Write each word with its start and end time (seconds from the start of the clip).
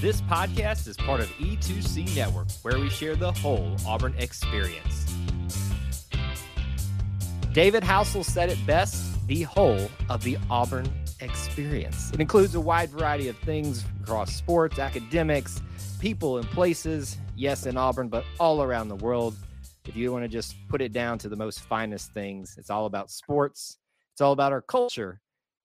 This 0.00 0.22
podcast 0.22 0.88
is 0.88 0.96
part 0.96 1.20
of 1.20 1.28
E2C 1.32 2.16
Network, 2.16 2.50
where 2.62 2.78
we 2.78 2.88
share 2.88 3.16
the 3.16 3.32
whole 3.32 3.76
Auburn 3.86 4.14
experience. 4.16 5.14
David 7.52 7.82
Housel 7.82 8.24
said 8.24 8.48
it 8.48 8.56
best 8.66 9.26
the 9.26 9.42
whole 9.42 9.90
of 10.08 10.22
the 10.24 10.38
Auburn 10.48 10.90
experience. 11.20 12.10
It 12.14 12.20
includes 12.22 12.54
a 12.54 12.60
wide 12.62 12.88
variety 12.88 13.28
of 13.28 13.36
things 13.40 13.84
across 14.02 14.34
sports, 14.34 14.78
academics, 14.78 15.60
people, 15.98 16.38
and 16.38 16.48
places. 16.48 17.18
Yes, 17.36 17.66
in 17.66 17.76
Auburn, 17.76 18.08
but 18.08 18.24
all 18.38 18.62
around 18.62 18.88
the 18.88 18.96
world. 18.96 19.36
If 19.86 19.96
you 19.96 20.10
want 20.12 20.24
to 20.24 20.28
just 20.28 20.56
put 20.70 20.80
it 20.80 20.94
down 20.94 21.18
to 21.18 21.28
the 21.28 21.36
most 21.36 21.60
finest 21.60 22.14
things, 22.14 22.54
it's 22.56 22.70
all 22.70 22.86
about 22.86 23.10
sports, 23.10 23.76
it's 24.12 24.22
all 24.22 24.32
about 24.32 24.52
our 24.52 24.62
culture, 24.62 25.20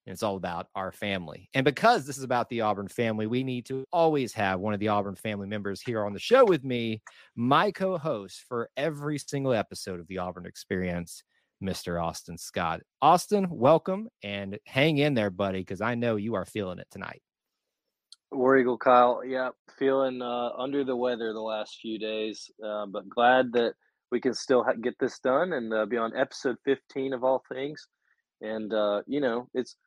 and 0.05 0.13
it's 0.13 0.23
all 0.23 0.35
about 0.35 0.67
our 0.75 0.91
family. 0.91 1.49
And 1.53 1.63
because 1.63 2.05
this 2.05 2.17
is 2.17 2.23
about 2.23 2.49
the 2.49 2.61
Auburn 2.61 2.87
family, 2.87 3.27
we 3.27 3.43
need 3.43 3.65
to 3.67 3.85
always 3.91 4.33
have 4.33 4.59
one 4.59 4.73
of 4.73 4.79
the 4.79 4.89
Auburn 4.89 5.15
family 5.15 5.47
members 5.47 5.81
here 5.81 6.05
on 6.05 6.13
the 6.13 6.19
show 6.19 6.45
with 6.45 6.63
me, 6.63 7.01
my 7.35 7.71
co 7.71 7.97
host 7.97 8.43
for 8.47 8.69
every 8.77 9.17
single 9.17 9.53
episode 9.53 9.99
of 9.99 10.07
the 10.07 10.19
Auburn 10.19 10.45
Experience, 10.45 11.23
Mr. 11.63 12.01
Austin 12.01 12.37
Scott. 12.37 12.81
Austin, 13.01 13.47
welcome 13.49 14.07
and 14.23 14.59
hang 14.65 14.99
in 14.99 15.15
there, 15.15 15.31
buddy, 15.31 15.59
because 15.59 15.81
I 15.81 15.95
know 15.95 16.17
you 16.17 16.35
are 16.35 16.45
feeling 16.45 16.79
it 16.79 16.87
tonight. 16.91 17.21
War 18.31 18.57
Eagle 18.57 18.77
Kyle, 18.77 19.23
yeah, 19.25 19.49
feeling 19.79 20.21
uh, 20.21 20.49
under 20.57 20.83
the 20.83 20.95
weather 20.95 21.31
the 21.33 21.39
last 21.39 21.79
few 21.81 21.97
days, 21.97 22.51
uh, 22.63 22.85
but 22.85 23.07
glad 23.09 23.53
that 23.53 23.73
we 24.11 24.19
can 24.19 24.33
still 24.33 24.63
ha- 24.63 24.73
get 24.73 24.95
this 24.99 25.19
done 25.19 25.53
and 25.53 25.73
uh, 25.73 25.85
be 25.85 25.97
on 25.97 26.15
episode 26.15 26.57
15 26.65 27.13
of 27.13 27.23
all 27.23 27.43
things. 27.51 27.87
And, 28.41 28.73
uh, 28.73 29.01
you 29.07 29.21
know, 29.21 29.47
it's 29.53 29.77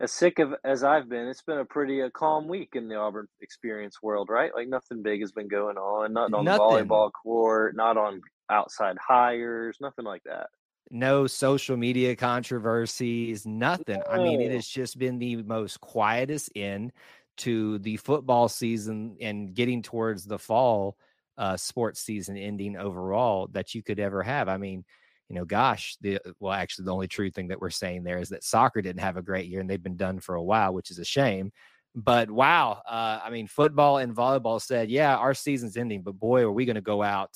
as 0.00 0.12
sick 0.12 0.38
of 0.38 0.54
as 0.64 0.82
I've 0.82 1.08
been, 1.08 1.28
it's 1.28 1.42
been 1.42 1.58
a 1.58 1.64
pretty 1.64 2.02
uh, 2.02 2.08
calm 2.10 2.48
week 2.48 2.70
in 2.72 2.88
the 2.88 2.96
Auburn 2.96 3.28
experience 3.42 4.02
world, 4.02 4.28
right? 4.30 4.50
Like 4.54 4.66
nothing 4.66 5.02
big 5.02 5.20
has 5.20 5.30
been 5.30 5.48
going 5.48 5.76
on, 5.76 6.14
nothing 6.14 6.34
on 6.34 6.44
nothing. 6.44 6.58
the 6.58 6.84
volleyball 6.84 7.10
court, 7.12 7.76
not 7.76 7.98
on 7.98 8.22
outside 8.50 8.96
hires, 8.98 9.76
nothing 9.80 10.06
like 10.06 10.22
that. 10.24 10.46
No 10.90 11.26
social 11.26 11.76
media 11.76 12.16
controversies, 12.16 13.46
nothing. 13.46 14.02
I 14.10 14.18
mean, 14.18 14.40
it 14.40 14.50
has 14.52 14.66
just 14.66 14.98
been 14.98 15.18
the 15.18 15.36
most 15.36 15.80
quietest 15.80 16.50
end 16.56 16.92
to 17.38 17.78
the 17.78 17.96
football 17.98 18.48
season 18.48 19.16
and 19.20 19.54
getting 19.54 19.82
towards 19.82 20.24
the 20.24 20.38
fall 20.38 20.96
uh, 21.38 21.56
sports 21.56 22.00
season 22.00 22.36
ending 22.36 22.76
overall 22.76 23.48
that 23.52 23.74
you 23.74 23.82
could 23.82 24.00
ever 24.00 24.22
have. 24.22 24.48
I 24.48 24.56
mean, 24.56 24.84
you 25.30 25.36
know, 25.36 25.44
gosh, 25.46 25.96
the 26.02 26.18
well, 26.40 26.52
actually, 26.52 26.84
the 26.84 26.92
only 26.92 27.08
true 27.08 27.30
thing 27.30 27.48
that 27.48 27.60
we're 27.60 27.70
saying 27.70 28.02
there 28.02 28.18
is 28.18 28.28
that 28.30 28.44
soccer 28.44 28.82
didn't 28.82 29.00
have 29.00 29.16
a 29.16 29.22
great 29.22 29.46
year 29.46 29.60
and 29.60 29.70
they've 29.70 29.82
been 29.82 29.96
done 29.96 30.20
for 30.20 30.34
a 30.34 30.42
while, 30.42 30.74
which 30.74 30.90
is 30.90 30.98
a 30.98 31.04
shame. 31.04 31.52
But 31.94 32.30
wow, 32.30 32.82
uh, 32.88 33.20
I 33.24 33.30
mean, 33.30 33.46
football 33.46 33.98
and 33.98 34.14
volleyball 34.14 34.60
said, 34.60 34.90
yeah, 34.90 35.16
our 35.16 35.34
season's 35.34 35.76
ending, 35.76 36.02
but 36.02 36.18
boy, 36.18 36.42
are 36.42 36.52
we 36.52 36.66
going 36.66 36.74
to 36.74 36.82
go 36.82 37.02
out 37.02 37.30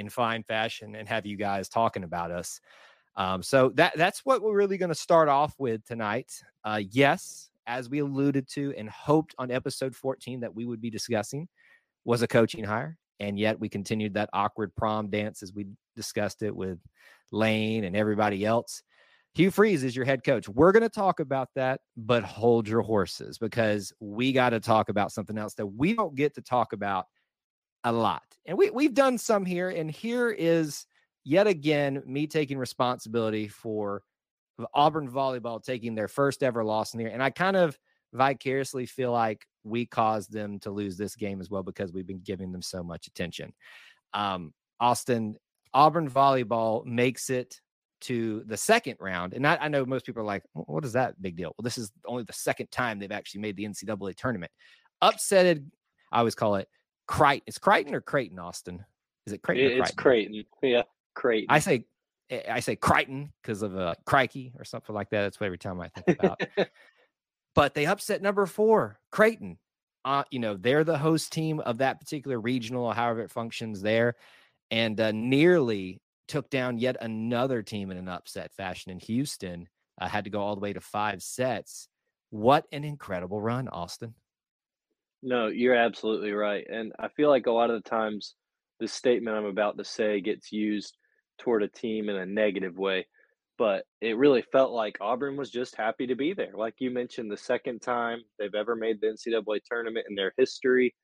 in 0.00 0.08
fine 0.08 0.42
fashion 0.42 0.96
and 0.96 1.08
have 1.08 1.26
you 1.26 1.36
guys 1.36 1.68
talking 1.68 2.04
about 2.04 2.30
us. 2.30 2.60
Um, 3.16 3.42
so 3.42 3.70
that 3.74 3.92
that's 3.96 4.20
what 4.24 4.42
we're 4.42 4.56
really 4.56 4.78
going 4.78 4.88
to 4.88 4.94
start 4.94 5.28
off 5.28 5.54
with 5.58 5.84
tonight. 5.84 6.32
Uh, 6.64 6.80
yes, 6.90 7.50
as 7.66 7.90
we 7.90 7.98
alluded 7.98 8.48
to 8.54 8.74
and 8.76 8.88
hoped 8.88 9.34
on 9.38 9.50
episode 9.50 9.94
14 9.94 10.40
that 10.40 10.54
we 10.54 10.64
would 10.64 10.80
be 10.80 10.90
discussing 10.90 11.48
was 12.04 12.22
a 12.22 12.28
coaching 12.28 12.64
hire, 12.64 12.96
and 13.20 13.38
yet 13.38 13.60
we 13.60 13.68
continued 13.68 14.14
that 14.14 14.30
awkward 14.32 14.74
prom 14.74 15.10
dance 15.10 15.42
as 15.42 15.52
we 15.52 15.66
discussed 15.94 16.42
it 16.42 16.54
with 16.54 16.78
Lane 17.30 17.84
and 17.84 17.94
everybody 17.94 18.44
else. 18.44 18.82
Hugh 19.34 19.52
Freeze 19.52 19.84
is 19.84 19.94
your 19.94 20.04
head 20.04 20.24
coach. 20.24 20.48
We're 20.48 20.72
going 20.72 20.82
to 20.82 20.88
talk 20.88 21.20
about 21.20 21.50
that, 21.54 21.80
but 21.96 22.24
hold 22.24 22.66
your 22.66 22.80
horses 22.80 23.38
because 23.38 23.92
we 24.00 24.32
got 24.32 24.50
to 24.50 24.58
talk 24.58 24.88
about 24.88 25.12
something 25.12 25.38
else 25.38 25.54
that 25.54 25.66
we 25.66 25.94
don't 25.94 26.16
get 26.16 26.34
to 26.34 26.42
talk 26.42 26.72
about 26.72 27.06
a 27.84 27.92
lot. 27.92 28.24
And 28.46 28.58
we, 28.58 28.70
we've 28.70 28.94
done 28.94 29.18
some 29.18 29.44
here. 29.44 29.70
And 29.70 29.88
here 29.88 30.30
is 30.30 30.84
yet 31.24 31.46
again 31.46 32.02
me 32.06 32.26
taking 32.26 32.58
responsibility 32.58 33.46
for 33.46 34.02
Auburn 34.74 35.08
volleyball 35.08 35.62
taking 35.62 35.94
their 35.94 36.08
first 36.08 36.42
ever 36.42 36.64
loss 36.64 36.92
in 36.92 36.98
the 36.98 37.04
year. 37.04 37.12
And 37.12 37.22
I 37.22 37.30
kind 37.30 37.56
of 37.56 37.78
vicariously 38.12 38.86
feel 38.86 39.12
like 39.12 39.46
we 39.64 39.86
caused 39.86 40.32
them 40.32 40.58
to 40.60 40.70
lose 40.70 40.96
this 40.96 41.16
game 41.16 41.40
as 41.40 41.50
well 41.50 41.62
because 41.62 41.92
we've 41.92 42.06
been 42.06 42.22
giving 42.24 42.52
them 42.52 42.62
so 42.62 42.82
much 42.82 43.06
attention. 43.06 43.52
Um, 44.14 44.52
Austin, 44.80 45.36
Auburn 45.74 46.10
volleyball 46.10 46.84
makes 46.84 47.30
it 47.30 47.60
to 48.02 48.42
the 48.46 48.56
second 48.56 48.96
round. 48.98 49.34
And 49.34 49.46
I, 49.46 49.56
I, 49.56 49.68
know 49.68 49.84
most 49.84 50.06
people 50.06 50.22
are 50.22 50.26
like, 50.26 50.42
what 50.54 50.84
is 50.84 50.94
that 50.94 51.20
big 51.20 51.36
deal? 51.36 51.54
Well, 51.56 51.62
this 51.62 51.78
is 51.78 51.92
only 52.06 52.24
the 52.24 52.32
second 52.32 52.70
time 52.70 52.98
they've 52.98 53.12
actually 53.12 53.42
made 53.42 53.56
the 53.56 53.64
NCAA 53.64 54.16
tournament. 54.16 54.50
Upsetted, 55.02 55.64
I 56.10 56.20
always 56.20 56.34
call 56.34 56.56
it 56.56 56.68
Crichton. 57.06 57.42
It's 57.46 57.58
Crichton 57.58 57.94
or 57.94 58.00
Creighton, 58.00 58.38
Austin? 58.38 58.84
Is 59.26 59.32
it 59.32 59.42
Creighton? 59.42 59.80
It's 59.80 59.92
Creighton. 59.92 60.44
Yeah, 60.62 60.82
Creighton. 61.14 61.46
I 61.50 61.58
say 61.58 61.84
eh, 62.30 62.42
I 62.50 62.60
say 62.60 62.76
Crichton 62.76 63.32
because 63.42 63.62
of 63.62 63.76
a 63.76 63.88
uh, 63.88 63.94
crikey 64.06 64.52
or 64.58 64.64
something 64.64 64.94
like 64.94 65.10
that. 65.10 65.22
That's 65.22 65.40
what 65.40 65.46
every 65.46 65.58
time 65.58 65.80
I 65.80 65.88
think 65.88 66.18
about. 66.18 66.40
but 67.60 67.74
they 67.74 67.84
upset 67.84 68.22
number 68.22 68.46
four, 68.46 68.98
Creighton. 69.10 69.58
Uh, 70.02 70.24
you 70.30 70.38
know, 70.38 70.56
they're 70.56 70.82
the 70.82 70.96
host 70.96 71.30
team 71.30 71.60
of 71.60 71.76
that 71.76 72.00
particular 72.00 72.40
regional, 72.40 72.86
or 72.86 72.94
however 72.94 73.20
it 73.20 73.30
functions 73.30 73.82
there 73.82 74.14
and 74.70 74.98
uh, 74.98 75.12
nearly 75.12 76.00
took 76.26 76.48
down 76.48 76.78
yet 76.78 76.96
another 77.02 77.62
team 77.62 77.90
in 77.90 77.98
an 77.98 78.08
upset 78.08 78.50
fashion 78.54 78.90
in 78.92 78.98
Houston. 79.00 79.68
Uh, 80.00 80.08
had 80.08 80.24
to 80.24 80.30
go 80.30 80.40
all 80.40 80.54
the 80.54 80.60
way 80.62 80.72
to 80.72 80.80
five 80.80 81.22
sets. 81.22 81.86
What 82.30 82.64
an 82.72 82.82
incredible 82.82 83.42
run, 83.42 83.68
Austin. 83.68 84.14
No, 85.22 85.48
you're 85.48 85.74
absolutely 85.74 86.32
right. 86.32 86.66
And 86.66 86.94
I 86.98 87.08
feel 87.08 87.28
like 87.28 87.44
a 87.44 87.52
lot 87.52 87.68
of 87.68 87.82
the 87.82 87.90
times 87.90 88.36
the 88.78 88.88
statement 88.88 89.36
I'm 89.36 89.44
about 89.44 89.76
to 89.76 89.84
say 89.84 90.22
gets 90.22 90.50
used 90.50 90.96
toward 91.36 91.62
a 91.62 91.68
team 91.68 92.08
in 92.08 92.16
a 92.16 92.24
negative 92.24 92.78
way. 92.78 93.06
But 93.60 93.84
it 94.00 94.16
really 94.16 94.40
felt 94.40 94.72
like 94.72 94.96
Auburn 95.02 95.36
was 95.36 95.50
just 95.50 95.76
happy 95.76 96.06
to 96.06 96.14
be 96.14 96.32
there. 96.32 96.52
Like 96.54 96.76
you 96.78 96.90
mentioned, 96.90 97.30
the 97.30 97.36
second 97.36 97.82
time 97.82 98.22
they've 98.38 98.54
ever 98.54 98.74
made 98.74 99.02
the 99.02 99.08
NCAA 99.08 99.60
tournament 99.70 100.06
in 100.08 100.16
their 100.16 100.32
history. 100.38 100.94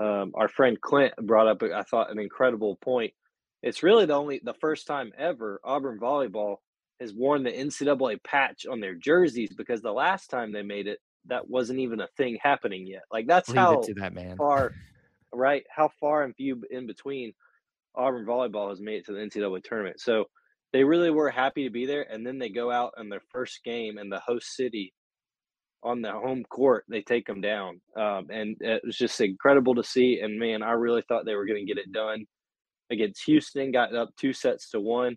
Um, 0.00 0.32
our 0.34 0.48
friend 0.48 0.80
Clint 0.80 1.12
brought 1.20 1.48
up, 1.48 1.62
I 1.62 1.82
thought, 1.82 2.10
an 2.10 2.18
incredible 2.18 2.76
point. 2.76 3.12
It's 3.62 3.82
really 3.82 4.06
the 4.06 4.14
only, 4.14 4.40
the 4.42 4.54
first 4.54 4.86
time 4.86 5.12
ever 5.18 5.60
Auburn 5.62 6.00
volleyball 6.00 6.56
has 6.98 7.12
worn 7.12 7.42
the 7.42 7.52
NCAA 7.52 8.24
patch 8.24 8.64
on 8.64 8.80
their 8.80 8.94
jerseys 8.94 9.52
because 9.54 9.82
the 9.82 9.92
last 9.92 10.28
time 10.30 10.50
they 10.50 10.62
made 10.62 10.86
it, 10.86 11.00
that 11.26 11.50
wasn't 11.50 11.78
even 11.78 12.00
a 12.00 12.08
thing 12.16 12.38
happening 12.42 12.86
yet. 12.86 13.02
Like 13.12 13.26
that's 13.26 13.50
Leave 13.50 13.58
how 13.58 13.82
that 13.82 14.36
far, 14.38 14.72
right? 15.34 15.64
How 15.68 15.90
far 16.00 16.22
and 16.22 16.34
few 16.34 16.62
in 16.70 16.86
between 16.86 17.34
Auburn 17.94 18.24
volleyball 18.24 18.70
has 18.70 18.80
made 18.80 19.00
it 19.00 19.06
to 19.06 19.12
the 19.12 19.18
NCAA 19.18 19.62
tournament. 19.62 20.00
So 20.00 20.24
they 20.72 20.84
really 20.84 21.10
were 21.10 21.30
happy 21.30 21.64
to 21.64 21.70
be 21.70 21.86
there, 21.86 22.02
and 22.02 22.26
then 22.26 22.38
they 22.38 22.48
go 22.48 22.70
out 22.70 22.94
in 22.98 23.08
their 23.08 23.22
first 23.32 23.64
game 23.64 23.98
in 23.98 24.08
the 24.08 24.20
host 24.20 24.54
city 24.54 24.92
on 25.82 26.02
the 26.02 26.10
home 26.10 26.44
court, 26.48 26.84
they 26.88 27.02
take 27.02 27.26
them 27.26 27.40
down. 27.40 27.80
Um, 27.96 28.26
and 28.30 28.56
it 28.60 28.82
was 28.84 28.96
just 28.96 29.20
incredible 29.20 29.74
to 29.76 29.84
see. 29.84 30.20
And 30.20 30.38
man, 30.38 30.62
I 30.62 30.72
really 30.72 31.02
thought 31.02 31.24
they 31.24 31.34
were 31.34 31.46
going 31.46 31.64
to 31.64 31.72
get 31.72 31.82
it 31.82 31.92
done 31.92 32.24
against 32.90 33.24
Houston. 33.24 33.70
Got 33.70 33.94
up 33.94 34.10
two 34.18 34.32
sets 34.32 34.70
to 34.70 34.80
one, 34.80 35.16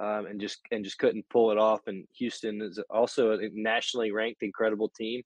um, 0.00 0.26
and 0.26 0.40
just 0.40 0.60
and 0.70 0.84
just 0.84 0.98
couldn't 0.98 1.28
pull 1.30 1.50
it 1.50 1.58
off. 1.58 1.80
And 1.86 2.06
Houston 2.18 2.62
is 2.62 2.80
also 2.90 3.32
a 3.32 3.38
nationally 3.52 4.12
ranked, 4.12 4.42
incredible 4.42 4.90
team, 4.96 5.22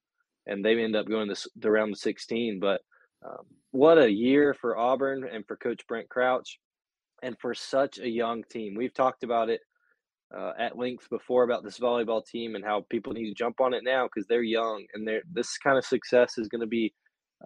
and 0.46 0.64
they 0.64 0.82
end 0.82 0.96
up 0.96 1.08
going 1.08 1.28
to 1.28 1.48
the 1.56 1.70
round 1.70 1.92
of 1.92 1.98
16. 1.98 2.58
But 2.60 2.80
um, 3.24 3.44
what 3.72 3.98
a 3.98 4.10
year 4.10 4.54
for 4.54 4.78
Auburn 4.78 5.28
and 5.30 5.46
for 5.46 5.56
Coach 5.56 5.86
Brent 5.86 6.08
Crouch, 6.08 6.58
and 7.22 7.36
for 7.40 7.54
such 7.54 7.98
a 7.98 8.08
young 8.08 8.44
team. 8.50 8.74
We've 8.74 8.94
talked 8.94 9.24
about 9.24 9.48
it 9.48 9.60
uh, 10.36 10.52
at 10.58 10.78
length 10.78 11.08
before 11.10 11.44
about 11.44 11.62
this 11.62 11.78
volleyball 11.78 12.24
team 12.24 12.54
and 12.54 12.64
how 12.64 12.84
people 12.90 13.12
need 13.12 13.28
to 13.28 13.34
jump 13.34 13.60
on 13.60 13.74
it 13.74 13.84
now 13.84 14.06
because 14.06 14.26
they're 14.26 14.42
young 14.42 14.84
and 14.94 15.06
they're 15.06 15.22
this 15.32 15.58
kind 15.58 15.76
of 15.76 15.84
success 15.84 16.38
is 16.38 16.48
going 16.48 16.60
to 16.60 16.66
be 16.66 16.92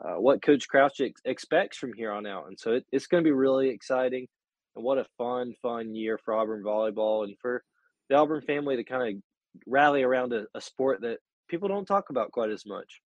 uh, 0.03 0.21
what 0.21 0.43
Coach 0.43 0.69
Crouch 0.69 1.01
ex- 1.01 1.21
expects 1.25 1.79
from 1.79 1.93
here 1.95 2.13
on 2.13 2.27
out, 2.27 2.49
and 2.49 2.59
so 2.59 2.73
it, 2.73 2.85
it's 2.93 3.07
going 3.07 3.23
to 3.23 3.27
be 3.27 3.33
really 3.33 3.71
exciting. 3.71 4.27
And 4.75 4.85
what 4.85 4.99
a 4.99 5.07
fun, 5.17 5.55
fun 5.63 5.95
year 5.95 6.19
for 6.23 6.35
Auburn 6.35 6.63
volleyball 6.63 7.25
and 7.25 7.35
for 7.41 7.63
the 8.11 8.17
Auburn 8.17 8.43
family 8.43 8.77
to 8.77 8.85
kind 8.85 9.17
of 9.17 9.23
rally 9.67 10.03
around 10.03 10.35
a, 10.35 10.45
a 10.55 10.61
sport 10.61 11.01
that 11.01 11.19
people 11.49 11.69
don't 11.69 11.87
talk 11.87 12.11
about 12.11 12.31
quite 12.31 12.51
as 12.51 12.67
much. 12.67 13.01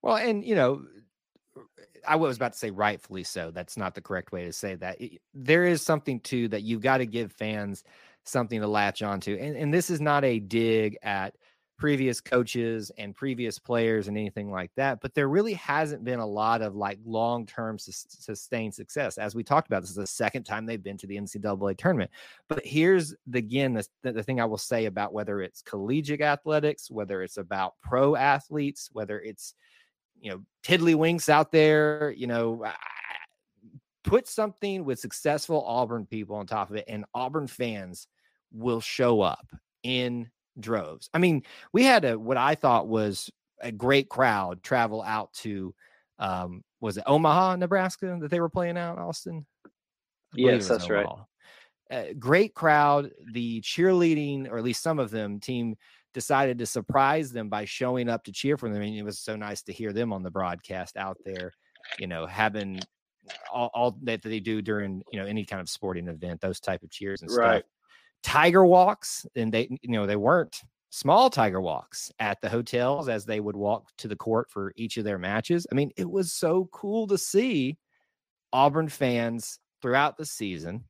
Well, 0.00 0.16
and 0.16 0.44
you 0.44 0.54
know, 0.54 0.82
I 2.06 2.16
was 2.16 2.36
about 2.36 2.52
to 2.52 2.58
say 2.58 2.70
rightfully 2.70 3.24
so. 3.24 3.50
That's 3.50 3.76
not 3.76 3.94
the 3.94 4.00
correct 4.00 4.32
way 4.32 4.44
to 4.44 4.52
say 4.52 4.74
that. 4.76 4.98
There 5.34 5.64
is 5.64 5.82
something 5.82 6.20
too 6.20 6.48
that 6.48 6.62
you've 6.62 6.82
got 6.82 6.98
to 6.98 7.06
give 7.06 7.32
fans 7.32 7.84
something 8.24 8.60
to 8.60 8.66
latch 8.66 9.02
onto. 9.02 9.36
And, 9.36 9.56
and 9.56 9.72
this 9.74 9.90
is 9.90 10.00
not 10.00 10.24
a 10.24 10.38
dig 10.38 10.96
at 11.02 11.34
previous 11.80 12.20
coaches 12.20 12.92
and 12.98 13.16
previous 13.16 13.58
players 13.58 14.06
and 14.06 14.18
anything 14.18 14.50
like 14.50 14.70
that, 14.76 15.00
but 15.00 15.14
there 15.14 15.28
really 15.28 15.54
hasn't 15.54 16.04
been 16.04 16.20
a 16.20 16.26
lot 16.26 16.60
of 16.60 16.76
like 16.76 16.98
long 17.06 17.46
term 17.46 17.78
sus- 17.78 18.04
sustained 18.10 18.74
success. 18.74 19.16
As 19.16 19.34
we 19.34 19.42
talked 19.42 19.66
about, 19.66 19.80
this 19.80 19.88
is 19.88 19.96
the 19.96 20.06
second 20.06 20.44
time 20.44 20.66
they've 20.66 20.82
been 20.82 20.98
to 20.98 21.06
the 21.06 21.16
NCAA 21.16 21.78
tournament. 21.78 22.10
But 22.48 22.66
here's 22.66 23.14
the, 23.26 23.38
again 23.38 23.72
the, 24.02 24.12
the 24.12 24.22
thing 24.22 24.40
I 24.40 24.44
will 24.44 24.58
say 24.58 24.84
about 24.84 25.14
whether 25.14 25.40
it's 25.40 25.62
collegiate 25.62 26.20
athletics, 26.20 26.90
whether 26.90 27.22
it's 27.22 27.38
about 27.38 27.74
pro 27.82 28.14
athletes, 28.14 28.90
whether 28.92 29.18
it's 29.18 29.54
you 30.20 30.30
know, 30.30 30.42
tiddlywinks 30.62 31.28
out 31.28 31.50
there, 31.50 32.12
you 32.16 32.26
know, 32.26 32.64
put 34.04 34.28
something 34.28 34.84
with 34.84 34.98
successful 34.98 35.64
Auburn 35.66 36.06
people 36.06 36.36
on 36.36 36.46
top 36.46 36.70
of 36.70 36.76
it, 36.76 36.84
and 36.88 37.04
Auburn 37.14 37.46
fans 37.46 38.06
will 38.52 38.80
show 38.80 39.20
up 39.20 39.46
in 39.82 40.30
droves. 40.58 41.08
I 41.14 41.18
mean, 41.18 41.42
we 41.72 41.84
had 41.84 42.04
a 42.04 42.18
what 42.18 42.36
I 42.36 42.54
thought 42.54 42.88
was 42.88 43.30
a 43.60 43.72
great 43.72 44.08
crowd 44.08 44.62
travel 44.62 45.02
out 45.02 45.32
to 45.34 45.74
um 46.18 46.62
was 46.80 46.96
it 46.96 47.04
Omaha, 47.06 47.56
Nebraska 47.56 48.18
that 48.20 48.30
they 48.30 48.40
were 48.40 48.48
playing 48.48 48.78
out, 48.78 48.96
in 48.96 49.02
Austin? 49.02 49.46
Yes, 50.34 50.68
that's 50.68 50.88
Omaha. 50.88 51.16
right. 51.90 52.08
Uh, 52.10 52.12
great 52.18 52.54
crowd. 52.54 53.10
The 53.32 53.60
cheerleading, 53.62 54.48
or 54.48 54.58
at 54.58 54.64
least 54.64 54.82
some 54.82 54.98
of 54.98 55.10
them, 55.10 55.40
team 55.40 55.76
decided 56.12 56.58
to 56.58 56.66
surprise 56.66 57.32
them 57.32 57.48
by 57.48 57.64
showing 57.64 58.08
up 58.08 58.24
to 58.24 58.32
cheer 58.32 58.56
for 58.56 58.68
them. 58.68 58.82
And 58.82 58.94
it 58.94 59.04
was 59.04 59.18
so 59.18 59.36
nice 59.36 59.62
to 59.62 59.72
hear 59.72 59.92
them 59.92 60.12
on 60.12 60.22
the 60.22 60.30
broadcast 60.30 60.96
out 60.96 61.18
there, 61.24 61.52
you 61.98 62.06
know, 62.06 62.26
having 62.26 62.80
all, 63.52 63.70
all 63.74 63.98
that 64.02 64.22
they 64.22 64.40
do 64.40 64.60
during, 64.62 65.02
you 65.12 65.18
know, 65.18 65.26
any 65.26 65.44
kind 65.44 65.60
of 65.60 65.68
sporting 65.68 66.08
event, 66.08 66.40
those 66.40 66.60
type 66.60 66.82
of 66.82 66.90
cheers 66.90 67.22
and 67.22 67.30
right. 67.30 67.58
stuff. 67.58 67.70
Tiger 68.22 68.66
walks, 68.66 69.24
and 69.34 69.52
they, 69.52 69.68
you 69.82 69.92
know, 69.92 70.06
they 70.06 70.16
weren't 70.16 70.60
small 70.90 71.30
tiger 71.30 71.60
walks 71.60 72.10
at 72.18 72.40
the 72.40 72.48
hotels 72.48 73.08
as 73.08 73.24
they 73.24 73.40
would 73.40 73.56
walk 73.56 73.86
to 73.96 74.08
the 74.08 74.16
court 74.16 74.50
for 74.50 74.72
each 74.76 74.96
of 74.96 75.04
their 75.04 75.18
matches. 75.18 75.66
I 75.70 75.74
mean, 75.74 75.90
it 75.96 76.10
was 76.10 76.32
so 76.32 76.68
cool 76.72 77.06
to 77.06 77.16
see 77.16 77.78
Auburn 78.52 78.88
fans 78.88 79.58
throughout 79.80 80.18
the 80.18 80.26
season, 80.26 80.84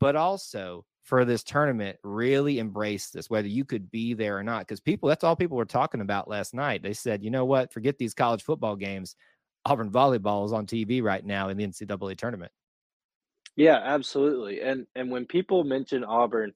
but 0.00 0.16
also 0.16 0.84
for 1.06 1.24
this 1.24 1.44
tournament 1.44 1.96
really 2.02 2.58
embrace 2.58 3.10
this, 3.10 3.30
whether 3.30 3.46
you 3.46 3.64
could 3.64 3.90
be 3.92 4.12
there 4.12 4.36
or 4.36 4.42
not. 4.42 4.60
Because 4.60 4.80
people, 4.80 5.08
that's 5.08 5.22
all 5.22 5.36
people 5.36 5.56
were 5.56 5.64
talking 5.64 6.00
about 6.00 6.28
last 6.28 6.52
night. 6.52 6.82
They 6.82 6.92
said, 6.92 7.22
you 7.22 7.30
know 7.30 7.44
what, 7.44 7.72
forget 7.72 7.96
these 7.96 8.12
college 8.12 8.42
football 8.42 8.74
games. 8.74 9.14
Auburn 9.64 9.90
volleyball 9.90 10.44
is 10.44 10.52
on 10.52 10.66
TV 10.66 11.02
right 11.02 11.24
now 11.24 11.48
in 11.48 11.56
the 11.56 11.66
NCAA 11.66 12.18
tournament. 12.18 12.50
Yeah, 13.54 13.80
absolutely. 13.82 14.60
And 14.60 14.86
and 14.94 15.10
when 15.10 15.26
people 15.26 15.64
mention 15.64 16.04
Auburn, 16.04 16.52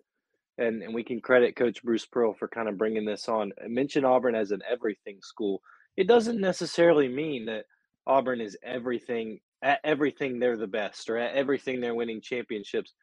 and 0.58 0.82
and 0.82 0.92
we 0.92 1.04
can 1.04 1.20
credit 1.20 1.56
Coach 1.56 1.82
Bruce 1.82 2.04
Pearl 2.04 2.34
for 2.34 2.48
kind 2.48 2.68
of 2.68 2.76
bringing 2.76 3.04
this 3.04 3.28
on. 3.28 3.52
Mention 3.66 4.04
Auburn 4.04 4.34
as 4.34 4.50
an 4.50 4.62
everything 4.70 5.18
school. 5.22 5.62
It 5.96 6.06
doesn't 6.06 6.40
necessarily 6.40 7.08
mean 7.08 7.46
that 7.46 7.64
Auburn 8.06 8.40
is 8.40 8.58
everything 8.62 9.40
at 9.62 9.80
everything 9.84 10.38
they're 10.38 10.56
the 10.56 10.66
best 10.66 11.08
or 11.08 11.16
at 11.16 11.34
everything 11.34 11.80
they're 11.80 11.94
winning 11.94 12.20
championships. 12.20 12.94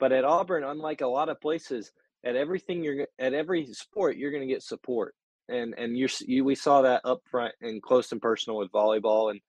But 0.00 0.12
at 0.12 0.24
Auburn, 0.24 0.64
unlike 0.64 1.02
a 1.02 1.06
lot 1.06 1.28
of 1.28 1.40
places, 1.40 1.92
at 2.24 2.34
everything 2.34 2.82
you're 2.82 3.06
at 3.18 3.34
every 3.34 3.66
sport, 3.66 4.16
you're 4.16 4.32
going 4.32 4.46
to 4.46 4.52
get 4.52 4.62
support, 4.62 5.14
and 5.48 5.74
and 5.78 5.96
you're 5.96 6.08
you, 6.20 6.44
we 6.44 6.54
saw 6.54 6.82
that 6.82 7.02
up 7.04 7.20
front 7.30 7.54
and 7.60 7.82
close 7.82 8.10
and 8.10 8.20
personal 8.20 8.58
with 8.58 8.72
volleyball, 8.72 9.30
and 9.30 9.40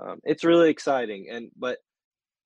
um, 0.00 0.18
it's 0.24 0.44
really 0.44 0.70
exciting. 0.70 1.28
And 1.30 1.50
but 1.56 1.78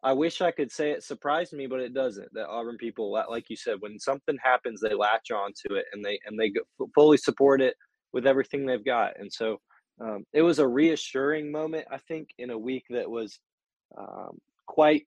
I 0.03 0.15
wish 0.15 0.41
I 0.41 0.51
could 0.51 0.73
say 0.73 0.91
it 0.91 1.05
surprised 1.05 1.53
me, 1.53 1.67
but 1.67 1.81
it 1.81 1.95
doesn't. 1.95 2.33
That 2.33 2.49
Auburn 2.49 2.79
people, 2.79 3.13
like 3.13 3.45
you 3.51 3.57
said, 3.57 3.77
when 3.81 3.99
something 3.99 4.39
happens, 4.43 4.81
they 4.81 4.95
latch 4.95 5.31
on 5.31 5.53
to 5.67 5.75
it 5.77 5.85
and 5.93 6.05
they 6.05 6.19
and 6.27 6.39
they 6.39 6.53
fully 6.95 7.19
support 7.19 7.61
it 7.61 7.75
with 8.13 8.27
everything 8.27 8.67
they've 8.67 8.85
got. 8.85 9.19
And 9.19 9.33
so 9.33 9.59
um, 10.01 10.25
it 10.33 10.43
was 10.43 10.59
a 10.59 10.67
reassuring 10.67 11.53
moment, 11.53 11.87
I 11.91 11.99
think, 11.99 12.31
in 12.39 12.51
a 12.51 12.59
week 12.59 12.85
that 12.91 13.11
was 13.11 13.39
um, 13.97 14.39
quite 14.67 15.07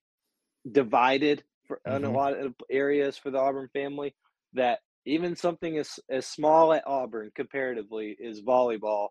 divided 0.71 1.43
for, 1.67 1.79
mm-hmm. 1.87 1.97
in 1.97 2.03
a 2.03 2.07
mm-hmm. 2.07 2.15
lot 2.15 2.37
of 2.37 2.53
areas 2.69 3.17
for 3.17 3.31
the 3.31 3.39
Auburn 3.39 3.69
family. 3.73 4.13
That 4.53 4.79
even 5.05 5.35
something 5.35 5.77
as 5.77 5.99
as 6.09 6.27
small 6.27 6.73
at 6.73 6.83
Auburn 6.85 7.31
comparatively 7.35 8.15
is 8.19 8.41
volleyball 8.41 9.09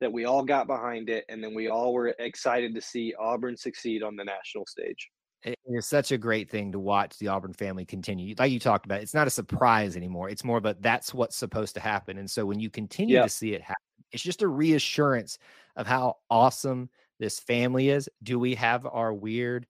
that 0.00 0.12
we 0.12 0.24
all 0.24 0.44
got 0.44 0.66
behind 0.66 1.08
it 1.08 1.24
and 1.28 1.42
then 1.42 1.54
we 1.54 1.68
all 1.68 1.92
were 1.92 2.14
excited 2.18 2.74
to 2.74 2.80
see 2.80 3.14
Auburn 3.18 3.56
succeed 3.56 4.02
on 4.02 4.16
the 4.16 4.24
national 4.24 4.66
stage. 4.66 5.08
It 5.42 5.58
is 5.66 5.86
such 5.86 6.10
a 6.10 6.18
great 6.18 6.50
thing 6.50 6.72
to 6.72 6.78
watch 6.78 7.18
the 7.18 7.28
Auburn 7.28 7.52
family 7.52 7.84
continue. 7.84 8.34
Like 8.38 8.50
you 8.50 8.58
talked 8.58 8.86
about, 8.86 9.02
it's 9.02 9.14
not 9.14 9.26
a 9.26 9.30
surprise 9.30 9.96
anymore. 9.96 10.30
It's 10.30 10.44
more 10.44 10.60
but 10.60 10.82
that's 10.82 11.12
what's 11.12 11.36
supposed 11.36 11.74
to 11.74 11.80
happen. 11.80 12.18
And 12.18 12.30
so 12.30 12.46
when 12.46 12.60
you 12.60 12.70
continue 12.70 13.20
to 13.20 13.28
see 13.28 13.54
it 13.54 13.62
happen, 13.62 13.76
it's 14.12 14.22
just 14.22 14.42
a 14.42 14.48
reassurance 14.48 15.38
of 15.76 15.86
how 15.86 16.16
awesome 16.30 16.88
this 17.18 17.40
family 17.40 17.90
is. 17.90 18.08
Do 18.22 18.38
we 18.38 18.54
have 18.54 18.86
our 18.86 19.12
weird 19.12 19.66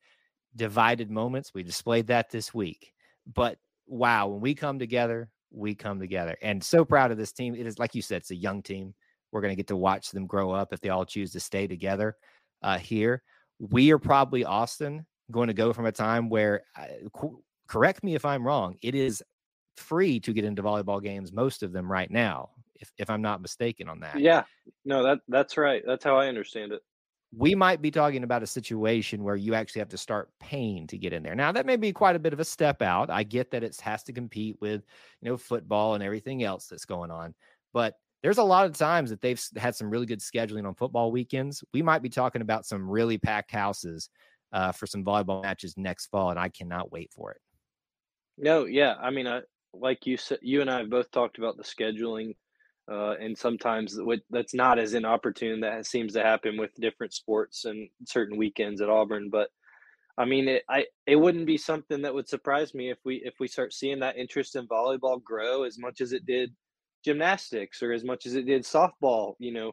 divided 0.56 1.10
moments? 1.10 1.52
We 1.54 1.62
displayed 1.62 2.06
that 2.08 2.30
this 2.30 2.52
week. 2.54 2.92
But 3.32 3.58
wow, 3.86 4.28
when 4.28 4.40
we 4.40 4.54
come 4.54 4.78
together, 4.78 5.28
we 5.50 5.74
come 5.74 5.98
together. 5.98 6.36
And 6.42 6.62
so 6.62 6.84
proud 6.84 7.10
of 7.10 7.18
this 7.18 7.32
team. 7.32 7.54
It 7.54 7.66
is 7.66 7.78
like 7.78 7.94
you 7.94 8.02
said, 8.02 8.18
it's 8.18 8.30
a 8.30 8.36
young 8.36 8.62
team. 8.62 8.94
We're 9.32 9.40
going 9.40 9.52
to 9.52 9.56
get 9.56 9.68
to 9.68 9.76
watch 9.76 10.10
them 10.10 10.26
grow 10.26 10.52
up 10.52 10.72
if 10.72 10.80
they 10.80 10.90
all 10.90 11.04
choose 11.04 11.32
to 11.32 11.40
stay 11.40 11.66
together 11.66 12.16
uh, 12.62 12.78
here. 12.78 13.22
We 13.58 13.92
are 13.92 13.98
probably 13.98 14.44
Austin 14.44 15.06
going 15.30 15.48
to 15.48 15.54
go 15.54 15.72
from 15.72 15.86
a 15.86 15.92
time 15.92 16.28
where, 16.28 16.62
uh, 16.76 17.28
correct 17.66 18.04
me 18.04 18.14
if 18.14 18.24
I'm 18.24 18.46
wrong, 18.46 18.76
it 18.82 18.94
is 18.94 19.22
free 19.76 20.20
to 20.20 20.32
get 20.32 20.44
into 20.44 20.62
volleyball 20.62 21.02
games, 21.02 21.32
most 21.32 21.62
of 21.62 21.72
them 21.72 21.90
right 21.90 22.10
now, 22.10 22.50
if, 22.76 22.92
if 22.98 23.10
I'm 23.10 23.22
not 23.22 23.40
mistaken 23.40 23.88
on 23.88 24.00
that. 24.00 24.18
Yeah, 24.18 24.44
no, 24.84 25.02
that 25.02 25.20
that's 25.28 25.56
right. 25.56 25.82
That's 25.86 26.04
how 26.04 26.16
I 26.16 26.28
understand 26.28 26.72
it. 26.72 26.82
We 27.36 27.54
might 27.54 27.82
be 27.82 27.90
talking 27.90 28.22
about 28.22 28.42
a 28.42 28.46
situation 28.46 29.24
where 29.24 29.36
you 29.36 29.54
actually 29.54 29.80
have 29.80 29.88
to 29.88 29.98
start 29.98 30.30
paying 30.40 30.86
to 30.88 30.98
get 30.98 31.12
in 31.12 31.22
there. 31.22 31.34
Now, 31.34 31.52
that 31.52 31.66
may 31.66 31.76
be 31.76 31.92
quite 31.92 32.16
a 32.16 32.20
bit 32.20 32.32
of 32.32 32.40
a 32.40 32.44
step 32.44 32.82
out. 32.82 33.10
I 33.10 33.22
get 33.22 33.50
that 33.50 33.64
it 33.64 33.80
has 33.80 34.02
to 34.04 34.12
compete 34.12 34.56
with, 34.60 34.84
you 35.20 35.30
know, 35.30 35.36
football 35.36 35.94
and 35.94 36.02
everything 36.04 36.44
else 36.44 36.66
that's 36.66 36.84
going 36.84 37.10
on. 37.10 37.34
But 37.72 37.94
there's 38.22 38.38
a 38.38 38.42
lot 38.44 38.66
of 38.66 38.76
times 38.76 39.10
that 39.10 39.20
they've 39.20 39.42
had 39.56 39.74
some 39.74 39.90
really 39.90 40.06
good 40.06 40.20
scheduling 40.20 40.66
on 40.66 40.74
football 40.74 41.12
weekends. 41.12 41.62
We 41.72 41.82
might 41.82 42.02
be 42.02 42.08
talking 42.08 42.42
about 42.42 42.66
some 42.66 42.88
really 42.88 43.18
packed 43.18 43.50
houses 43.50 44.08
uh, 44.52 44.72
for 44.72 44.86
some 44.86 45.04
volleyball 45.04 45.42
matches 45.42 45.76
next 45.76 46.06
fall, 46.06 46.30
and 46.30 46.38
I 46.38 46.48
cannot 46.48 46.92
wait 46.92 47.12
for 47.12 47.32
it. 47.32 47.40
No, 48.38 48.64
yeah, 48.64 48.94
I 49.00 49.10
mean, 49.10 49.26
I, 49.26 49.42
like 49.72 50.06
you 50.06 50.16
said, 50.16 50.38
you 50.40 50.60
and 50.60 50.70
I 50.70 50.78
have 50.78 50.90
both 50.90 51.10
talked 51.10 51.38
about 51.38 51.56
the 51.56 51.64
scheduling, 51.64 52.36
uh, 52.90 53.14
and 53.20 53.36
sometimes 53.36 53.98
that's 54.30 54.54
not 54.54 54.78
as 54.78 54.94
inopportune 54.94 55.60
that 55.60 55.86
seems 55.86 56.12
to 56.12 56.22
happen 56.22 56.58
with 56.58 56.74
different 56.74 57.14
sports 57.14 57.64
and 57.64 57.88
certain 58.06 58.36
weekends 58.36 58.80
at 58.80 58.90
Auburn. 58.90 59.30
But 59.30 59.48
I 60.18 60.24
mean, 60.24 60.48
it 60.48 60.62
I 60.68 60.86
it 61.06 61.16
wouldn't 61.16 61.46
be 61.46 61.58
something 61.58 62.02
that 62.02 62.14
would 62.14 62.28
surprise 62.28 62.74
me 62.74 62.90
if 62.90 62.98
we 63.04 63.22
if 63.24 63.34
we 63.40 63.48
start 63.48 63.72
seeing 63.72 64.00
that 64.00 64.16
interest 64.16 64.54
in 64.56 64.68
volleyball 64.68 65.22
grow 65.22 65.62
as 65.64 65.78
much 65.78 66.00
as 66.00 66.12
it 66.12 66.26
did 66.26 66.54
gymnastics 67.04 67.82
or 67.82 67.92
as 67.92 68.04
much 68.04 68.26
as 68.26 68.34
it 68.34 68.46
did 68.46 68.62
softball. 68.64 69.34
You 69.38 69.52
know, 69.52 69.72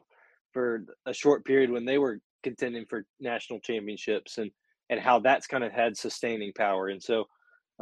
for 0.52 0.84
a 1.06 1.12
short 1.12 1.44
period 1.44 1.70
when 1.70 1.84
they 1.84 1.98
were 1.98 2.20
contending 2.42 2.86
for 2.86 3.04
national 3.20 3.60
championships 3.60 4.38
and 4.38 4.50
and 4.90 5.00
how 5.00 5.18
that's 5.20 5.46
kind 5.46 5.64
of 5.64 5.72
had 5.72 5.96
sustaining 5.96 6.52
power. 6.54 6.88
And 6.88 7.02
so 7.02 7.26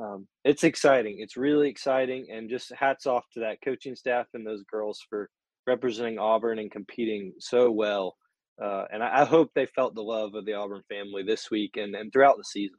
um, 0.01 0.27
it's 0.45 0.65
exciting. 0.65 1.17
It's 1.19 1.37
really 1.37 1.69
exciting. 1.69 2.29
And 2.33 2.49
just 2.49 2.73
hats 2.73 3.07
off 3.07 3.25
to 3.35 3.41
that 3.41 3.59
coaching 3.63 3.95
staff 3.95 4.27
and 4.35 4.47
those 4.47 4.65
girls 4.65 5.01
for 5.09 5.29
representing 5.67 6.19
Auburn 6.19 6.59
and 6.59 6.71
competing 6.71 7.35
so 7.39 7.71
well. 7.71 8.17
Uh, 8.61 8.85
and 8.93 9.03
I, 9.03 9.23
I, 9.23 9.25
hope 9.25 9.51
they 9.55 9.67
felt 9.67 9.95
the 9.95 10.03
love 10.03 10.35
of 10.35 10.45
the 10.45 10.53
Auburn 10.53 10.83
family 10.89 11.23
this 11.23 11.51
week 11.51 11.77
and, 11.77 11.95
and 11.95 12.13
throughout 12.13 12.37
the 12.37 12.45
season. 12.45 12.77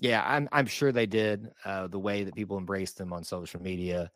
Yeah, 0.00 0.22
I'm 0.26 0.48
I'm 0.52 0.66
sure 0.66 0.92
they 0.92 1.06
did. 1.06 1.48
Uh, 1.64 1.86
the 1.86 1.98
way 1.98 2.24
that 2.24 2.34
people 2.34 2.58
embraced 2.58 2.98
them 2.98 3.12
on 3.12 3.24
social 3.24 3.62
media, 3.62 4.10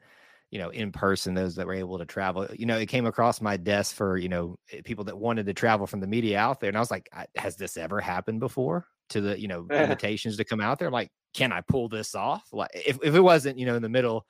you 0.50 0.58
know, 0.58 0.70
in 0.70 0.92
person, 0.92 1.34
those 1.34 1.54
that 1.56 1.66
were 1.66 1.74
able 1.74 1.98
to 1.98 2.06
travel. 2.06 2.46
You 2.52 2.66
know, 2.66 2.76
it 2.78 2.86
came 2.86 3.06
across 3.06 3.40
my 3.40 3.56
desk 3.56 3.94
for 3.94 4.18
you 4.18 4.28
know 4.28 4.56
eh, 4.72 4.80
people 4.84 5.04
that 5.04 5.18
wanted 5.18 5.46
to 5.46 5.54
travel 5.54 5.86
from 5.86 6.00
the 6.00 6.06
media 6.06 6.38
out 6.38 6.60
there, 6.60 6.68
and 6.68 6.76
I 6.76 6.80
was 6.80 6.90
like, 6.90 7.08
has 7.36 7.56
this 7.56 7.78
ever 7.78 8.00
happened 8.00 8.40
before? 8.40 8.86
To 9.10 9.20
the 9.20 9.40
you 9.40 9.48
know 9.48 9.66
invitations 9.70 10.36
to 10.38 10.44
come 10.44 10.60
out 10.60 10.78
there. 10.78 10.88
I'm 10.88 10.94
like, 10.94 11.10
can 11.34 11.52
I 11.52 11.60
pull 11.60 11.88
this 11.88 12.14
off? 12.14 12.48
Like, 12.52 12.70
if 12.74 12.98
if 13.02 13.14
it 13.14 13.20
wasn't 13.20 13.58
you 13.58 13.66
know 13.66 13.76
in 13.76 13.82
the 13.82 13.88
middle 13.88 14.26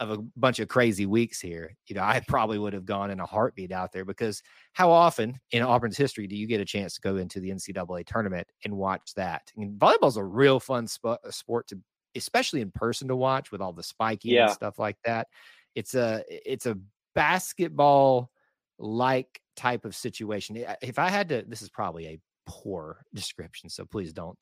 of 0.00 0.10
a 0.10 0.18
bunch 0.36 0.58
of 0.58 0.68
crazy 0.68 1.06
weeks 1.06 1.40
here, 1.40 1.74
you 1.86 1.94
know, 1.94 2.02
I 2.02 2.20
probably 2.26 2.58
would 2.58 2.72
have 2.72 2.84
gone 2.84 3.10
in 3.10 3.20
a 3.20 3.26
heartbeat 3.26 3.70
out 3.70 3.92
there 3.92 4.04
because 4.04 4.42
how 4.72 4.90
often 4.90 5.38
in 5.52 5.62
Auburn's 5.62 5.96
history 5.96 6.26
do 6.26 6.36
you 6.36 6.48
get 6.48 6.60
a 6.60 6.64
chance 6.64 6.94
to 6.94 7.00
go 7.00 7.16
into 7.16 7.38
the 7.38 7.50
NCAA 7.50 8.04
tournament 8.04 8.48
and 8.64 8.76
watch 8.76 9.14
that? 9.14 9.52
Mean, 9.56 9.76
volleyball's 9.78 10.16
a 10.16 10.24
real 10.24 10.58
fun 10.58 10.88
sp- 10.90 11.22
sport 11.30 11.68
to, 11.68 11.78
especially 12.16 12.60
in 12.60 12.72
person 12.72 13.06
to 13.08 13.16
watch 13.16 13.52
with 13.52 13.60
all 13.60 13.72
the 13.72 13.84
spiking 13.84 14.32
yeah. 14.32 14.46
and 14.46 14.52
stuff 14.52 14.78
like 14.80 14.96
that. 15.04 15.28
It's 15.76 15.94
a 15.94 16.24
it's 16.28 16.66
a 16.66 16.78
basketball 17.14 18.30
like 18.78 19.40
type 19.56 19.84
of 19.84 19.94
situation. 19.94 20.64
If 20.82 20.98
I 20.98 21.08
had 21.08 21.28
to, 21.28 21.44
this 21.46 21.62
is 21.62 21.70
probably 21.70 22.06
a 22.06 22.20
poor 22.46 23.04
description, 23.14 23.68
so 23.68 23.84
please 23.84 24.12
don't 24.12 24.38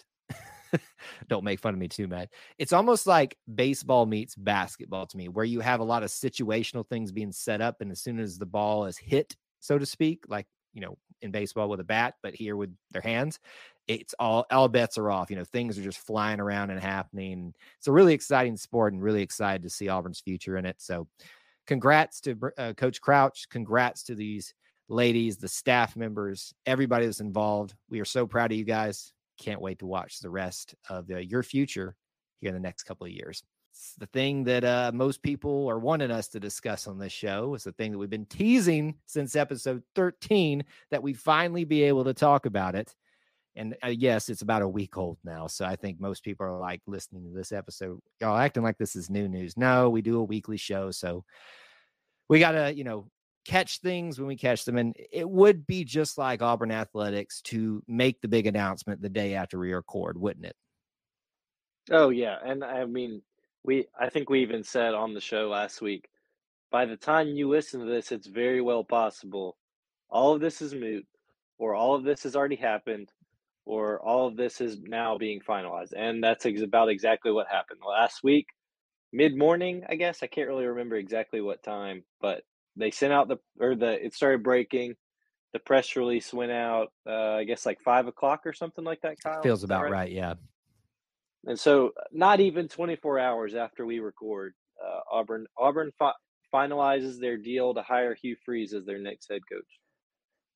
don't 1.28 1.44
make 1.44 1.61
fun 1.61 1.75
of 1.75 1.80
me 1.80 1.88
too, 1.88 2.09
man. 2.09 2.28
It's 2.59 2.73
almost 2.73 3.06
like 3.06 3.37
baseball 3.52 4.06
meets 4.06 4.35
basketball 4.35 5.06
to 5.06 5.16
me, 5.16 5.28
where 5.28 5.44
you 5.44 5.61
have 5.61 5.80
a 5.80 5.85
lot 5.85 6.02
of 6.02 6.11
situational 6.11 6.88
things 6.88 7.12
being 7.12 7.32
set 7.32 7.61
up, 7.61 7.80
and 7.80 7.90
as 7.90 8.00
soon 8.00 8.18
as 8.18 8.38
the 8.38 8.47
ball 8.47 8.87
is 8.87 8.99
hit, 8.99 9.37
so 9.61 9.78
to 9.78 9.87
speak, 9.87 10.25
like 10.28 10.47
you 10.73 10.80
know 10.80 10.97
in 11.21 11.30
baseball 11.30 11.68
with 11.68 11.80
a 11.80 11.85
bat, 11.85 12.14
but 12.23 12.35
here 12.35 12.56
with 12.56 12.75
their 12.90 13.02
hands, 13.02 13.38
it's 13.88 14.14
all 14.18 14.47
all 14.50 14.68
bets 14.68 14.99
are 14.99 15.11
off. 15.11 15.30
You 15.30 15.37
know, 15.37 15.44
things 15.44 15.78
are 15.78 15.82
just 15.82 15.99
flying 15.99 16.40
around 16.40 16.71
and 16.71 16.80
happening. 16.80 17.54
It's 17.78 17.88
a 17.88 17.92
really 17.92 18.14
exciting 18.14 18.56
sport, 18.56 18.92
and 18.92 19.02
really 19.02 19.23
excited 19.23 19.62
to 19.62 19.71
see 19.71 19.88
Auburn's 19.88 20.21
future 20.21 20.56
in 20.56 20.66
it. 20.66 20.76
So, 20.78 21.06
congrats 21.66 22.21
to 22.23 22.37
uh, 22.59 22.73
Coach 22.75 23.00
Crouch. 23.00 23.49
Congrats 23.50 24.04
to 24.04 24.14
these 24.14 24.54
ladies, 24.89 25.37
the 25.37 25.49
staff 25.49 25.97
members, 25.97 26.55
everybody 26.67 27.07
that's 27.07 27.21
involved. 27.21 27.75
We 27.89 28.01
are 28.01 28.05
so 28.05 28.27
proud 28.27 28.53
of 28.53 28.59
you 28.59 28.65
guys. 28.65 29.12
Can't 29.39 29.61
wait 29.61 29.79
to 29.81 29.87
watch 29.87 30.21
the 30.21 30.31
rest 30.31 30.75
of 30.89 31.07
the, 31.07 31.25
your 31.25 31.43
future 31.43 31.97
here 32.41 32.49
in 32.49 32.55
the 32.55 32.61
next 32.61 32.85
couple 32.85 33.07
of 33.07 33.12
years. 33.12 33.43
It's 33.73 33.95
the 33.99 34.07
thing 34.07 34.45
that 34.45 34.65
uh, 34.65 34.91
most 34.93 35.23
people 35.23 35.69
are 35.69 35.79
wanting 35.79 36.11
us 36.11 36.29
to 36.29 36.41
discuss 36.41 36.87
on 36.87 36.99
this 36.99 37.12
show. 37.12 37.55
It's 37.55 37.65
the 37.65 37.73
thing 37.73 37.93
that 37.93 37.99
we've 37.99 38.11
been 38.11 38.27
teasing 38.27 38.97
since 39.07 39.35
episode 39.35 39.83
13 39.95 40.62
that 40.91 41.03
we 41.03 41.15
finally 41.15 41.65
be 41.65 41.83
able 41.85 42.05
to 42.05 42.12
talk 42.12 42.45
about 42.45 42.75
it. 42.75 42.95
And 43.57 43.77
uh, 43.85 43.89
yes, 43.89 44.29
it's 44.29 44.43
about 44.43 44.62
a 44.62 44.69
week 44.69 44.97
old 44.97 45.19
now. 45.25 45.47
So 45.47 45.65
I 45.65 45.77
think 45.77 46.01
most 46.01 46.23
people 46.23 46.47
are 46.47 46.59
like 46.59 46.81
listening 46.87 47.25
to 47.25 47.31
this 47.31 47.53
episode, 47.53 48.01
y'all 48.21 48.37
acting 48.37 48.62
like 48.62 48.79
this 48.79 48.97
is 48.97 49.11
new 49.11 49.29
news. 49.29 49.57
No, 49.57 49.91
we 49.91 50.03
do 50.03 50.19
a 50.19 50.25
weekly 50.25 50.57
show. 50.57 50.91
So 50.91 51.25
we 52.29 52.41
got 52.41 52.53
to, 52.53 52.75
you 52.75 52.85
know, 52.85 53.07
catch 53.44 53.80
things 53.80 54.18
when 54.18 54.28
we 54.28 54.37
catch 54.37 54.64
them. 54.64 54.76
And 54.76 54.94
it 55.11 55.28
would 55.28 55.66
be 55.66 55.84
just 55.84 56.18
like 56.18 56.42
Auburn 56.42 56.70
Athletics 56.70 57.40
to 57.42 57.82
make 57.87 58.20
the 58.20 58.28
big 58.28 58.46
announcement 58.46 59.02
the 59.02 59.08
day 59.08 59.34
after 59.34 59.58
we 59.58 59.72
record, 59.72 60.20
wouldn't 60.20 60.46
it? 60.46 60.56
Oh 61.90 62.11
yeah, 62.11 62.37
and 62.44 62.62
I 62.62 62.84
mean, 62.84 63.22
we 63.64 63.87
I 63.99 64.08
think 64.08 64.30
we 64.30 64.40
even 64.42 64.62
said 64.62 64.94
on 64.94 65.14
the 65.14 65.20
show 65.20 65.49
last 65.49 65.82
week, 65.82 66.08
by 66.70 66.87
the 66.87 66.96
time 66.96 67.28
you 67.28 67.49
listen 67.49 67.80
to 67.80 67.87
this, 67.87 68.12
it's 68.12 68.28
very 68.28 68.61
well 68.61 68.84
possible 68.84 69.56
all 70.12 70.34
of 70.34 70.40
this 70.40 70.61
is 70.61 70.75
moot, 70.75 71.06
or 71.58 71.75
all 71.75 71.94
of 71.94 72.04
this 72.04 72.22
has 72.22 72.37
already 72.37 72.56
happened, 72.56 73.11
or 73.64 73.99
all 74.00 74.26
of 74.28 74.37
this 74.37 74.61
is 74.61 74.78
now 74.82 75.16
being 75.16 75.40
finalized, 75.40 75.94
and 75.96 76.22
that's 76.22 76.44
ex- 76.46 76.61
about 76.61 76.90
exactly 76.90 77.32
what 77.32 77.49
happened 77.49 77.80
last 77.87 78.22
week, 78.22 78.46
mid 79.12 79.37
morning. 79.37 79.82
I 79.88 79.94
guess 79.94 80.22
I 80.22 80.26
can't 80.26 80.49
really 80.49 80.66
remember 80.66 80.96
exactly 80.96 81.40
what 81.40 81.62
time, 81.62 82.04
but 82.20 82.42
they 82.76 82.91
sent 82.91 83.12
out 83.12 83.29
the 83.29 83.38
or 83.61 83.75
the 83.75 84.05
it 84.05 84.14
started 84.14 84.43
breaking. 84.43 84.95
The 85.52 85.59
press 85.59 85.97
release 85.97 86.33
went 86.33 86.50
out, 86.50 86.93
uh, 87.07 87.35
I 87.35 87.45
guess 87.45 87.67
like 87.67 87.79
five 87.81 88.07
o'clock 88.07 88.47
or 88.47 88.55
something 88.55 88.85
like 88.85 89.02
that. 89.02 89.21
Kyle 89.23 89.43
feels 89.43 89.64
about 89.64 89.83
right? 89.83 89.93
right? 89.93 90.11
Yeah. 90.11 90.35
And 91.45 91.59
so, 91.59 91.93
not 92.11 92.41
even 92.41 92.69
24 92.69 93.19
hours 93.19 93.55
after 93.55 93.85
we 93.85 93.99
record, 93.99 94.55
uh, 94.83 95.00
Auburn 95.11 95.47
Auburn 95.59 95.91
fi- 95.99 96.12
finalizes 96.55 97.19
their 97.19 97.37
deal 97.37 97.75
to 97.75 97.83
hire 97.83 98.14
Hugh 98.14 98.37
Freeze 98.45 98.73
as 98.73 98.87
their 98.87 98.99
next 98.99 99.29
head 99.31 99.43
coach. 99.50 99.67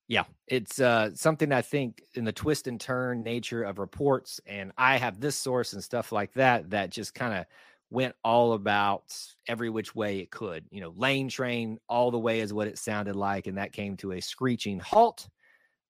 Yeah, 0.08 0.24
it's 0.46 0.80
uh, 0.80 1.10
something 1.14 1.50
I 1.50 1.62
think 1.62 2.02
in 2.14 2.24
the 2.24 2.32
twist 2.32 2.68
and 2.68 2.80
turn 2.80 3.22
nature 3.22 3.64
of 3.64 3.78
reports, 3.80 4.40
and 4.46 4.70
I 4.78 4.98
have 4.98 5.20
this 5.20 5.34
source 5.34 5.72
and 5.72 5.82
stuff 5.82 6.12
like 6.12 6.32
that 6.34 6.70
that 6.70 6.90
just 6.90 7.12
kind 7.12 7.34
of 7.34 7.46
went 7.90 8.14
all 8.24 8.52
about 8.52 9.16
every 9.48 9.70
which 9.70 9.94
way 9.94 10.18
it 10.18 10.30
could. 10.30 10.64
You 10.70 10.80
know, 10.80 10.92
lane 10.96 11.28
train 11.28 11.78
all 11.88 12.10
the 12.10 12.18
way 12.18 12.40
is 12.40 12.52
what 12.52 12.68
it 12.68 12.78
sounded 12.78 13.16
like, 13.16 13.46
and 13.46 13.58
that 13.58 13.72
came 13.72 13.96
to 13.98 14.12
a 14.12 14.20
screeching 14.20 14.78
halt 14.78 15.28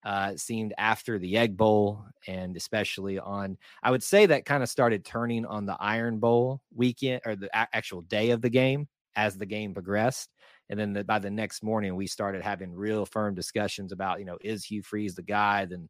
uh, 0.07 0.31
it 0.33 0.39
seemed 0.39 0.73
after 0.77 1.19
the 1.19 1.37
Egg 1.37 1.57
Bowl, 1.57 2.05
and 2.27 2.55
especially 2.55 3.19
on, 3.19 3.57
I 3.83 3.91
would 3.91 4.03
say 4.03 4.25
that 4.25 4.45
kind 4.45 4.63
of 4.63 4.69
started 4.69 5.03
turning 5.03 5.45
on 5.45 5.65
the 5.65 5.75
Iron 5.81 6.19
Bowl 6.19 6.61
weekend 6.73 7.21
or 7.25 7.35
the 7.35 7.47
a- 7.47 7.67
actual 7.73 8.01
day 8.03 8.29
of 8.29 8.41
the 8.41 8.49
game 8.49 8.87
as 9.17 9.37
the 9.37 9.45
game 9.45 9.73
progressed. 9.73 10.29
And 10.69 10.79
then 10.79 10.93
the, 10.93 11.03
by 11.03 11.19
the 11.19 11.29
next 11.29 11.61
morning, 11.61 11.95
we 11.95 12.07
started 12.07 12.41
having 12.41 12.73
real 12.73 13.05
firm 13.05 13.35
discussions 13.35 13.91
about, 13.91 14.19
you 14.19 14.25
know, 14.25 14.37
is 14.39 14.63
Hugh 14.63 14.81
Freeze 14.81 15.15
the 15.15 15.23
guy? 15.23 15.65
Then 15.65 15.89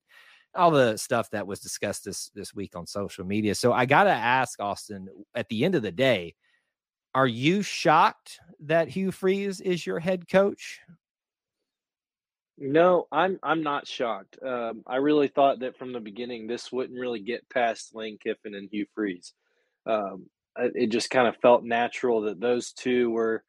all 0.55 0.71
the 0.71 0.97
stuff 0.97 1.29
that 1.31 1.47
was 1.47 1.59
discussed 1.59 2.05
this 2.05 2.29
this 2.33 2.53
week 2.53 2.75
on 2.75 2.87
social 2.87 3.25
media. 3.25 3.55
So 3.55 3.73
I 3.73 3.85
got 3.85 4.05
to 4.05 4.11
ask 4.11 4.59
Austin, 4.59 5.07
at 5.35 5.47
the 5.49 5.65
end 5.65 5.75
of 5.75 5.81
the 5.81 5.91
day, 5.91 6.35
are 7.13 7.27
you 7.27 7.61
shocked 7.61 8.39
that 8.61 8.89
Hugh 8.89 9.11
Freeze 9.11 9.61
is 9.61 9.85
your 9.85 9.99
head 9.99 10.29
coach? 10.29 10.79
No, 12.57 13.07
I'm 13.11 13.39
I'm 13.43 13.61
not 13.61 13.87
shocked. 13.87 14.37
Um, 14.43 14.83
I 14.87 14.95
really 14.97 15.27
thought 15.27 15.59
that 15.59 15.77
from 15.77 15.93
the 15.93 15.99
beginning 15.99 16.47
this 16.47 16.71
wouldn't 16.71 16.99
really 16.99 17.19
get 17.19 17.47
past 17.49 17.93
Lane 17.93 18.17
Kiffin 18.23 18.55
and 18.55 18.67
Hugh 18.71 18.87
Freeze. 18.95 19.33
Um, 19.85 20.25
it 20.57 20.87
just 20.87 21.11
kind 21.11 21.27
of 21.27 21.37
felt 21.37 21.63
natural 21.63 22.21
that 22.21 22.39
those 22.39 22.71
two 22.71 23.11
were 23.11 23.43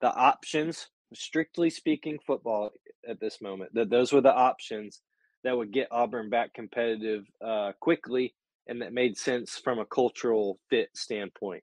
the 0.00 0.14
options, 0.14 0.88
strictly 1.12 1.68
speaking, 1.68 2.18
football 2.24 2.70
at 3.08 3.18
this 3.18 3.40
moment. 3.40 3.74
That 3.74 3.90
those 3.90 4.12
were 4.12 4.20
the 4.20 4.34
options 4.34 5.00
that 5.44 5.56
would 5.56 5.72
get 5.72 5.88
Auburn 5.90 6.30
back 6.30 6.54
competitive 6.54 7.24
uh, 7.44 7.72
quickly, 7.80 8.34
and 8.66 8.82
that 8.82 8.92
made 8.92 9.16
sense 9.16 9.60
from 9.62 9.78
a 9.78 9.86
cultural 9.86 10.58
fit 10.70 10.88
standpoint. 10.94 11.62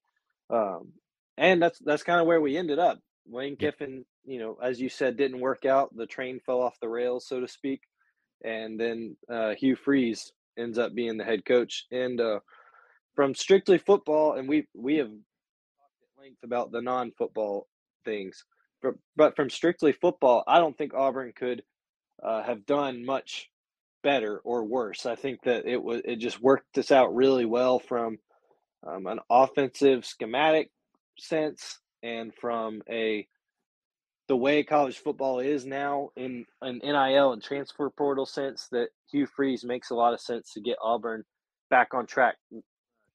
Um, 0.50 0.94
and 1.38 1.62
that's 1.62 1.80
that's 1.80 2.04
kind 2.04 2.22
of 2.22 2.28
where 2.28 2.42
we 2.42 2.58
ended 2.58 2.80
up. 2.80 3.00
Lane 3.30 3.56
Kiffin 3.56 4.06
you 4.26 4.40
know, 4.40 4.58
as 4.62 4.80
you 4.80 4.90
said, 4.90 5.18
didn't 5.18 5.40
work 5.40 5.66
out. 5.66 5.96
The 5.96 6.06
train 6.06 6.40
fell 6.46 6.62
off 6.62 6.80
the 6.80 6.90
rails, 6.90 7.28
so 7.28 7.40
to 7.40 7.48
speak. 7.48 7.82
And 8.44 8.80
then 8.80 9.16
uh, 9.30 9.56
Hugh 9.56 9.76
Freeze 9.76 10.32
ends 10.58 10.78
up 10.78 10.94
being 10.94 11.18
the 11.18 11.24
head 11.24 11.46
coach. 11.46 11.86
And 11.92 12.20
uh, 12.20 12.40
from 13.16 13.36
strictly 13.36 13.78
football, 13.78 14.34
and 14.34 14.48
we 14.48 14.68
we 14.74 14.98
have 14.98 15.10
talked 15.10 16.00
at 16.18 16.22
length 16.22 16.44
about 16.44 16.72
the 16.72 16.82
non-football 16.82 17.68
things, 18.06 18.46
but 18.82 18.96
but 19.16 19.36
from 19.36 19.50
strictly 19.50 19.92
football, 19.92 20.44
I 20.48 20.60
don't 20.60 20.78
think 20.78 20.94
Auburn 20.94 21.34
could 21.36 21.64
uh, 22.24 22.44
have 22.44 22.66
done 22.66 23.06
much 23.06 23.50
better 24.03 24.39
or 24.43 24.63
worse. 24.63 25.05
I 25.05 25.15
think 25.15 25.43
that 25.43 25.65
it 25.65 25.81
was 25.81 26.01
it 26.05 26.17
just 26.17 26.41
worked 26.41 26.74
this 26.75 26.91
out 26.91 27.15
really 27.15 27.46
well 27.46 27.79
from 27.79 28.17
um, 28.86 29.08
an 29.08 29.20
offensive 29.29 30.05
schematic 30.05 30.70
sense 31.17 31.79
and 32.03 32.34
from 32.34 32.81
a 32.89 33.27
the 34.27 34.36
way 34.36 34.63
college 34.63 34.98
football 34.98 35.39
is 35.39 35.65
now 35.65 36.10
in 36.15 36.46
an 36.62 36.79
NIL 36.84 37.34
and 37.34 37.43
transfer 37.43 37.89
portal 37.89 38.25
sense 38.25 38.67
that 38.72 38.88
Hugh 39.12 39.27
Freeze 39.27 39.65
makes 39.65 39.89
a 39.89 39.96
lot 39.96 40.13
of 40.13 40.22
sense 40.22 40.53
to 40.53 40.62
get 40.62 40.77
Auburn 40.81 41.24
back 41.70 41.93
on 41.93 42.05
track 42.05 42.38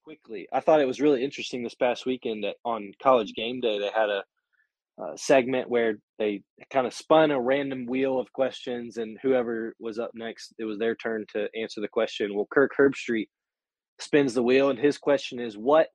quickly. 0.03 0.47
I 0.53 0.59
thought 0.59 0.79
it 0.79 0.87
was 0.87 1.01
really 1.01 1.23
interesting 1.23 1.63
this 1.63 1.75
past 1.75 2.05
weekend 2.05 2.43
that 2.43 2.57
on 2.63 2.93
College 3.01 3.33
Game 3.33 3.61
Day 3.61 3.79
they 3.79 3.89
had 3.89 4.09
a, 4.09 4.23
a 4.99 5.17
segment 5.17 5.69
where 5.69 5.95
they 6.17 6.41
kind 6.71 6.87
of 6.87 6.93
spun 6.93 7.31
a 7.31 7.39
random 7.39 7.85
wheel 7.85 8.19
of 8.19 8.33
questions 8.33 8.97
and 8.97 9.17
whoever 9.21 9.73
was 9.79 9.99
up 9.99 10.11
next, 10.13 10.53
it 10.57 10.65
was 10.65 10.79
their 10.79 10.95
turn 10.95 11.25
to 11.33 11.47
answer 11.55 11.81
the 11.81 11.87
question. 11.87 12.33
Well, 12.33 12.47
Kirk 12.51 12.71
Herbstreit 12.77 13.27
spins 13.99 14.33
the 14.33 14.43
wheel 14.43 14.69
and 14.69 14.79
his 14.79 14.97
question 14.97 15.39
is 15.39 15.57
what 15.57 15.87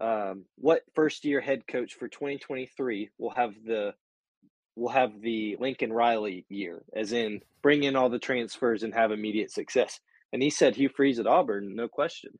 um, 0.00 0.46
what 0.56 0.82
first 0.94 1.24
year 1.24 1.40
head 1.40 1.66
coach 1.68 1.94
for 1.94 2.08
2023 2.08 3.10
will 3.18 3.30
have 3.30 3.52
the 3.64 3.92
will 4.74 4.88
have 4.88 5.20
the 5.20 5.56
Lincoln 5.60 5.92
Riley 5.92 6.46
year, 6.48 6.82
as 6.96 7.12
in 7.12 7.40
bring 7.62 7.84
in 7.84 7.94
all 7.94 8.08
the 8.08 8.18
transfers 8.18 8.82
and 8.82 8.94
have 8.94 9.12
immediate 9.12 9.50
success. 9.50 10.00
And 10.32 10.42
he 10.42 10.48
said 10.50 10.74
Hugh 10.74 10.88
Freeze 10.88 11.18
at 11.18 11.26
Auburn, 11.26 11.76
no 11.76 11.88
question. 11.88 12.30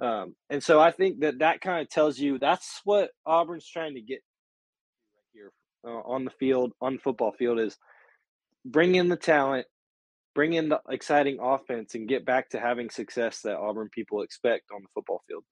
Um, 0.00 0.34
and 0.50 0.62
so 0.62 0.80
I 0.80 0.90
think 0.90 1.20
that 1.20 1.38
that 1.38 1.60
kind 1.60 1.80
of 1.80 1.88
tells 1.88 2.18
you 2.18 2.38
that's 2.38 2.80
what 2.84 3.10
Auburn's 3.26 3.68
trying 3.68 3.94
to 3.94 4.00
get 4.00 4.20
uh, 5.86 6.00
on 6.04 6.24
the 6.24 6.30
field, 6.30 6.72
on 6.80 6.94
the 6.94 7.00
football 7.00 7.32
field, 7.32 7.58
is 7.58 7.76
bring 8.64 8.94
in 8.94 9.08
the 9.08 9.16
talent, 9.16 9.66
bring 10.34 10.54
in 10.54 10.68
the 10.68 10.80
exciting 10.90 11.38
offense, 11.40 11.94
and 11.94 12.08
get 12.08 12.24
back 12.24 12.50
to 12.50 12.60
having 12.60 12.90
success 12.90 13.40
that 13.42 13.56
Auburn 13.56 13.88
people 13.90 14.22
expect 14.22 14.70
on 14.74 14.82
the 14.82 14.88
football 14.94 15.22
field. 15.28 15.44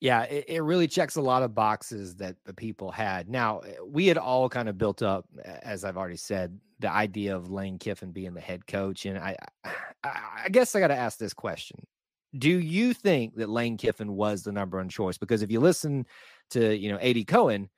Yeah, 0.00 0.22
it, 0.22 0.44
it, 0.46 0.62
really 0.62 0.86
checks 0.86 1.16
a 1.16 1.20
lot 1.20 1.42
of 1.42 1.56
boxes 1.56 2.14
that 2.16 2.36
the 2.44 2.54
people 2.54 2.92
had. 2.92 3.28
Now, 3.28 3.60
eh, 3.60 3.74
we 3.84 4.06
had 4.06 4.16
all 4.16 4.48
kind 4.48 4.68
of 4.68 4.78
built 4.78 5.02
up, 5.02 5.26
as 5.44 5.84
I've 5.84 5.96
already 5.96 6.16
said, 6.16 6.58
the 6.78 6.90
idea 6.90 7.34
of 7.34 7.50
Lane 7.50 7.78
Kiffin 7.78 8.12
being 8.12 8.32
the 8.32 8.40
head 8.40 8.64
coach. 8.66 9.06
And 9.06 9.18
I, 9.18 9.36
I, 9.64 9.70
I 10.44 10.48
guess 10.50 10.76
I 10.76 10.80
got 10.80 10.88
to 10.88 10.96
ask 10.96 11.18
this 11.18 11.34
question. 11.34 11.84
Do 12.38 12.50
you 12.50 12.94
think 12.94 13.34
that 13.36 13.48
Lane 13.48 13.76
Kiffin 13.76 14.14
was 14.14 14.44
the 14.44 14.52
number 14.52 14.78
one 14.78 14.88
choice? 14.88 15.18
Because 15.18 15.42
if 15.42 15.50
you 15.50 15.58
listen 15.58 16.06
to, 16.50 16.76
you 16.76 16.92
know, 16.92 16.98
AD 16.98 17.26
Cohen, 17.26 17.68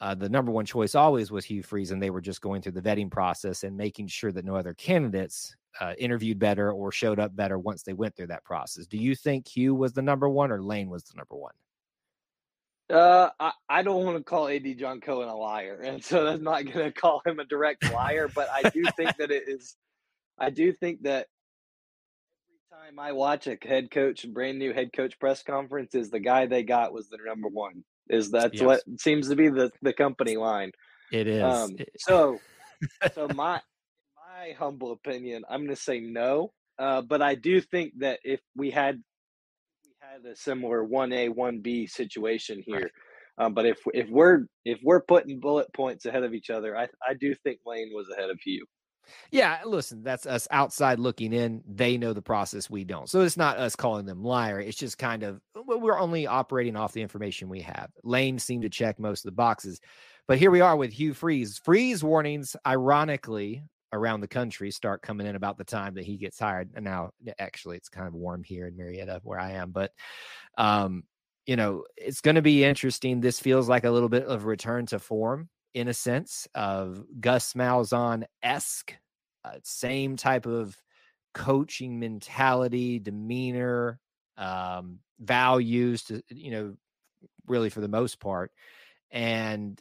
uh, 0.00 0.14
the 0.14 0.28
number 0.28 0.50
one 0.50 0.64
choice 0.64 0.94
always 0.94 1.30
was 1.30 1.44
Hugh 1.44 1.62
Freeze, 1.62 1.90
and 1.90 2.02
they 2.02 2.10
were 2.10 2.22
just 2.22 2.40
going 2.40 2.62
through 2.62 2.72
the 2.72 2.80
vetting 2.80 3.10
process 3.10 3.64
and 3.64 3.76
making 3.76 4.06
sure 4.06 4.32
that 4.32 4.44
no 4.44 4.56
other 4.56 4.72
candidates 4.72 5.54
uh, 5.80 5.92
interviewed 5.98 6.38
better 6.38 6.72
or 6.72 6.90
showed 6.90 7.20
up 7.20 7.36
better 7.36 7.58
once 7.58 7.82
they 7.82 7.92
went 7.92 8.16
through 8.16 8.28
that 8.28 8.44
process. 8.44 8.86
Do 8.86 8.96
you 8.96 9.14
think 9.14 9.46
Hugh 9.46 9.74
was 9.74 9.92
the 9.92 10.02
number 10.02 10.28
one 10.28 10.50
or 10.50 10.62
Lane 10.62 10.88
was 10.88 11.04
the 11.04 11.16
number 11.16 11.36
one? 11.36 11.52
Uh, 12.90 13.30
I, 13.38 13.52
I 13.68 13.82
don't 13.82 14.04
want 14.04 14.16
to 14.16 14.24
call 14.24 14.48
AD 14.48 14.78
John 14.78 15.00
Cohen 15.00 15.28
a 15.28 15.36
liar, 15.36 15.80
and 15.84 16.02
so 16.02 16.24
that's 16.24 16.42
not 16.42 16.64
going 16.64 16.86
to 16.86 16.92
call 16.92 17.22
him 17.24 17.38
a 17.38 17.44
direct 17.44 17.92
liar. 17.92 18.28
but 18.34 18.48
I 18.50 18.68
do 18.70 18.84
think 18.96 19.16
that 19.18 19.30
it 19.30 19.48
is. 19.48 19.76
I 20.38 20.48
do 20.48 20.72
think 20.72 21.02
that 21.02 21.26
every 22.48 22.82
time 22.82 22.98
I 22.98 23.12
watch 23.12 23.46
a 23.46 23.58
head 23.62 23.90
coach, 23.90 24.26
brand 24.32 24.58
new 24.58 24.72
head 24.72 24.94
coach 24.94 25.18
press 25.18 25.42
conference, 25.42 25.94
is 25.94 26.08
the 26.08 26.20
guy 26.20 26.46
they 26.46 26.62
got 26.62 26.94
was 26.94 27.10
the 27.10 27.18
number 27.24 27.48
one. 27.48 27.84
Is 28.08 28.30
that's 28.30 28.54
yes. 28.54 28.62
what 28.62 28.80
seems 28.98 29.28
to 29.28 29.36
be 29.36 29.48
the 29.48 29.70
the 29.82 29.92
company 29.92 30.36
line. 30.36 30.72
It 31.12 31.26
is. 31.26 31.42
Um, 31.42 31.76
so, 31.98 32.38
so 33.14 33.28
my 33.28 33.60
my 34.16 34.54
humble 34.58 34.92
opinion, 34.92 35.44
I'm 35.48 35.60
going 35.60 35.74
to 35.74 35.80
say 35.80 36.00
no. 36.00 36.52
Uh, 36.78 37.02
but 37.02 37.20
I 37.20 37.34
do 37.34 37.60
think 37.60 37.92
that 37.98 38.20
if 38.24 38.40
we 38.56 38.70
had 38.70 39.02
we 39.84 39.92
had 40.00 40.24
a 40.24 40.34
similar 40.34 40.82
one 40.82 41.12
A 41.12 41.28
one 41.28 41.60
B 41.60 41.86
situation 41.86 42.62
here. 42.66 42.80
Right. 42.80 42.90
Um, 43.46 43.54
but 43.54 43.66
if 43.66 43.78
if 43.94 44.08
we're 44.10 44.46
if 44.64 44.78
we're 44.82 45.02
putting 45.02 45.40
bullet 45.40 45.72
points 45.72 46.04
ahead 46.06 46.24
of 46.24 46.34
each 46.34 46.50
other, 46.50 46.76
I 46.76 46.88
I 47.06 47.14
do 47.14 47.34
think 47.34 47.60
Lane 47.66 47.90
was 47.94 48.06
ahead 48.16 48.30
of 48.30 48.38
you. 48.44 48.66
Yeah, 49.30 49.60
listen, 49.64 50.02
that's 50.02 50.26
us 50.26 50.46
outside 50.50 50.98
looking 50.98 51.32
in. 51.32 51.62
They 51.66 51.96
know 51.96 52.12
the 52.12 52.22
process, 52.22 52.70
we 52.70 52.84
don't. 52.84 53.08
So 53.08 53.20
it's 53.22 53.36
not 53.36 53.58
us 53.58 53.76
calling 53.76 54.06
them 54.06 54.22
liar. 54.22 54.60
It's 54.60 54.76
just 54.76 54.98
kind 54.98 55.22
of 55.22 55.40
we're 55.54 55.98
only 55.98 56.26
operating 56.26 56.76
off 56.76 56.92
the 56.92 57.02
information 57.02 57.48
we 57.48 57.60
have. 57.60 57.90
Lane 58.02 58.38
seemed 58.38 58.62
to 58.62 58.68
check 58.70 58.98
most 58.98 59.20
of 59.20 59.30
the 59.30 59.36
boxes. 59.36 59.80
But 60.28 60.38
here 60.38 60.50
we 60.50 60.60
are 60.60 60.76
with 60.76 60.92
Hugh 60.92 61.14
Freeze. 61.14 61.58
Freeze 61.58 62.04
warnings, 62.04 62.54
ironically, 62.66 63.64
around 63.92 64.20
the 64.20 64.28
country 64.28 64.70
start 64.70 65.02
coming 65.02 65.26
in 65.26 65.34
about 65.34 65.58
the 65.58 65.64
time 65.64 65.94
that 65.94 66.04
he 66.04 66.16
gets 66.16 66.38
hired. 66.38 66.70
And 66.74 66.84
now, 66.84 67.10
actually, 67.38 67.76
it's 67.76 67.88
kind 67.88 68.06
of 68.06 68.14
warm 68.14 68.44
here 68.44 68.66
in 68.66 68.76
Marietta 68.76 69.20
where 69.24 69.40
I 69.40 69.52
am. 69.52 69.70
But, 69.70 69.92
um, 70.56 71.04
you 71.46 71.56
know, 71.56 71.84
it's 71.96 72.20
going 72.20 72.36
to 72.36 72.42
be 72.42 72.64
interesting. 72.64 73.20
This 73.20 73.40
feels 73.40 73.68
like 73.68 73.84
a 73.84 73.90
little 73.90 74.08
bit 74.08 74.24
of 74.24 74.44
return 74.44 74.86
to 74.86 74.98
form 74.98 75.48
in 75.74 75.88
a 75.88 75.94
sense 75.94 76.48
of 76.54 77.04
Gus 77.20 77.54
Malzahn 77.54 78.24
esque, 78.42 78.94
uh, 79.44 79.58
same 79.62 80.16
type 80.16 80.46
of 80.46 80.76
coaching 81.32 82.00
mentality, 82.00 82.98
demeanor, 82.98 84.00
um, 84.36 84.98
values 85.20 86.04
to, 86.04 86.22
you 86.30 86.50
know, 86.50 86.74
really 87.46 87.70
for 87.70 87.80
the 87.80 87.88
most 87.88 88.20
part. 88.20 88.50
And 89.10 89.80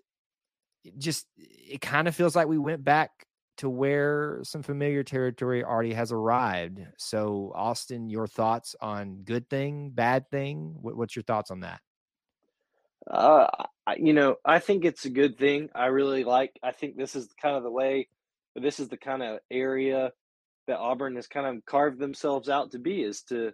just, 0.98 1.26
it 1.38 1.82
kind 1.82 2.08
of 2.08 2.16
feels 2.16 2.36
like 2.36 2.48
we 2.48 2.58
went 2.58 2.84
back 2.84 3.12
to 3.58 3.70
where 3.70 4.40
some 4.44 4.64
familiar 4.64 5.04
territory 5.04 5.64
already 5.64 5.94
has 5.94 6.12
arrived. 6.12 6.80
So, 6.98 7.52
Austin, 7.56 8.10
your 8.10 8.28
thoughts 8.28 8.76
on 8.82 9.24
good 9.26 9.50
thing, 9.50 9.90
bad 9.90 10.30
thing? 10.30 10.76
What, 10.80 10.96
what's 10.96 11.16
your 11.16 11.24
thoughts 11.24 11.52
on 11.52 11.62
that? 11.62 11.82
Uh, 13.10 13.48
you 13.98 14.14
know, 14.14 14.36
I 14.46 14.60
think 14.60 14.86
it's 14.86 15.06
a 15.06 15.10
good 15.10 15.38
thing. 15.38 15.70
I 15.76 15.88
really 15.88 16.24
like. 16.24 16.52
I 16.64 16.72
think 16.72 16.98
this 16.98 17.16
is 17.16 17.28
kind 17.42 17.56
of 17.56 17.64
the 17.64 17.72
way. 17.72 18.08
This 18.56 18.80
is 18.80 18.90
the 18.90 18.98
kind 18.98 19.24
of 19.24 19.40
area 19.52 20.12
that 20.68 20.78
Auburn 20.78 21.16
has 21.16 21.28
kind 21.28 21.46
of 21.46 21.66
carved 21.66 22.00
themselves 22.00 22.50
out 22.50 22.72
to 22.72 22.80
be 22.80 23.02
is 23.02 23.24
to 23.24 23.52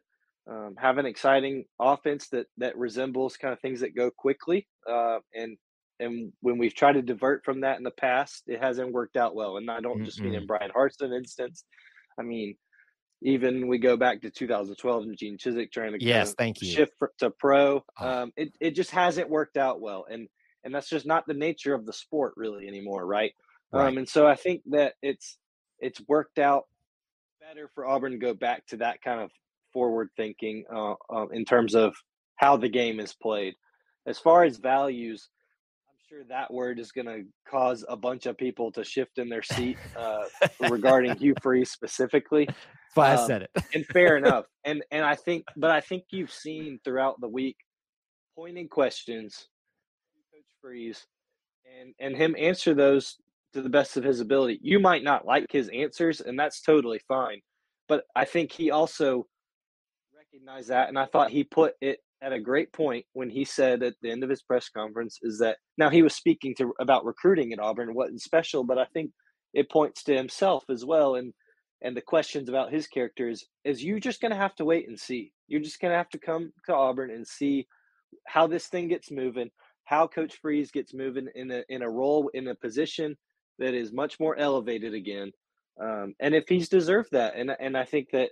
um, 0.49 0.75
have 0.77 0.97
an 0.97 1.05
exciting 1.05 1.65
offense 1.79 2.27
that 2.29 2.47
that 2.57 2.77
resembles 2.77 3.37
kind 3.37 3.53
of 3.53 3.59
things 3.59 3.79
that 3.81 3.95
go 3.95 4.11
quickly 4.11 4.67
uh, 4.89 5.19
and 5.33 5.57
and 5.99 6.33
when 6.41 6.57
we've 6.57 6.75
tried 6.75 6.93
to 6.93 7.01
divert 7.01 7.45
from 7.45 7.61
that 7.61 7.77
in 7.77 7.83
the 7.83 7.91
past, 7.91 8.43
it 8.47 8.61
hasn't 8.61 8.91
worked 8.91 9.15
out 9.15 9.35
well. 9.35 9.57
And 9.57 9.69
I 9.71 9.79
don't 9.79 10.01
Mm-mm. 10.01 10.05
just 10.05 10.21
mean 10.21 10.35
in 10.35 10.45
Brian 10.45 10.71
Harsin 10.75 11.15
instance. 11.15 11.63
I 12.19 12.23
mean, 12.23 12.55
even 13.22 13.67
we 13.67 13.77
go 13.77 13.98
back 13.98 14.22
to 14.22 14.29
2012 14.29 15.03
and 15.03 15.17
Gene 15.17 15.38
Chizik 15.38 15.72
trying 15.72 15.93
to 15.93 16.03
yes, 16.03 16.34
thank 16.34 16.62
you. 16.62 16.69
shift 16.69 16.93
to 17.19 17.29
pro. 17.31 17.84
Oh. 18.00 18.07
Um, 18.07 18.31
it 18.36 18.53
it 18.60 18.72
just 18.72 18.91
hasn't 18.91 19.29
worked 19.29 19.57
out 19.57 19.81
well, 19.81 20.05
and 20.10 20.27
and 20.63 20.74
that's 20.74 20.89
just 20.89 21.05
not 21.05 21.25
the 21.27 21.34
nature 21.34 21.74
of 21.74 21.86
the 21.86 21.93
sport 21.93 22.34
really 22.36 22.67
anymore, 22.67 23.05
right? 23.05 23.34
right. 23.72 23.88
Um, 23.88 23.98
and 23.98 24.07
so 24.07 24.27
I 24.27 24.36
think 24.36 24.62
that 24.72 24.93
it's 25.01 25.38
it's 25.79 26.01
worked 26.07 26.39
out 26.39 26.63
better 27.39 27.69
for 27.74 27.86
Auburn 27.86 28.13
to 28.13 28.17
go 28.17 28.34
back 28.34 28.65
to 28.67 28.77
that 28.77 29.01
kind 29.01 29.22
of 29.22 29.31
forward 29.72 30.10
thinking 30.17 30.65
uh, 30.74 30.93
uh, 31.13 31.27
in 31.27 31.45
terms 31.45 31.75
of 31.75 31.95
how 32.38 32.57
the 32.57 32.69
game 32.69 33.00
is 33.00 33.13
played. 33.13 33.55
As 34.07 34.19
far 34.19 34.43
as 34.43 34.57
values, 34.57 35.29
sure 36.15 36.24
that 36.29 36.53
word 36.53 36.79
is 36.79 36.91
going 36.91 37.05
to 37.05 37.24
cause 37.50 37.84
a 37.89 37.98
bunch 37.98 38.25
of 38.25 38.38
people 38.38 38.72
to 38.72 38.84
shift 38.84 39.17
in 39.17 39.27
their 39.27 39.43
seat 39.43 39.77
uh, 39.98 40.24
regarding 40.69 41.15
Hugh 41.19 41.34
Freeze 41.41 41.72
specifically. 41.72 42.45
That's 42.45 42.95
why 42.95 43.13
um, 43.13 43.19
I 43.19 43.27
said 43.27 43.41
it. 43.43 43.51
and 43.74 43.86
fair 43.88 44.17
enough. 44.17 44.45
And 44.67 44.84
and 44.89 45.05
I 45.05 45.13
think, 45.13 45.45
but 45.55 45.69
I 45.69 45.79
think 45.79 46.05
you've 46.10 46.31
seen 46.31 46.79
throughout 46.84 47.22
the 47.22 47.27
week 47.27 47.55
pointing 48.36 48.67
questions, 48.67 49.48
Coach 50.34 50.43
Freeze, 50.60 51.05
and 51.79 51.93
and 52.00 52.17
him 52.17 52.36
answer 52.36 52.74
those 52.74 53.17
to 53.53 53.62
the 53.62 53.69
best 53.69 53.95
of 53.95 54.03
his 54.03 54.22
ability. 54.22 54.57
You 54.63 54.79
might 54.79 55.03
not 55.03 55.24
like 55.24 55.51
his 55.51 55.69
answers, 55.69 56.19
and 56.19 56.39
that's 56.39 56.62
totally 56.62 57.00
fine. 57.07 57.41
But 57.88 58.05
I 58.15 58.25
think 58.25 58.51
he 58.51 58.72
also 58.72 59.27
recognized 60.17 60.69
that, 60.69 60.89
and 60.89 60.97
I 60.97 61.06
thought 61.06 61.30
he 61.30 61.43
put 61.43 61.73
it 61.80 61.99
at 62.21 62.34
a 62.34 62.39
great 62.39 62.71
point 62.71 63.06
when 63.13 63.30
he 63.30 63.45
said 63.45 63.84
at 63.84 63.93
the 64.01 64.12
end 64.12 64.23
of 64.23 64.30
his 64.30 64.41
press 64.41 64.69
conference 64.69 65.19
is 65.21 65.39
that 65.39 65.58
now 65.78 65.89
he 65.89 66.01
was 66.01 66.15
speaking 66.15 66.56
to 66.58 66.73
about 66.80 67.06
recruiting 67.06 67.54
at 67.54 67.60
Auburn 67.60 67.93
wasn't 67.93 68.21
special, 68.21 68.63
but 68.63 68.78
I 68.78 68.86
think 68.93 69.12
it 69.54 69.69
points 69.69 70.04
to 70.04 70.15
himself 70.15 70.63
as 70.69 70.86
well 70.86 71.15
and 71.15 71.34
and 71.82 71.95
the 71.95 72.01
questions 72.01 72.49
about 72.49 72.73
his 72.73 72.88
characters 72.88 73.45
is 73.63 73.84
you 73.84 73.99
just 73.99 74.21
going 74.21 74.32
to 74.32 74.38
have 74.38 74.56
to 74.56 74.65
wait 74.65 74.88
and 74.88 74.99
see. 74.99 75.32
You're 75.47 75.62
just 75.62 75.80
going 75.80 75.91
to 75.91 75.97
have 75.97 76.10
to 76.10 76.17
come 76.17 76.51
to 76.65 76.73
Auburn 76.73 77.12
and 77.12 77.28
see 77.28 77.67
how 78.25 78.47
this 78.47 78.67
thing 78.67 78.88
gets 78.88 79.12
moving, 79.12 79.51
how 79.84 80.08
Coach 80.08 80.38
Freeze 80.41 80.71
gets 80.71 80.93
moving 80.93 81.28
in 81.36 81.51
a 81.51 81.63
in 81.69 81.82
a 81.82 81.89
role 81.89 82.30
in 82.34 82.47
a 82.47 82.56
position 82.56 83.15
that 83.60 83.73
is 83.73 83.93
much 83.93 84.19
more 84.19 84.38
elevated 84.38 84.93
again. 84.93 85.32
Um, 85.80 86.15
and 86.19 86.34
if 86.34 86.45
he's 86.47 86.69
deserved 86.69 87.10
that, 87.12 87.36
and 87.36 87.51
and 87.60 87.78
I 87.78 87.86
think 87.86 88.10
that 88.12 88.32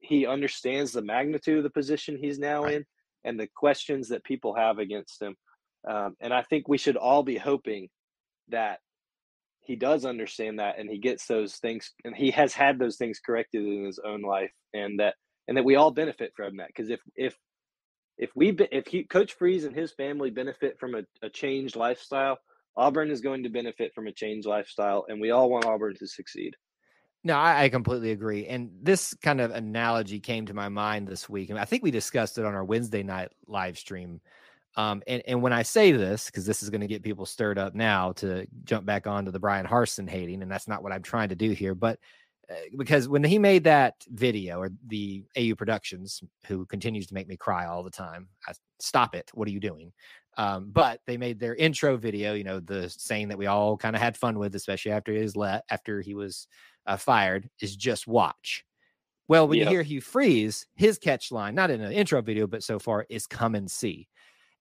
he 0.00 0.26
understands 0.26 0.92
the 0.92 1.02
magnitude 1.02 1.58
of 1.58 1.64
the 1.64 1.70
position 1.70 2.18
he's 2.18 2.38
now 2.38 2.64
right. 2.64 2.74
in 2.76 2.84
and 3.24 3.38
the 3.38 3.48
questions 3.54 4.08
that 4.08 4.24
people 4.24 4.54
have 4.54 4.78
against 4.78 5.20
him. 5.20 5.36
Um, 5.88 6.16
and 6.20 6.32
I 6.32 6.42
think 6.42 6.68
we 6.68 6.78
should 6.78 6.96
all 6.96 7.22
be 7.22 7.36
hoping 7.36 7.88
that 8.48 8.80
he 9.62 9.76
does 9.76 10.04
understand 10.04 10.58
that 10.58 10.78
and 10.78 10.90
he 10.90 10.98
gets 10.98 11.26
those 11.26 11.56
things 11.56 11.92
and 12.04 12.14
he 12.16 12.30
has 12.32 12.52
had 12.52 12.78
those 12.78 12.96
things 12.96 13.20
corrected 13.24 13.64
in 13.64 13.84
his 13.84 14.00
own 14.04 14.22
life 14.22 14.50
and 14.74 15.00
that 15.00 15.14
and 15.48 15.56
that 15.56 15.64
we 15.64 15.76
all 15.76 15.90
benefit 15.90 16.32
from 16.34 16.56
that 16.56 16.68
because 16.68 16.90
if 16.90 17.00
if 17.14 17.36
if 18.18 18.30
we 18.34 18.50
if 18.72 18.86
he 18.86 19.04
coach 19.04 19.34
freeze 19.34 19.64
and 19.64 19.74
his 19.74 19.92
family 19.92 20.30
benefit 20.30 20.76
from 20.80 20.94
a, 20.94 21.02
a 21.22 21.30
changed 21.30 21.76
lifestyle 21.76 22.38
auburn 22.76 23.10
is 23.10 23.20
going 23.20 23.44
to 23.44 23.48
benefit 23.48 23.92
from 23.94 24.06
a 24.06 24.12
changed 24.12 24.46
lifestyle 24.46 25.04
and 25.08 25.20
we 25.20 25.30
all 25.30 25.50
want 25.50 25.64
auburn 25.64 25.94
to 25.94 26.06
succeed 26.06 26.54
no, 27.22 27.36
I, 27.36 27.64
I, 27.64 27.68
completely 27.68 28.12
agree. 28.12 28.46
And 28.46 28.70
this 28.82 29.14
kind 29.14 29.40
of 29.40 29.50
analogy 29.50 30.20
came 30.20 30.46
to 30.46 30.54
my 30.54 30.68
mind 30.68 31.06
this 31.06 31.28
week. 31.28 31.50
And 31.50 31.58
I 31.58 31.64
think 31.64 31.82
we 31.82 31.90
discussed 31.90 32.38
it 32.38 32.46
on 32.46 32.54
our 32.54 32.64
Wednesday 32.64 33.02
night 33.02 33.30
live 33.46 33.78
stream. 33.78 34.20
Um, 34.76 35.02
and, 35.06 35.22
and 35.26 35.42
when 35.42 35.52
I 35.52 35.62
say 35.62 35.92
this, 35.92 36.26
because 36.26 36.46
this 36.46 36.62
is 36.62 36.70
going 36.70 36.80
to 36.80 36.86
get 36.86 37.02
people 37.02 37.26
stirred 37.26 37.58
up 37.58 37.74
now 37.74 38.12
to 38.12 38.46
jump 38.64 38.86
back 38.86 39.06
onto 39.06 39.30
the 39.30 39.38
Brian 39.38 39.66
Harsin 39.66 40.08
hating, 40.08 40.42
and 40.42 40.50
that's 40.50 40.68
not 40.68 40.82
what 40.82 40.92
I'm 40.92 41.02
trying 41.02 41.28
to 41.30 41.34
do 41.34 41.50
here. 41.50 41.74
But 41.74 41.98
because 42.76 43.08
when 43.08 43.24
he 43.24 43.38
made 43.38 43.64
that 43.64 43.94
video, 44.08 44.60
or 44.60 44.70
the 44.86 45.24
AU 45.36 45.54
Productions, 45.54 46.22
who 46.46 46.66
continues 46.66 47.06
to 47.06 47.14
make 47.14 47.28
me 47.28 47.36
cry 47.36 47.66
all 47.66 47.82
the 47.82 47.90
time, 47.90 48.28
I, 48.48 48.52
stop 48.80 49.14
it. 49.14 49.30
What 49.34 49.48
are 49.48 49.52
you 49.52 49.60
doing? 49.60 49.92
Um, 50.36 50.70
but 50.72 51.00
they 51.06 51.16
made 51.16 51.38
their 51.38 51.54
intro 51.54 51.96
video, 51.96 52.34
you 52.34 52.44
know, 52.44 52.60
the 52.60 52.88
saying 52.88 53.28
that 53.28 53.38
we 53.38 53.46
all 53.46 53.76
kind 53.76 53.96
of 53.96 54.02
had 54.02 54.16
fun 54.16 54.38
with, 54.38 54.54
especially 54.54 54.92
after 54.92 55.12
his 55.12 55.36
let 55.36 55.64
after 55.70 56.00
he 56.00 56.14
was 56.14 56.46
uh, 56.86 56.96
fired 56.96 57.50
is 57.60 57.76
just 57.76 58.06
watch. 58.06 58.64
Well, 59.28 59.46
when 59.46 59.58
yep. 59.58 59.66
you 59.66 59.70
hear 59.70 59.82
Hugh 59.82 60.00
Freeze, 60.00 60.66
his 60.74 60.98
catch 60.98 61.30
line, 61.30 61.54
not 61.54 61.70
in 61.70 61.80
an 61.80 61.92
intro 61.92 62.20
video, 62.20 62.46
but 62.46 62.64
so 62.64 62.78
far, 62.78 63.06
is 63.08 63.26
come 63.26 63.54
and 63.54 63.70
see. 63.70 64.08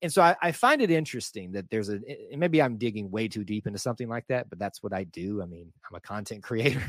And 0.01 0.13
so 0.13 0.21
I, 0.21 0.35
I 0.41 0.51
find 0.51 0.81
it 0.81 0.91
interesting 0.91 1.51
that 1.53 1.69
there's 1.69 1.89
a 1.89 1.99
maybe 2.35 2.61
I'm 2.61 2.77
digging 2.77 3.11
way 3.11 3.27
too 3.27 3.43
deep 3.43 3.67
into 3.67 3.79
something 3.79 4.07
like 4.07 4.27
that, 4.27 4.49
but 4.49 4.59
that's 4.59 4.81
what 4.81 4.93
I 4.93 5.05
do. 5.05 5.41
I 5.41 5.45
mean, 5.45 5.71
I'm 5.89 5.95
a 5.95 5.99
content 5.99 6.43
creator, 6.49 6.83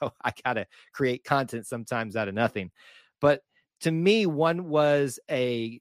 so 0.00 0.12
I 0.24 0.32
gotta 0.44 0.66
create 0.92 1.24
content 1.24 1.66
sometimes 1.66 2.16
out 2.16 2.28
of 2.28 2.34
nothing. 2.34 2.70
But 3.20 3.42
to 3.80 3.90
me, 3.90 4.26
one 4.26 4.68
was 4.68 5.18
a 5.30 5.80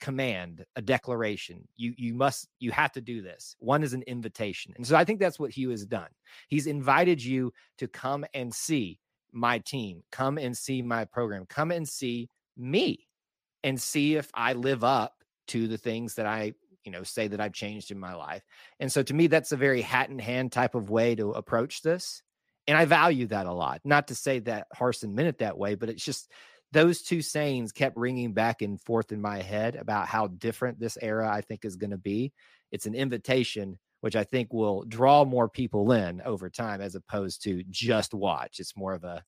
command, 0.00 0.64
a 0.76 0.82
declaration. 0.82 1.66
You 1.76 1.94
you 1.96 2.14
must 2.14 2.48
you 2.58 2.70
have 2.72 2.92
to 2.92 3.00
do 3.00 3.22
this. 3.22 3.56
One 3.58 3.82
is 3.82 3.92
an 3.92 4.02
invitation. 4.02 4.72
And 4.76 4.86
so 4.86 4.96
I 4.96 5.04
think 5.04 5.20
that's 5.20 5.38
what 5.38 5.50
Hugh 5.50 5.70
has 5.70 5.84
done. 5.84 6.08
He's 6.48 6.66
invited 6.66 7.22
you 7.22 7.52
to 7.78 7.88
come 7.88 8.24
and 8.34 8.54
see 8.54 8.98
my 9.32 9.58
team, 9.58 10.02
come 10.12 10.38
and 10.38 10.56
see 10.56 10.80
my 10.80 11.04
program, 11.04 11.44
come 11.46 11.70
and 11.70 11.88
see 11.88 12.28
me 12.56 13.08
and 13.62 13.80
see 13.80 14.14
if 14.14 14.30
I 14.34 14.52
live 14.52 14.84
up 14.84 15.12
to 15.48 15.66
the 15.66 15.78
things 15.78 16.14
that 16.14 16.26
I, 16.26 16.52
you 16.84 16.92
know, 16.92 17.02
say 17.02 17.28
that 17.28 17.40
I've 17.40 17.52
changed 17.52 17.90
in 17.90 17.98
my 17.98 18.14
life. 18.14 18.42
And 18.80 18.90
so 18.90 19.02
to 19.02 19.14
me 19.14 19.26
that's 19.26 19.52
a 19.52 19.56
very 19.56 19.82
hat 19.82 20.08
in 20.08 20.18
hand 20.18 20.52
type 20.52 20.74
of 20.74 20.90
way 20.90 21.14
to 21.16 21.32
approach 21.32 21.82
this. 21.82 22.22
And 22.66 22.76
I 22.78 22.84
value 22.86 23.26
that 23.26 23.46
a 23.46 23.52
lot. 23.52 23.80
Not 23.84 24.08
to 24.08 24.14
say 24.14 24.38
that 24.40 24.66
Harsin 24.74 25.12
meant 25.12 25.28
it 25.28 25.38
that 25.38 25.58
way, 25.58 25.74
but 25.74 25.88
it's 25.88 26.04
just 26.04 26.30
those 26.72 27.02
two 27.02 27.22
sayings 27.22 27.72
kept 27.72 27.96
ringing 27.96 28.32
back 28.32 28.62
and 28.62 28.80
forth 28.80 29.12
in 29.12 29.20
my 29.20 29.40
head 29.40 29.76
about 29.76 30.08
how 30.08 30.26
different 30.26 30.80
this 30.80 30.98
era 31.00 31.30
I 31.30 31.40
think 31.40 31.64
is 31.64 31.76
going 31.76 31.92
to 31.92 31.98
be. 31.98 32.32
It's 32.72 32.86
an 32.86 32.94
invitation, 32.94 33.78
which 34.00 34.16
I 34.16 34.24
think 34.24 34.52
will 34.52 34.84
draw 34.84 35.24
more 35.24 35.48
people 35.48 35.92
in 35.92 36.20
over 36.22 36.50
time 36.50 36.80
as 36.80 36.96
opposed 36.96 37.42
to 37.44 37.62
just 37.70 38.12
watch. 38.12 38.58
It's 38.58 38.76
more 38.76 38.92
of 38.92 39.04
a, 39.04 39.22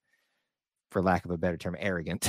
for 0.90 1.00
lack 1.00 1.24
of 1.24 1.30
a 1.30 1.38
better 1.38 1.56
term, 1.56 1.76
arrogant. 1.78 2.28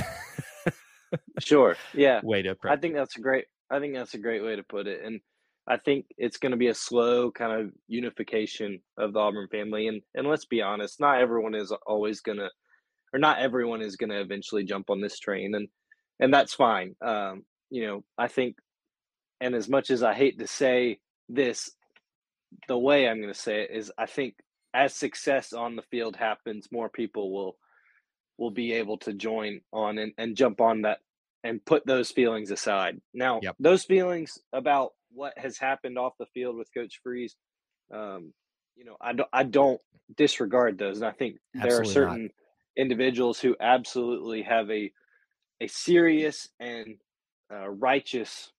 sure. 1.40 1.76
Yeah. 1.94 2.20
Way 2.24 2.42
to. 2.42 2.56
I 2.64 2.76
think 2.76 2.94
that's 2.94 3.16
a 3.16 3.20
great. 3.20 3.46
I 3.70 3.80
think 3.80 3.94
that's 3.94 4.14
a 4.14 4.18
great 4.18 4.42
way 4.42 4.56
to 4.56 4.62
put 4.62 4.86
it, 4.86 5.04
and 5.04 5.20
I 5.68 5.76
think 5.76 6.06
it's 6.16 6.38
going 6.38 6.52
to 6.52 6.56
be 6.56 6.68
a 6.68 6.74
slow 6.74 7.30
kind 7.30 7.60
of 7.60 7.72
unification 7.88 8.80
of 8.96 9.12
the 9.12 9.18
Auburn 9.18 9.48
family. 9.48 9.88
And 9.88 10.02
and 10.14 10.26
let's 10.26 10.46
be 10.46 10.62
honest, 10.62 11.00
not 11.00 11.20
everyone 11.20 11.54
is 11.54 11.72
always 11.86 12.20
going 12.20 12.38
to 12.38 12.48
or 13.12 13.18
not 13.18 13.38
everyone 13.38 13.82
is 13.82 13.96
going 13.96 14.10
to 14.10 14.20
eventually 14.20 14.64
jump 14.64 14.90
on 14.90 15.00
this 15.00 15.18
train 15.18 15.54
and 15.54 15.68
and 16.20 16.34
that's 16.34 16.52
fine 16.52 16.94
um, 17.00 17.42
you 17.70 17.86
know 17.86 18.04
i 18.18 18.28
think 18.28 18.56
and 19.40 19.54
as 19.54 19.66
much 19.66 19.88
as 19.88 20.02
i 20.02 20.12
hate 20.12 20.38
to 20.38 20.46
say 20.46 20.98
this 21.30 21.70
the 22.66 22.76
way 22.76 23.08
i'm 23.08 23.22
going 23.22 23.32
to 23.32 23.40
say 23.40 23.62
it 23.62 23.70
is 23.70 23.90
i 23.96 24.04
think 24.04 24.34
as 24.74 24.94
success 24.94 25.52
on 25.52 25.76
the 25.76 25.82
field 25.90 26.16
happens, 26.16 26.68
more 26.70 26.88
people 26.88 27.32
will 27.32 27.56
will 28.38 28.50
be 28.50 28.72
able 28.74 28.96
to 28.98 29.12
join 29.12 29.60
on 29.72 29.98
and, 29.98 30.12
and 30.16 30.36
jump 30.36 30.60
on 30.60 30.82
that 30.82 30.98
and 31.42 31.64
put 31.64 31.84
those 31.84 32.12
feelings 32.12 32.52
aside. 32.52 33.00
Now, 33.12 33.40
Yep. 33.42 33.56
those 33.58 33.82
feelings 33.82 34.38
about 34.52 34.92
what 35.18 35.36
has 35.36 35.58
happened 35.58 35.98
off 35.98 36.12
the 36.18 36.26
field 36.26 36.56
with 36.56 36.72
Coach 36.72 37.00
Freeze, 37.02 37.36
um, 37.92 38.32
you 38.76 38.84
know, 38.84 38.96
I 39.00 39.12
don't, 39.12 39.28
I 39.32 39.42
don't 39.42 39.80
disregard 40.16 40.78
those, 40.78 40.98
and 40.98 41.06
I 41.06 41.10
think 41.10 41.38
there 41.52 41.76
are 41.76 41.80
Absolutely 41.80 41.88
not. 41.88 42.10
certain 42.10 42.30
individuals 42.76 43.40
who 43.40 43.56
absolutely 43.60 44.42
have 44.42 44.70
a 44.70 44.92
a 45.60 45.66
serious 45.66 46.48
and 46.60 46.94
uh, 47.52 47.68
righteous 47.68 48.52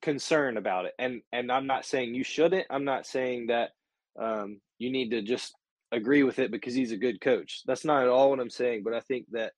concern 0.00 0.56
about 0.56 0.86
it. 0.86 0.94
And 0.98 1.20
and 1.30 1.52
I'm 1.52 1.66
not 1.66 1.84
saying 1.84 2.14
you 2.14 2.24
shouldn't. 2.24 2.66
I'm 2.70 2.84
not 2.84 3.06
saying 3.06 3.48
that 3.48 3.72
um, 4.18 4.60
you 4.78 4.90
need 4.90 5.10
to 5.10 5.20
just 5.20 5.54
agree 5.92 6.22
with 6.22 6.38
it 6.38 6.50
because 6.50 6.74
he's 6.74 6.92
a 6.92 6.96
good 6.96 7.20
coach. 7.20 7.62
That's 7.66 7.84
not 7.84 8.02
at 8.02 8.08
all 8.08 8.30
what 8.30 8.40
I'm 8.40 8.50
saying. 8.50 8.82
But 8.82 8.94
I 8.94 9.00
think 9.00 9.26
that 9.32 9.52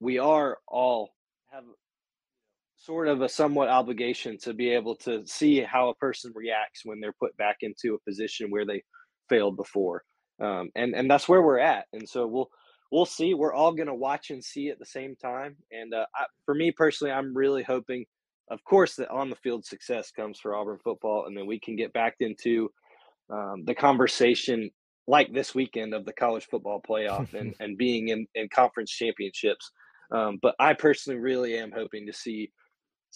we 0.00 0.18
are 0.18 0.58
all 0.68 1.08
have 1.50 1.64
sort 2.78 3.08
of 3.08 3.20
a 3.22 3.28
somewhat 3.28 3.68
obligation 3.68 4.38
to 4.38 4.54
be 4.54 4.70
able 4.70 4.94
to 4.96 5.26
see 5.26 5.60
how 5.60 5.88
a 5.88 5.94
person 5.96 6.32
reacts 6.34 6.82
when 6.84 7.00
they're 7.00 7.12
put 7.12 7.36
back 7.36 7.58
into 7.62 7.94
a 7.94 8.08
position 8.08 8.50
where 8.50 8.64
they 8.64 8.82
failed 9.28 9.56
before. 9.56 10.04
Um, 10.40 10.70
and 10.76 10.94
and 10.94 11.10
that's 11.10 11.28
where 11.28 11.42
we're 11.42 11.58
at. 11.58 11.86
And 11.92 12.08
so 12.08 12.26
we'll 12.26 12.48
we'll 12.92 13.06
see. 13.06 13.34
We're 13.34 13.52
all 13.52 13.72
going 13.72 13.88
to 13.88 13.94
watch 13.94 14.30
and 14.30 14.42
see 14.42 14.68
at 14.68 14.78
the 14.78 14.86
same 14.86 15.16
time. 15.16 15.56
And 15.72 15.92
uh, 15.92 16.06
I, 16.14 16.24
for 16.44 16.54
me 16.54 16.70
personally, 16.70 17.12
I'm 17.12 17.36
really 17.36 17.64
hoping, 17.64 18.06
of 18.50 18.62
course, 18.64 18.94
that 18.96 19.10
on 19.10 19.30
the 19.30 19.36
field 19.36 19.64
success 19.64 20.10
comes 20.10 20.38
for 20.38 20.54
Auburn 20.54 20.78
football, 20.82 21.26
and 21.26 21.36
then 21.36 21.46
we 21.46 21.58
can 21.58 21.76
get 21.76 21.92
back 21.92 22.14
into 22.20 22.70
um, 23.30 23.64
the 23.64 23.74
conversation 23.74 24.70
like 25.06 25.32
this 25.32 25.54
weekend 25.54 25.94
of 25.94 26.04
the 26.04 26.12
college 26.12 26.46
football 26.50 26.80
playoff 26.86 27.32
and, 27.34 27.54
and 27.60 27.78
being 27.78 28.08
in, 28.08 28.26
in 28.34 28.48
conference 28.48 28.90
championships. 28.90 29.70
Um, 30.10 30.38
but 30.40 30.54
I 30.58 30.74
personally 30.74 31.18
really 31.18 31.58
am 31.58 31.72
hoping 31.74 32.06
to 32.06 32.12
see 32.12 32.50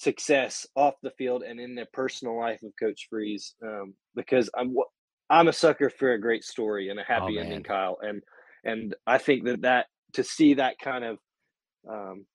success 0.02 0.66
off 0.74 0.94
the 1.02 1.12
field 1.12 1.42
and 1.42 1.60
in 1.60 1.74
the 1.76 1.86
personal 1.92 2.36
life 2.38 2.60
of 2.62 2.72
Coach 2.78 3.06
Freeze 3.08 3.54
um, 3.64 3.94
because 4.16 4.50
I'm 4.56 4.74
I'm 5.30 5.48
a 5.48 5.52
sucker 5.52 5.88
for 5.90 6.12
a 6.12 6.20
great 6.20 6.44
story 6.44 6.88
and 6.90 6.98
a 6.98 7.04
happy 7.04 7.38
Oh, 7.38 7.40
ending. 7.40 7.62
Kyle. 7.62 7.98
And 8.02 8.22
and 8.64 8.94
I 9.06 9.18
think 9.18 9.44
that 9.44 9.62
that 9.62 9.86
to 10.14 10.24
see 10.24 10.54
that 10.54 10.78
kind 10.78 11.04
of 11.04 11.18
um, 11.88 12.26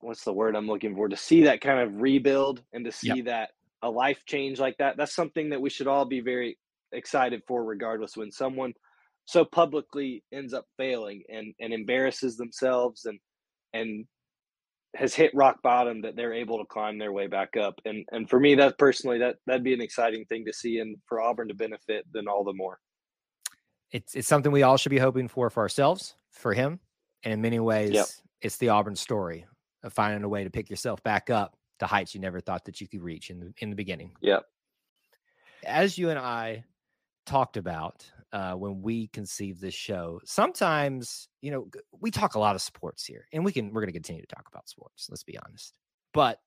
what's 0.00 0.24
the 0.24 0.32
word 0.32 0.54
I'm 0.54 0.66
looking 0.66 0.94
for 0.94 1.08
to 1.08 1.16
see 1.16 1.44
that 1.44 1.60
kind 1.60 1.80
of 1.80 2.00
rebuild 2.00 2.62
and 2.72 2.84
to 2.84 2.92
see 2.92 3.22
that 3.22 3.50
a 3.82 3.90
life 3.90 4.22
change 4.26 4.58
like 4.60 4.76
that 4.78 4.96
that's 4.96 5.14
something 5.14 5.50
that 5.50 5.60
we 5.60 5.70
should 5.70 5.86
all 5.86 6.04
be 6.04 6.20
very 6.20 6.58
excited 6.92 7.42
for 7.46 7.64
regardless 7.64 8.16
when 8.16 8.30
someone 8.30 8.72
so 9.24 9.44
publicly 9.44 10.22
ends 10.32 10.52
up 10.54 10.64
failing 10.76 11.22
and 11.28 11.54
and 11.60 11.72
embarrasses 11.72 12.36
themselves 12.36 13.04
and 13.04 13.18
and 13.72 14.06
has 14.96 15.14
hit 15.14 15.30
rock 15.34 15.60
bottom 15.62 16.00
that 16.00 16.16
they're 16.16 16.32
able 16.32 16.58
to 16.58 16.64
climb 16.64 16.98
their 16.98 17.12
way 17.12 17.26
back 17.26 17.56
up 17.56 17.78
and 17.84 18.04
and 18.12 18.28
for 18.30 18.40
me 18.40 18.54
that 18.54 18.78
personally 18.78 19.18
that 19.18 19.36
that'd 19.46 19.62
be 19.62 19.74
an 19.74 19.80
exciting 19.82 20.24
thing 20.26 20.44
to 20.44 20.52
see 20.52 20.78
and 20.78 20.96
for 21.06 21.20
Auburn 21.20 21.48
to 21.48 21.54
benefit 21.54 22.06
then 22.12 22.26
all 22.26 22.42
the 22.42 22.54
more 22.54 22.78
it's 23.90 24.14
it's 24.14 24.28
something 24.28 24.52
we 24.52 24.62
all 24.62 24.76
should 24.76 24.90
be 24.90 24.98
hoping 24.98 25.28
for 25.28 25.50
for 25.50 25.60
ourselves, 25.62 26.14
for 26.30 26.52
him, 26.52 26.78
and 27.22 27.32
in 27.32 27.40
many 27.40 27.58
ways, 27.58 27.92
Yep. 27.92 28.06
it's 28.42 28.56
the 28.58 28.68
Auburn 28.68 28.96
story 28.96 29.46
of 29.82 29.92
finding 29.92 30.22
a 30.24 30.28
way 30.28 30.44
to 30.44 30.50
pick 30.50 30.68
yourself 30.68 31.02
back 31.02 31.30
up 31.30 31.56
to 31.78 31.86
heights 31.86 32.14
you 32.14 32.20
never 32.20 32.40
thought 32.40 32.64
that 32.66 32.80
you 32.80 32.88
could 32.88 33.02
reach 33.02 33.30
in 33.30 33.40
the 33.40 33.52
in 33.60 33.70
the 33.70 33.76
beginning. 33.76 34.12
Yep. 34.20 34.44
As 35.64 35.96
you 35.96 36.10
and 36.10 36.18
I 36.18 36.64
talked 37.26 37.56
about 37.56 38.04
uh, 38.32 38.52
when 38.54 38.82
we 38.82 39.08
conceived 39.08 39.60
this 39.60 39.74
show, 39.74 40.20
sometimes 40.24 41.28
you 41.40 41.50
know 41.50 41.68
we 42.00 42.10
talk 42.10 42.34
a 42.34 42.38
lot 42.38 42.54
of 42.54 42.62
sports 42.62 43.04
here, 43.04 43.26
and 43.32 43.44
we 43.44 43.52
can 43.52 43.72
we're 43.72 43.80
going 43.80 43.88
to 43.88 43.92
continue 43.92 44.22
to 44.22 44.34
talk 44.34 44.46
about 44.50 44.68
sports. 44.68 45.08
Let's 45.10 45.24
be 45.24 45.38
honest, 45.38 45.74
but 46.12 46.38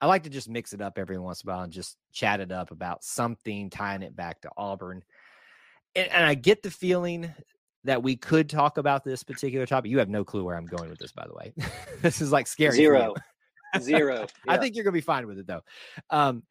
I 0.00 0.06
like 0.06 0.24
to 0.24 0.30
just 0.30 0.48
mix 0.48 0.72
it 0.72 0.80
up 0.80 0.98
every 0.98 1.18
once 1.18 1.42
in 1.42 1.48
a 1.48 1.54
while 1.54 1.62
and 1.62 1.72
just 1.72 1.96
chat 2.12 2.40
it 2.40 2.52
up 2.52 2.70
about 2.70 3.04
something 3.04 3.70
tying 3.70 4.02
it 4.02 4.14
back 4.14 4.40
to 4.42 4.50
Auburn. 4.56 5.02
And, 5.94 6.08
and 6.10 6.26
I 6.26 6.34
get 6.34 6.62
the 6.62 6.70
feeling 6.70 7.32
that 7.84 8.02
we 8.02 8.16
could 8.16 8.50
talk 8.50 8.76
about 8.76 9.04
this 9.04 9.22
particular 9.22 9.66
topic. 9.66 9.90
You 9.90 9.98
have 9.98 10.08
no 10.08 10.24
clue 10.24 10.44
where 10.44 10.56
I'm 10.56 10.66
going 10.66 10.90
with 10.90 10.98
this, 10.98 11.12
by 11.12 11.26
the 11.26 11.34
way. 11.34 11.54
this 12.02 12.20
is 12.20 12.32
like 12.32 12.46
scary. 12.46 12.72
zero 12.72 13.14
zero 13.78 14.26
I 14.48 14.58
think 14.58 14.74
you're 14.74 14.84
gonna 14.84 14.92
be 14.92 15.00
fine 15.00 15.26
with 15.26 15.38
it 15.38 15.46
though. 15.46 15.62
Um, 16.10 16.42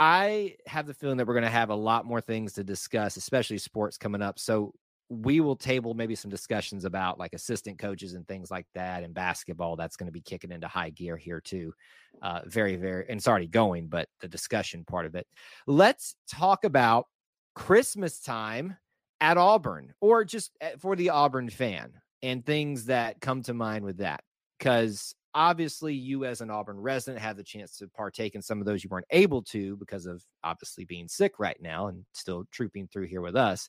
I 0.00 0.56
have 0.66 0.86
the 0.86 0.94
feeling 0.94 1.18
that 1.18 1.26
we're 1.26 1.34
gonna 1.34 1.50
have 1.50 1.68
a 1.70 1.74
lot 1.74 2.06
more 2.06 2.22
things 2.22 2.54
to 2.54 2.64
discuss, 2.64 3.18
especially 3.18 3.58
sports 3.58 3.98
coming 3.98 4.22
up. 4.22 4.38
So 4.38 4.72
we 5.10 5.40
will 5.40 5.56
table 5.56 5.92
maybe 5.92 6.14
some 6.14 6.30
discussions 6.30 6.84
about 6.86 7.18
like 7.18 7.34
assistant 7.34 7.78
coaches 7.78 8.14
and 8.14 8.26
things 8.26 8.50
like 8.50 8.66
that, 8.74 9.02
and 9.02 9.12
basketball. 9.12 9.76
That's 9.76 9.96
going 9.96 10.06
to 10.06 10.12
be 10.12 10.22
kicking 10.22 10.52
into 10.52 10.68
high 10.68 10.90
gear 10.90 11.16
here 11.18 11.40
too. 11.40 11.74
Uh, 12.22 12.40
very, 12.46 12.76
very, 12.76 13.06
and 13.10 13.18
it's 13.18 13.28
already 13.28 13.48
going, 13.48 13.88
but 13.88 14.08
the 14.20 14.28
discussion 14.28 14.84
part 14.84 15.06
of 15.06 15.14
it. 15.16 15.26
Let's 15.66 16.16
talk 16.30 16.64
about 16.64 17.06
Christmas 17.54 18.20
time 18.20 18.76
at 19.20 19.36
Auburn, 19.36 19.92
or 20.00 20.24
just 20.24 20.52
uh, 20.62 20.70
for 20.78 20.96
the 20.96 21.10
Auburn 21.10 21.50
fan, 21.50 21.92
and 22.22 22.46
things 22.46 22.86
that 22.86 23.20
come 23.20 23.42
to 23.42 23.54
mind 23.54 23.84
with 23.84 23.98
that 23.98 24.22
because 24.58 25.14
obviously 25.34 25.94
you 25.94 26.24
as 26.24 26.40
an 26.40 26.50
auburn 26.50 26.78
resident 26.78 27.22
have 27.22 27.36
the 27.36 27.44
chance 27.44 27.76
to 27.78 27.88
partake 27.88 28.34
in 28.34 28.42
some 28.42 28.60
of 28.60 28.66
those 28.66 28.82
you 28.82 28.90
weren't 28.90 29.06
able 29.10 29.42
to 29.42 29.76
because 29.76 30.06
of 30.06 30.24
obviously 30.42 30.84
being 30.84 31.08
sick 31.08 31.38
right 31.38 31.60
now 31.60 31.86
and 31.86 32.04
still 32.12 32.44
trooping 32.50 32.88
through 32.88 33.06
here 33.06 33.20
with 33.20 33.36
us. 33.36 33.68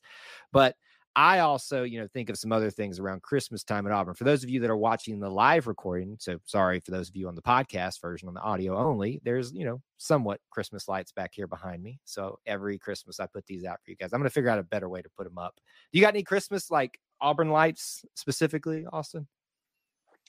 But 0.52 0.76
i 1.14 1.40
also 1.40 1.82
you 1.82 2.00
know 2.00 2.06
think 2.06 2.30
of 2.30 2.38
some 2.38 2.52
other 2.52 2.70
things 2.70 2.98
around 2.98 3.20
christmas 3.20 3.62
time 3.62 3.86
at 3.86 3.92
auburn. 3.92 4.14
For 4.14 4.24
those 4.24 4.42
of 4.42 4.48
you 4.48 4.60
that 4.60 4.70
are 4.70 4.76
watching 4.76 5.20
the 5.20 5.28
live 5.28 5.66
recording 5.66 6.16
so 6.18 6.38
sorry 6.46 6.80
for 6.80 6.90
those 6.90 7.10
of 7.10 7.16
you 7.16 7.28
on 7.28 7.34
the 7.34 7.42
podcast 7.42 8.00
version 8.00 8.28
on 8.28 8.34
the 8.34 8.40
audio 8.40 8.76
only 8.76 9.20
there's 9.22 9.52
you 9.52 9.66
know 9.66 9.80
somewhat 9.98 10.40
christmas 10.50 10.88
lights 10.88 11.12
back 11.12 11.32
here 11.34 11.46
behind 11.46 11.82
me. 11.82 12.00
So 12.04 12.38
every 12.46 12.78
christmas 12.78 13.20
i 13.20 13.26
put 13.26 13.46
these 13.46 13.64
out 13.64 13.78
for 13.84 13.90
you 13.90 13.96
guys. 13.96 14.12
I'm 14.12 14.20
going 14.20 14.28
to 14.28 14.32
figure 14.32 14.50
out 14.50 14.58
a 14.58 14.64
better 14.64 14.88
way 14.88 15.02
to 15.02 15.10
put 15.10 15.24
them 15.24 15.38
up. 15.38 15.54
Do 15.92 15.98
you 15.98 16.04
got 16.04 16.14
any 16.14 16.22
christmas 16.22 16.70
like 16.70 16.98
auburn 17.20 17.50
lights 17.50 18.04
specifically 18.14 18.86
austin 18.92 19.28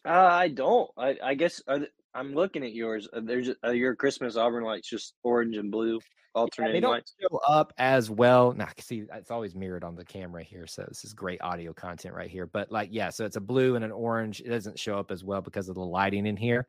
Uh, 0.06 0.10
I 0.12 0.48
don't. 0.50 0.90
I, 0.98 1.18
I 1.24 1.34
guess 1.36 1.62
are 1.68 1.88
I'm 2.14 2.34
looking 2.34 2.64
at 2.64 2.74
yours. 2.74 3.08
Uh, 3.14 3.22
There's 3.24 3.50
uh, 3.64 3.72
your 3.72 3.96
Christmas 3.96 4.36
Auburn 4.36 4.64
lights, 4.64 4.90
just 4.90 5.16
orange 5.24 5.56
and 5.58 5.72
blue 5.72 5.96
Yeah, 5.96 6.02
alternating 6.36 6.74
they 6.74 6.80
don't 6.82 6.92
lights. 6.92 7.16
show 7.22 7.38
up 7.48 7.74
as 7.78 8.10
well. 8.10 8.54
Now, 8.54 8.68
see, 8.80 9.06
it's 9.14 9.32
always 9.32 9.56
mirrored 9.56 9.84
on 9.84 9.96
the 9.96 10.04
camera 10.06 10.44
here, 10.44 10.68
so 10.68 10.84
this 10.88 11.06
is 11.06 11.14
great 11.14 11.42
audio 11.42 11.74
content 11.74 12.16
right 12.16 12.30
here. 12.30 12.46
But 12.46 12.72
like, 12.72 12.90
yeah, 12.92 13.10
so 13.10 13.26
it's 13.26 13.38
a 13.38 13.42
blue 13.42 13.76
and 13.76 13.86
an 13.86 13.92
orange. 13.92 14.42
It 14.42 14.50
doesn't 14.50 14.78
show 14.78 15.00
up 15.00 15.12
as 15.12 15.24
well 15.24 15.42
because 15.42 15.70
of 15.70 15.76
the 15.76 15.82
lighting 15.86 16.26
in 16.26 16.36
here. 16.38 16.68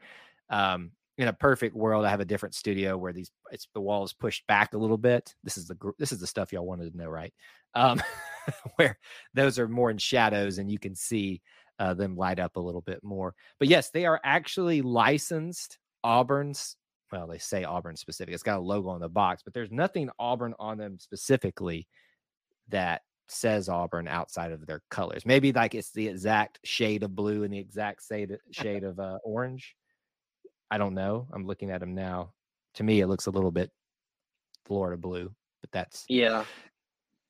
Um, 0.49 0.93
in 1.17 1.29
a 1.29 1.33
perfect 1.33 1.77
world, 1.77 2.05
I 2.05 2.11
have 2.11 2.21
a 2.21 2.25
different 2.25 2.55
studio 2.55 2.97
where 2.97 3.13
these 3.13 3.31
it's 3.51 3.69
the 3.73 3.81
wall 3.81 4.05
is 4.05 4.13
pushed 4.13 4.47
back 4.47 4.75
a 4.75 4.79
little 4.79 4.99
bit. 4.99 5.35
This 5.45 5.57
is 5.57 5.67
the 5.67 5.77
this 5.99 6.13
is 6.13 6.21
the 6.21 6.27
stuff 6.27 6.53
y'all 6.53 6.67
wanted 6.67 6.93
to 6.93 6.99
know, 6.99 7.09
right? 7.09 7.33
Um, 7.75 8.03
where 8.77 8.99
those 9.33 9.59
are 9.59 9.69
more 9.69 9.91
in 9.91 9.99
shadows 9.99 10.59
and 10.59 10.71
you 10.71 10.79
can 10.79 10.95
see 10.95 11.41
uh, 11.79 11.95
them 11.95 12.17
light 12.17 12.39
up 12.39 12.57
a 12.57 12.61
little 12.61 12.81
bit 12.81 13.03
more. 13.03 13.35
But 13.59 13.69
yes, 13.69 13.91
they 13.91 14.07
are 14.07 14.21
actually 14.25 14.83
licensed 14.83 15.79
Auburn's. 16.03 16.77
Well, 17.13 17.27
they 17.27 17.39
say 17.39 17.65
Auburn 17.65 17.97
specific. 17.97 18.35
It's 18.35 18.43
got 18.43 18.59
a 18.59 18.63
logo 18.63 18.89
on 18.89 19.01
the 19.01 19.09
box, 19.09 19.43
but 19.43 19.55
there's 19.55 19.71
nothing 19.71 20.11
Auburn 20.19 20.55
on 20.59 20.79
them 20.79 20.99
specifically 20.99 21.87
that 22.69 23.03
says 23.29 23.69
Auburn 23.69 24.09
outside 24.09 24.53
of 24.53 24.67
their 24.67 24.83
colors. 24.91 25.25
Maybe 25.25 25.53
like 25.53 25.75
it's 25.75 25.93
the 25.93 26.09
exact 26.09 26.59
shade 26.65 27.03
of 27.03 27.15
blue 27.15 27.45
and 27.45 27.53
the 27.53 27.59
exact 27.59 28.07
shade 28.07 28.37
shade 28.51 28.85
of 28.85 28.99
uh, 28.99 29.19
orange. 29.25 29.77
I 30.71 30.79
don't 30.79 30.95
know. 30.95 31.29
I'm 31.33 31.47
looking 31.47 31.71
at 31.71 31.81
them 31.81 31.95
now. 31.95 32.33
To 32.75 32.83
me, 32.83 33.01
it 33.01 33.07
looks 33.07 33.27
a 33.27 33.31
little 33.31 33.53
bit 33.53 33.71
Florida 34.65 34.97
blue, 34.97 35.33
but 35.61 35.71
that's 35.71 36.05
Yeah. 36.09 36.45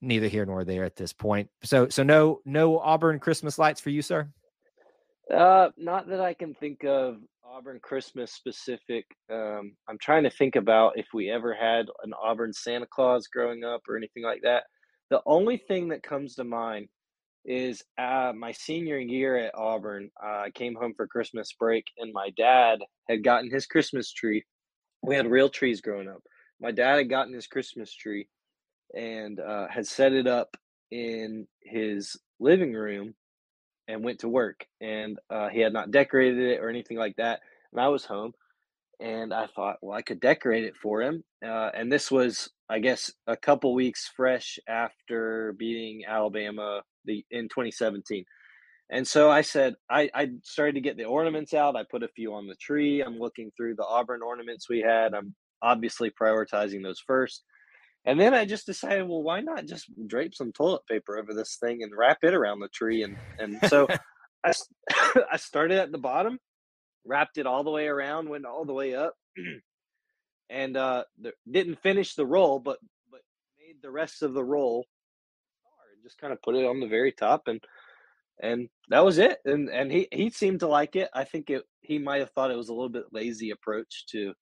Neither 0.05 0.29
here 0.29 0.47
nor 0.47 0.65
there 0.65 0.85
at 0.85 0.97
this 0.97 1.13
point. 1.13 1.49
So, 1.63 1.89
so 1.89 2.03
no, 2.03 2.41
no 2.45 2.79
Auburn 2.79 3.19
Christmas 3.19 3.59
lights 3.59 3.81
for 3.81 3.91
you, 3.91 4.03
sir. 4.03 4.29
Uh, 5.33 5.71
not 5.77 6.09
that 6.09 6.21
I 6.21 6.35
can 6.35 6.55
think 6.55 6.85
of 6.85 7.17
Auburn 7.45 7.81
Christmas 7.83 8.33
specific. 8.33 9.07
Um, 9.33 9.77
I'm 9.89 9.99
trying 10.01 10.25
to 10.25 10.31
think 10.31 10.57
about 10.57 10.99
if 10.99 11.07
we 11.15 11.31
ever 11.31 11.55
had 11.55 11.87
an 12.03 12.13
Auburn 12.21 12.53
Santa 12.53 12.87
Claus 12.91 13.27
growing 13.29 13.65
up 13.65 13.83
or 13.89 13.97
anything 13.97 14.23
like 14.23 14.43
that. 14.43 14.65
The 15.11 15.21
only 15.27 15.57
thing 15.57 15.89
that 15.89 16.03
comes 16.03 16.35
to 16.35 16.45
mind 16.45 16.89
is 17.45 17.83
uh, 17.99 18.33
my 18.35 18.53
senior 18.53 18.99
year 18.99 19.37
at 19.37 19.55
Auburn. 19.55 20.11
uh, 20.23 20.45
I 20.47 20.51
came 20.51 20.75
home 20.75 20.95
for 20.97 21.07
Christmas 21.07 21.53
break, 21.59 21.85
and 21.99 22.13
my 22.13 22.31
dad 22.37 22.79
had 23.09 23.23
gotten 23.23 23.51
his 23.51 23.67
Christmas 23.67 24.13
tree. 24.13 24.45
We 25.03 25.15
had 25.15 25.31
real 25.31 25.51
trees 25.51 25.81
growing 25.81 26.09
up. 26.09 26.23
My 26.61 26.71
dad 26.71 26.97
had 26.97 27.11
gotten 27.11 27.35
his 27.35 27.47
Christmas 27.47 27.95
tree 27.95 28.29
and 28.95 29.41
uh, 29.41 29.69
had 29.69 29.87
set 29.87 30.13
it 30.13 30.27
up 30.27 30.57
in 30.91 31.47
his 31.63 32.17
living 32.41 32.73
room 32.75 33.15
and 33.89 34.05
went 34.05 34.21
to 34.21 34.29
work. 34.29 34.67
And 34.81 35.19
uh, 35.31 35.49
he 35.49 35.61
had 35.61 35.73
not 35.73 35.91
decorated 35.91 36.39
it 36.41 36.61
or 36.61 36.69
anything 36.71 36.97
like 36.99 37.17
that. 37.17 37.41
And 37.73 37.81
I 37.81 37.89
was 37.89 38.05
home. 38.05 38.33
and 39.01 39.33
I 39.35 39.47
thought, 39.49 39.79
well, 39.83 39.97
I 39.97 40.03
could 40.03 40.21
decorate 40.21 40.65
it 40.65 40.75
for 40.81 41.03
him. 41.03 41.25
Uh, 41.45 41.71
and 41.75 41.93
this 41.93 42.11
was, 42.11 42.51
I 42.69 42.79
guess, 42.79 43.13
a 43.27 43.37
couple 43.37 43.75
weeks 43.75 44.11
fresh 44.17 44.59
after 44.69 45.55
beating 45.59 46.03
Alabama 46.07 46.83
the 47.05 47.25
in 47.31 47.45
2017. 47.49 48.25
And 48.91 49.07
so 49.07 49.31
I 49.31 49.43
said, 49.43 49.75
I, 49.91 50.11
I 50.15 50.31
started 50.45 50.75
to 50.75 50.81
get 50.81 50.97
the 50.97 51.05
ornaments 51.05 51.55
out. 51.55 51.77
I 51.77 51.85
put 51.91 52.03
a 52.03 52.09
few 52.09 52.35
on 52.35 52.47
the 52.47 52.55
tree. 52.57 53.03
I'm 53.03 53.19
looking 53.19 53.51
through 53.57 53.77
the 53.77 53.85
Auburn 53.87 54.23
ornaments 54.23 54.69
we 54.69 54.81
had. 54.81 55.15
I'm 55.15 55.35
obviously 55.63 56.11
prioritizing 56.11 56.83
those 56.83 57.03
first. 57.07 57.45
And 58.07 58.21
then 58.21 58.35
I 58.35 58.45
just 58.45 58.67
decided, 58.67 59.09
well, 59.09 59.23
why 59.23 59.41
not 59.41 59.67
just 59.67 59.87
drape 60.07 60.35
some 60.35 60.53
toilet 60.53 60.83
paper 60.87 61.17
over 61.17 61.33
this 61.33 61.57
thing 61.57 61.83
and 61.83 61.97
wrap 61.97 62.19
it 62.23 62.35
around 62.35 62.61
the 62.61 62.69
tree? 62.69 63.03
And 63.03 63.17
and 63.39 63.59
so 63.69 63.87
I, 64.45 64.53
I 65.33 65.37
started 65.37 65.79
at 65.79 65.93
the 65.93 65.99
bottom, 65.99 66.39
wrapped 67.05 67.39
it 67.39 67.47
all 67.47 67.65
the 67.65 67.71
way 67.71 67.87
around, 67.87 68.29
went 68.29 68.45
all 68.45 68.65
the 68.65 68.75
way 68.75 68.95
up, 68.95 69.15
and 70.51 70.77
uh, 70.77 71.05
didn't 71.51 71.83
finish 71.83 72.15
the 72.15 72.27
roll, 72.27 72.59
but 72.59 72.79
but 73.11 73.21
made 73.59 73.77
the 73.83 73.91
rest 73.91 74.23
of 74.23 74.35
the 74.35 74.45
roll 74.45 74.87
and 75.95 76.03
just 76.03 76.19
kind 76.19 76.33
of 76.33 76.43
put 76.43 76.57
it 76.57 76.67
on 76.67 76.81
the 76.81 76.87
very 76.87 77.13
top 77.13 77.49
and 77.49 77.61
and 78.43 78.69
that 78.89 79.05
was 79.05 79.19
it. 79.19 79.39
And 79.45 79.69
and 79.71 79.91
he 79.91 80.09
he 80.13 80.31
seemed 80.31 80.61
to 80.61 80.69
like 80.69 80.97
it. 80.97 81.09
I 81.15 81.25
think 81.25 81.51
it 81.51 81.65
he 81.81 81.99
might 81.99 82.21
have 82.21 82.31
thought 82.31 82.51
it 82.51 82.57
was 82.57 82.69
a 82.69 82.75
little 82.75 82.89
bit 82.89 83.05
lazy 83.13 83.51
approach 83.51 84.07
to 84.11 84.35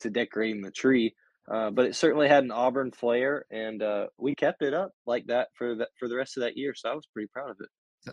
to 0.00 0.10
decorating 0.10 0.62
the 0.62 0.70
tree, 0.70 1.14
uh, 1.50 1.70
but 1.70 1.86
it 1.86 1.96
certainly 1.96 2.28
had 2.28 2.44
an 2.44 2.50
auburn 2.50 2.90
flair, 2.92 3.44
and 3.50 3.82
uh, 3.82 4.06
we 4.18 4.34
kept 4.34 4.62
it 4.62 4.74
up 4.74 4.92
like 5.06 5.26
that 5.26 5.48
for 5.54 5.74
the 5.74 5.88
for 5.98 6.08
the 6.08 6.16
rest 6.16 6.36
of 6.36 6.42
that 6.42 6.56
year. 6.56 6.74
So 6.74 6.90
I 6.90 6.94
was 6.94 7.06
pretty 7.12 7.28
proud 7.32 7.50
of 7.50 7.56
it. 7.60 7.68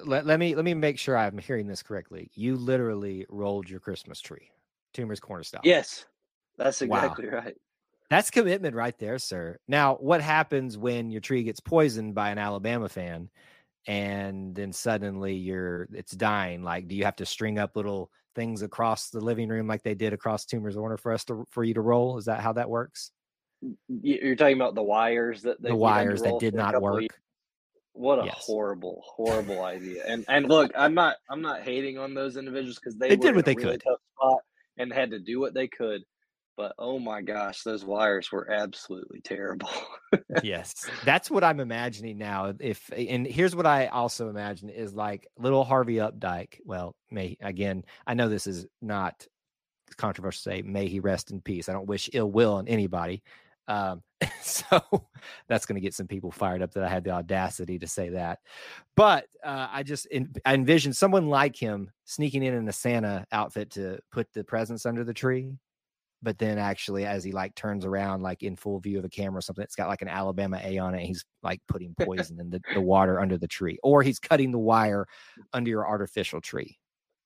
Let, 0.05 0.25
let 0.25 0.39
me 0.39 0.55
let 0.55 0.65
me 0.65 0.73
make 0.73 0.99
sure 0.99 1.17
I'm 1.17 1.37
hearing 1.37 1.67
this 1.67 1.83
correctly. 1.83 2.29
You 2.33 2.55
literally 2.55 3.25
rolled 3.29 3.69
your 3.69 3.79
Christmas 3.79 4.19
tree, 4.19 4.51
Toomer's 4.93 5.19
Corner 5.19 5.43
style. 5.43 5.61
Yes, 5.63 6.05
that's 6.57 6.81
exactly 6.81 7.29
wow. 7.29 7.37
right. 7.45 7.55
That's 8.09 8.29
commitment 8.29 8.75
right 8.75 8.97
there, 8.99 9.17
sir. 9.17 9.57
Now, 9.67 9.95
what 9.95 10.21
happens 10.21 10.77
when 10.77 11.09
your 11.09 11.21
tree 11.21 11.43
gets 11.43 11.59
poisoned 11.59 12.13
by 12.13 12.29
an 12.29 12.37
Alabama 12.37 12.89
fan? 12.89 13.29
and 13.87 14.55
then 14.55 14.71
suddenly 14.71 15.33
you're 15.33 15.87
it's 15.93 16.13
dying 16.13 16.63
like 16.63 16.87
do 16.87 16.95
you 16.95 17.03
have 17.03 17.15
to 17.15 17.25
string 17.25 17.59
up 17.59 17.75
little 17.75 18.09
things 18.35 18.61
across 18.61 19.09
the 19.09 19.19
living 19.19 19.49
room 19.49 19.67
like 19.67 19.83
they 19.83 19.93
did 19.93 20.13
across 20.13 20.45
Toomer's 20.45 20.75
Corner 20.75 20.97
for 20.97 21.11
us 21.11 21.25
to 21.25 21.45
for 21.49 21.63
you 21.63 21.73
to 21.73 21.81
roll 21.81 22.17
is 22.17 22.25
that 22.25 22.39
how 22.39 22.53
that 22.53 22.69
works 22.69 23.11
you're 23.87 24.35
talking 24.35 24.55
about 24.55 24.75
the 24.75 24.83
wires 24.83 25.41
that 25.43 25.61
the 25.61 25.75
wires 25.75 26.21
that 26.21 26.39
did 26.39 26.53
not 26.53 26.79
work 26.81 27.03
what 27.93 28.19
a 28.19 28.25
yes. 28.25 28.35
horrible 28.39 29.03
horrible 29.05 29.63
idea 29.63 30.03
and 30.07 30.25
and 30.29 30.47
look 30.47 30.71
i'm 30.75 30.93
not 30.93 31.17
i'm 31.29 31.41
not 31.41 31.61
hating 31.61 31.97
on 31.97 32.13
those 32.13 32.37
individuals 32.37 32.79
because 32.79 32.97
they, 32.97 33.09
they 33.09 33.15
did 33.15 33.35
what 33.35 33.45
they 33.45 33.55
really 33.55 33.77
could 33.77 33.83
and 34.77 34.91
had 34.91 35.11
to 35.11 35.19
do 35.19 35.39
what 35.39 35.53
they 35.53 35.67
could 35.67 36.01
but 36.55 36.73
oh 36.77 36.99
my 36.99 37.21
gosh, 37.21 37.63
those 37.63 37.83
wires 37.83 38.31
were 38.31 38.49
absolutely 38.51 39.21
terrible. 39.21 39.69
yes, 40.43 40.73
that's 41.03 41.31
what 41.31 41.43
I'm 41.43 41.59
imagining 41.59 42.17
now. 42.17 42.53
If 42.59 42.91
and 42.95 43.25
here's 43.25 43.55
what 43.55 43.65
I 43.65 43.87
also 43.87 44.29
imagine 44.29 44.69
is 44.69 44.93
like 44.93 45.27
little 45.37 45.63
Harvey 45.63 45.95
Updike. 45.95 46.59
Well, 46.63 46.95
may 47.09 47.37
again, 47.41 47.83
I 48.05 48.13
know 48.13 48.29
this 48.29 48.47
is 48.47 48.67
not 48.81 49.25
controversial 49.97 50.51
to 50.51 50.57
say, 50.57 50.61
may 50.61 50.87
he 50.87 50.99
rest 50.99 51.31
in 51.31 51.41
peace. 51.41 51.69
I 51.69 51.73
don't 51.73 51.87
wish 51.87 52.09
ill 52.13 52.29
will 52.29 52.53
on 52.53 52.67
anybody. 52.67 53.23
Um, 53.67 54.01
so 54.41 54.81
that's 55.47 55.65
going 55.65 55.75
to 55.75 55.81
get 55.81 55.93
some 55.93 56.07
people 56.07 56.31
fired 56.31 56.61
up 56.61 56.73
that 56.73 56.83
I 56.83 56.89
had 56.89 57.03
the 57.03 57.11
audacity 57.11 57.79
to 57.79 57.87
say 57.87 58.09
that. 58.09 58.39
But 58.95 59.25
uh, 59.43 59.67
I 59.71 59.83
just 59.83 60.05
in, 60.07 60.33
I 60.45 60.53
envision 60.53 60.93
someone 60.93 61.27
like 61.27 61.55
him 61.55 61.91
sneaking 62.05 62.43
in 62.43 62.53
in 62.53 62.67
a 62.67 62.73
Santa 62.73 63.25
outfit 63.31 63.71
to 63.71 63.99
put 64.11 64.31
the 64.33 64.43
presents 64.43 64.85
under 64.85 65.03
the 65.03 65.13
tree 65.13 65.53
but 66.23 66.37
then 66.37 66.57
actually 66.57 67.05
as 67.05 67.23
he 67.23 67.31
like 67.31 67.53
turns 67.53 67.85
around 67.85 68.23
like 68.23 68.41
in 68.41 68.55
full 68.55 68.79
view 68.79 68.97
of 68.97 69.05
a 69.05 69.09
camera 69.09 69.37
or 69.37 69.41
something 69.41 69.63
it's 69.63 69.75
got 69.75 69.89
like 69.89 70.01
an 70.01 70.07
alabama 70.07 70.59
a 70.63 70.77
on 70.79 70.95
it 70.95 71.05
he's 71.05 71.23
like 71.43 71.59
putting 71.67 71.93
poison 72.01 72.39
in 72.39 72.49
the, 72.49 72.61
the 72.73 72.81
water 72.81 73.19
under 73.19 73.37
the 73.37 73.47
tree 73.47 73.77
or 73.83 74.01
he's 74.01 74.19
cutting 74.19 74.51
the 74.51 74.57
wire 74.57 75.05
under 75.51 75.69
your 75.69 75.85
artificial 75.85 76.41
tree 76.41 76.77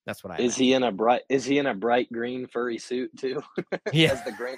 that's 0.06 0.23
what 0.23 0.32
i 0.34 0.36
is 0.36 0.58
imagine. 0.58 0.63
he 0.63 0.73
in 0.73 0.84
a 0.84 0.91
bright 0.91 1.21
is 1.30 1.45
he 1.45 1.60
in 1.60 1.67
a 1.67 1.73
bright 1.73 2.12
green 2.12 2.47
furry 2.47 2.78
suit 2.78 3.15
too 3.15 3.41
yeah 3.93 4.12
as 4.12 4.23
the 4.23 4.32
grinch 4.32 4.58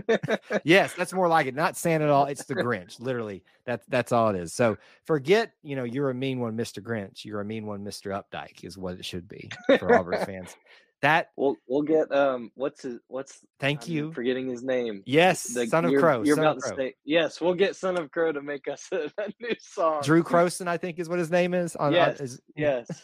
yes 0.64 0.94
that's 0.94 1.12
more 1.12 1.28
like 1.28 1.46
it 1.46 1.54
not 1.54 1.76
santa 1.76 2.04
at 2.04 2.10
all 2.10 2.26
it's 2.26 2.44
the 2.44 2.54
grinch 2.64 3.00
literally 3.00 3.42
that's 3.64 3.84
that's 3.86 4.12
all 4.12 4.30
it 4.30 4.36
is. 4.36 4.52
So 4.52 4.76
forget 5.04 5.52
you 5.62 5.76
know 5.76 5.84
you're 5.84 6.10
a 6.10 6.14
mean 6.14 6.40
one 6.40 6.56
mr 6.56 6.82
grinch 6.82 7.24
you're 7.24 7.40
a 7.40 7.44
mean 7.44 7.66
one 7.66 7.84
mr 7.84 8.10
updike 8.10 8.64
is 8.64 8.78
what 8.78 8.94
it 8.94 9.04
should 9.04 9.28
be 9.28 9.50
for 9.78 9.94
auburn 9.94 10.24
fans. 10.26 10.56
That 11.02 11.30
we'll 11.36 11.56
we'll 11.66 11.82
get 11.82 12.12
um 12.12 12.52
what's 12.54 12.82
his 12.82 13.00
what's 13.08 13.40
thank 13.58 13.86
I'm 13.86 13.92
you. 13.92 14.12
forgetting 14.12 14.48
his 14.48 14.62
name 14.62 15.02
yes 15.04 15.42
the, 15.42 15.66
son 15.66 15.84
of 15.84 15.94
crow 15.94 16.22
you're 16.22 16.36
son 16.36 16.44
about 16.44 16.62
to 16.62 16.74
say 16.76 16.94
yes 17.04 17.40
we'll 17.40 17.54
get 17.54 17.74
son 17.74 17.98
of 17.98 18.10
crow 18.12 18.30
to 18.30 18.40
make 18.40 18.68
us 18.68 18.88
a, 18.92 19.10
a 19.18 19.28
new 19.40 19.54
song. 19.60 20.02
Drew 20.02 20.22
croson 20.22 20.68
i 20.68 20.76
think 20.76 20.98
is 20.98 21.08
what 21.08 21.18
his 21.18 21.30
name 21.30 21.54
is 21.54 21.74
on 21.76 21.92
yes 21.92 22.20
on, 22.20 22.24
is, 22.24 22.40
yes. 22.56 23.02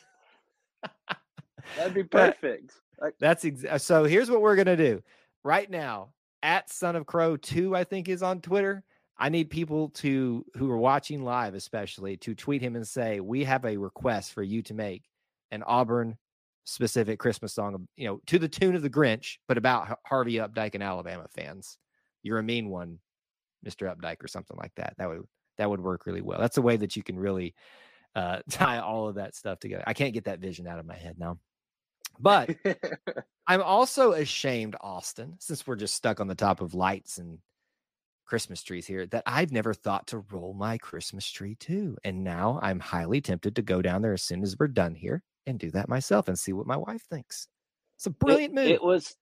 That'd 1.76 1.94
be 1.94 2.04
perfect. 2.04 2.72
That's 3.20 3.44
ex- 3.44 3.64
uh, 3.64 3.78
so 3.78 4.04
here's 4.04 4.30
what 4.30 4.40
we're 4.40 4.56
gonna 4.56 4.76
do. 4.76 5.02
Right 5.44 5.70
now 5.70 6.10
at 6.42 6.70
son 6.70 6.96
of 6.96 7.06
crow 7.06 7.36
2 7.36 7.74
i 7.74 7.84
think 7.84 8.08
is 8.08 8.22
on 8.22 8.40
twitter 8.40 8.84
I 9.18 9.28
need 9.30 9.50
people 9.50 9.88
to 9.90 10.44
who 10.56 10.70
are 10.70 10.78
watching 10.78 11.24
live, 11.24 11.54
especially, 11.54 12.16
to 12.18 12.36
tweet 12.36 12.62
him 12.62 12.76
and 12.76 12.86
say, 12.86 13.18
"We 13.18 13.42
have 13.44 13.64
a 13.64 13.76
request 13.76 14.32
for 14.32 14.44
you 14.44 14.62
to 14.62 14.74
make 14.74 15.02
an 15.50 15.64
Auburn 15.64 16.16
specific 16.64 17.18
Christmas 17.18 17.54
song, 17.54 17.88
you 17.96 18.06
know, 18.06 18.20
to 18.26 18.38
the 18.38 18.48
tune 18.48 18.76
of 18.76 18.82
the 18.82 18.90
Grinch, 18.90 19.38
but 19.48 19.58
about 19.58 19.98
Harvey 20.06 20.34
Updike 20.34 20.74
and 20.74 20.82
Alabama 20.82 21.26
fans. 21.34 21.78
You're 22.22 22.38
a 22.38 22.42
mean 22.42 22.68
one, 22.68 22.98
Mr. 23.66 23.92
Updike, 23.92 24.22
or 24.22 24.28
something 24.28 24.56
like 24.56 24.72
that. 24.76 24.94
That 24.98 25.08
would 25.08 25.22
that 25.56 25.68
would 25.68 25.80
work 25.80 26.06
really 26.06 26.22
well. 26.22 26.38
That's 26.38 26.58
a 26.58 26.62
way 26.62 26.76
that 26.76 26.94
you 26.94 27.02
can 27.02 27.18
really 27.18 27.54
uh, 28.14 28.40
tie 28.50 28.78
all 28.78 29.08
of 29.08 29.16
that 29.16 29.34
stuff 29.34 29.58
together. 29.58 29.82
I 29.86 29.94
can't 29.94 30.14
get 30.14 30.24
that 30.24 30.40
vision 30.40 30.68
out 30.68 30.78
of 30.78 30.86
my 30.86 30.96
head 30.96 31.16
now. 31.18 31.38
But 32.18 32.56
I'm 33.46 33.62
also 33.62 34.12
ashamed, 34.12 34.76
Austin, 34.80 35.36
since 35.38 35.66
we're 35.66 35.76
just 35.76 35.94
stuck 35.94 36.20
on 36.20 36.26
the 36.26 36.34
top 36.34 36.60
of 36.60 36.74
lights 36.74 37.18
and 37.18 37.38
Christmas 38.26 38.62
trees 38.62 38.86
here, 38.86 39.06
that 39.06 39.22
I've 39.26 39.52
never 39.52 39.72
thought 39.72 40.08
to 40.08 40.24
roll 40.30 40.54
my 40.54 40.78
Christmas 40.78 41.30
tree 41.30 41.54
too. 41.54 41.96
And 42.04 42.24
now 42.24 42.58
I'm 42.62 42.80
highly 42.80 43.20
tempted 43.20 43.56
to 43.56 43.62
go 43.62 43.80
down 43.80 44.02
there 44.02 44.12
as 44.12 44.22
soon 44.22 44.42
as 44.42 44.56
we're 44.58 44.68
done 44.68 44.94
here 44.94 45.22
and 45.46 45.58
do 45.58 45.70
that 45.70 45.88
myself 45.88 46.28
and 46.28 46.38
see 46.38 46.52
what 46.52 46.66
my 46.66 46.76
wife 46.76 47.02
thinks. 47.08 47.48
It's 47.96 48.06
a 48.06 48.10
brilliant 48.10 48.52
it, 48.52 48.54
move. 48.54 48.70
It 48.70 48.82
was, 48.82 49.16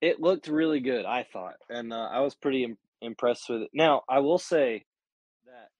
it 0.00 0.20
looked 0.20 0.48
really 0.48 0.80
good, 0.80 1.04
I 1.06 1.26
thought, 1.32 1.56
and 1.68 1.92
uh, 1.92 2.08
I 2.12 2.20
was 2.20 2.34
pretty 2.34 2.64
Im- 2.64 2.78
impressed 3.00 3.48
with 3.48 3.62
it. 3.62 3.70
Now, 3.72 4.02
I 4.08 4.20
will 4.20 4.38
say 4.38 4.84
that 5.46 5.70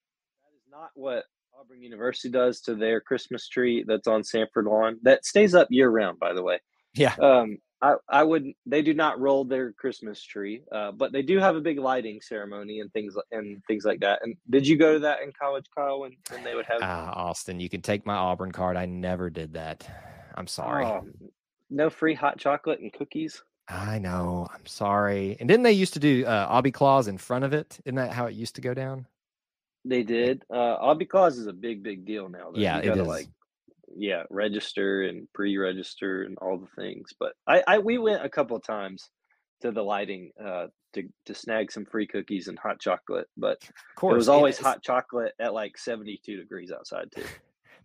that 0.42 0.56
is 0.56 0.62
not 0.70 0.90
what 0.94 1.24
Auburn 1.60 1.82
University 1.82 2.30
does 2.30 2.60
to 2.62 2.74
their 2.74 3.00
Christmas 3.00 3.46
tree 3.46 3.84
that's 3.86 4.06
on 4.06 4.22
Samford 4.22 4.64
Lawn. 4.66 4.98
That 5.02 5.26
stays 5.26 5.54
up 5.54 5.68
year 5.70 5.90
round, 5.90 6.18
by 6.18 6.32
the 6.32 6.42
way. 6.42 6.58
Yeah. 6.94 7.14
Um, 7.20 7.58
I, 7.82 7.96
I 8.08 8.22
would 8.22 8.46
they 8.66 8.82
do 8.82 8.94
not 8.94 9.20
roll 9.20 9.44
their 9.44 9.72
Christmas 9.72 10.22
tree, 10.22 10.62
uh, 10.72 10.92
but 10.92 11.12
they 11.12 11.22
do 11.22 11.38
have 11.38 11.56
a 11.56 11.60
big 11.60 11.78
lighting 11.78 12.20
ceremony 12.22 12.80
and 12.80 12.90
things 12.92 13.14
and 13.30 13.62
things 13.66 13.84
like 13.84 14.00
that. 14.00 14.20
And 14.22 14.36
did 14.48 14.66
you 14.66 14.76
go 14.76 14.94
to 14.94 14.98
that 15.00 15.22
in 15.22 15.32
college, 15.38 15.66
Kyle? 15.74 16.00
When, 16.00 16.12
when 16.30 16.44
they 16.44 16.54
would 16.54 16.66
have 16.66 16.82
uh, 16.82 17.12
Austin, 17.14 17.60
you 17.60 17.68
can 17.68 17.82
take 17.82 18.06
my 18.06 18.14
Auburn 18.14 18.52
card. 18.52 18.76
I 18.76 18.86
never 18.86 19.28
did 19.28 19.54
that. 19.54 19.86
I'm 20.34 20.46
sorry. 20.46 20.86
Oh, 20.86 21.06
no 21.68 21.90
free 21.90 22.14
hot 22.14 22.38
chocolate 22.38 22.80
and 22.80 22.92
cookies. 22.92 23.42
I 23.68 23.98
know. 23.98 24.48
I'm 24.52 24.66
sorry. 24.66 25.36
And 25.38 25.48
didn't 25.48 25.62
they 25.62 25.72
used 25.72 25.92
to 25.92 26.00
do 26.00 26.24
uh, 26.26 26.60
Aubie 26.60 26.72
Claus 26.72 27.06
in 27.06 27.18
front 27.18 27.44
of 27.44 27.52
it? 27.52 27.78
Isn't 27.84 27.96
that 27.96 28.12
how 28.12 28.26
it 28.26 28.34
used 28.34 28.56
to 28.56 28.60
go 28.60 28.74
down? 28.74 29.06
They 29.84 30.02
did. 30.02 30.42
Uh, 30.52 30.76
Aubie 30.78 31.08
Claus 31.08 31.38
is 31.38 31.46
a 31.46 31.52
big, 31.52 31.82
big 31.82 32.04
deal 32.04 32.28
now. 32.28 32.50
Though. 32.52 32.60
Yeah, 32.60 32.76
you 32.78 32.84
gotta, 32.84 33.00
it 33.00 33.02
is. 33.02 33.08
Like 33.08 33.28
yeah, 33.96 34.22
register 34.30 35.04
and 35.04 35.26
pre-register 35.32 36.22
and 36.22 36.38
all 36.38 36.58
the 36.58 36.82
things. 36.82 37.12
But 37.18 37.32
I, 37.46 37.62
I 37.66 37.78
we 37.78 37.98
went 37.98 38.24
a 38.24 38.28
couple 38.28 38.56
of 38.56 38.62
times 38.62 39.08
to 39.62 39.72
the 39.72 39.82
lighting 39.82 40.30
uh, 40.42 40.66
to 40.94 41.02
to 41.26 41.34
snag 41.34 41.72
some 41.72 41.86
free 41.86 42.06
cookies 42.06 42.48
and 42.48 42.58
hot 42.58 42.80
chocolate. 42.80 43.28
But 43.36 43.62
of 43.62 43.96
course, 43.96 44.12
it 44.12 44.16
was 44.16 44.28
always 44.28 44.58
hot 44.58 44.82
chocolate 44.82 45.32
at 45.38 45.54
like 45.54 45.78
seventy 45.78 46.20
two 46.24 46.36
degrees 46.36 46.70
outside 46.72 47.10
too. 47.14 47.24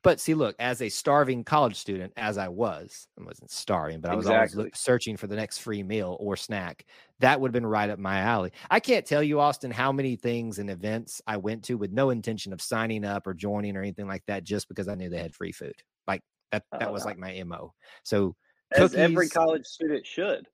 But 0.05 0.19
see, 0.19 0.35
look, 0.35 0.55
as 0.59 0.83
a 0.83 0.89
starving 0.89 1.43
college 1.43 1.77
student, 1.77 2.13
as 2.15 2.37
I 2.37 2.47
was, 2.47 3.07
I 3.19 3.23
wasn't 3.23 3.49
starving, 3.49 4.01
but 4.01 4.11
I 4.11 4.15
was 4.15 4.27
exactly. 4.27 4.59
always 4.59 4.77
searching 4.77 5.17
for 5.17 5.25
the 5.25 5.35
next 5.35 5.57
free 5.57 5.81
meal 5.81 6.15
or 6.19 6.37
snack. 6.37 6.85
That 7.21 7.41
would 7.41 7.49
have 7.49 7.53
been 7.53 7.65
right 7.65 7.89
up 7.89 7.97
my 7.97 8.19
alley. 8.19 8.51
I 8.69 8.79
can't 8.79 9.03
tell 9.03 9.23
you, 9.23 9.39
Austin, 9.39 9.71
how 9.71 9.91
many 9.91 10.15
things 10.15 10.59
and 10.59 10.69
events 10.69 11.23
I 11.25 11.37
went 11.37 11.63
to 11.63 11.73
with 11.75 11.91
no 11.91 12.11
intention 12.11 12.53
of 12.53 12.61
signing 12.61 13.03
up 13.03 13.25
or 13.25 13.33
joining 13.33 13.75
or 13.75 13.81
anything 13.81 14.07
like 14.07 14.21
that, 14.27 14.43
just 14.43 14.69
because 14.69 14.87
I 14.87 14.93
knew 14.93 15.09
they 15.09 15.17
had 15.17 15.33
free 15.33 15.51
food. 15.51 15.73
Like 16.07 16.21
that, 16.51 16.65
that 16.71 16.89
oh, 16.89 16.91
was 16.91 17.03
like 17.03 17.17
my 17.17 17.41
mo. 17.43 17.73
So, 18.03 18.35
as 18.73 18.91
cookies, 18.91 18.97
every 18.97 19.27
college 19.27 19.65
student 19.65 20.05
should. 20.05 20.47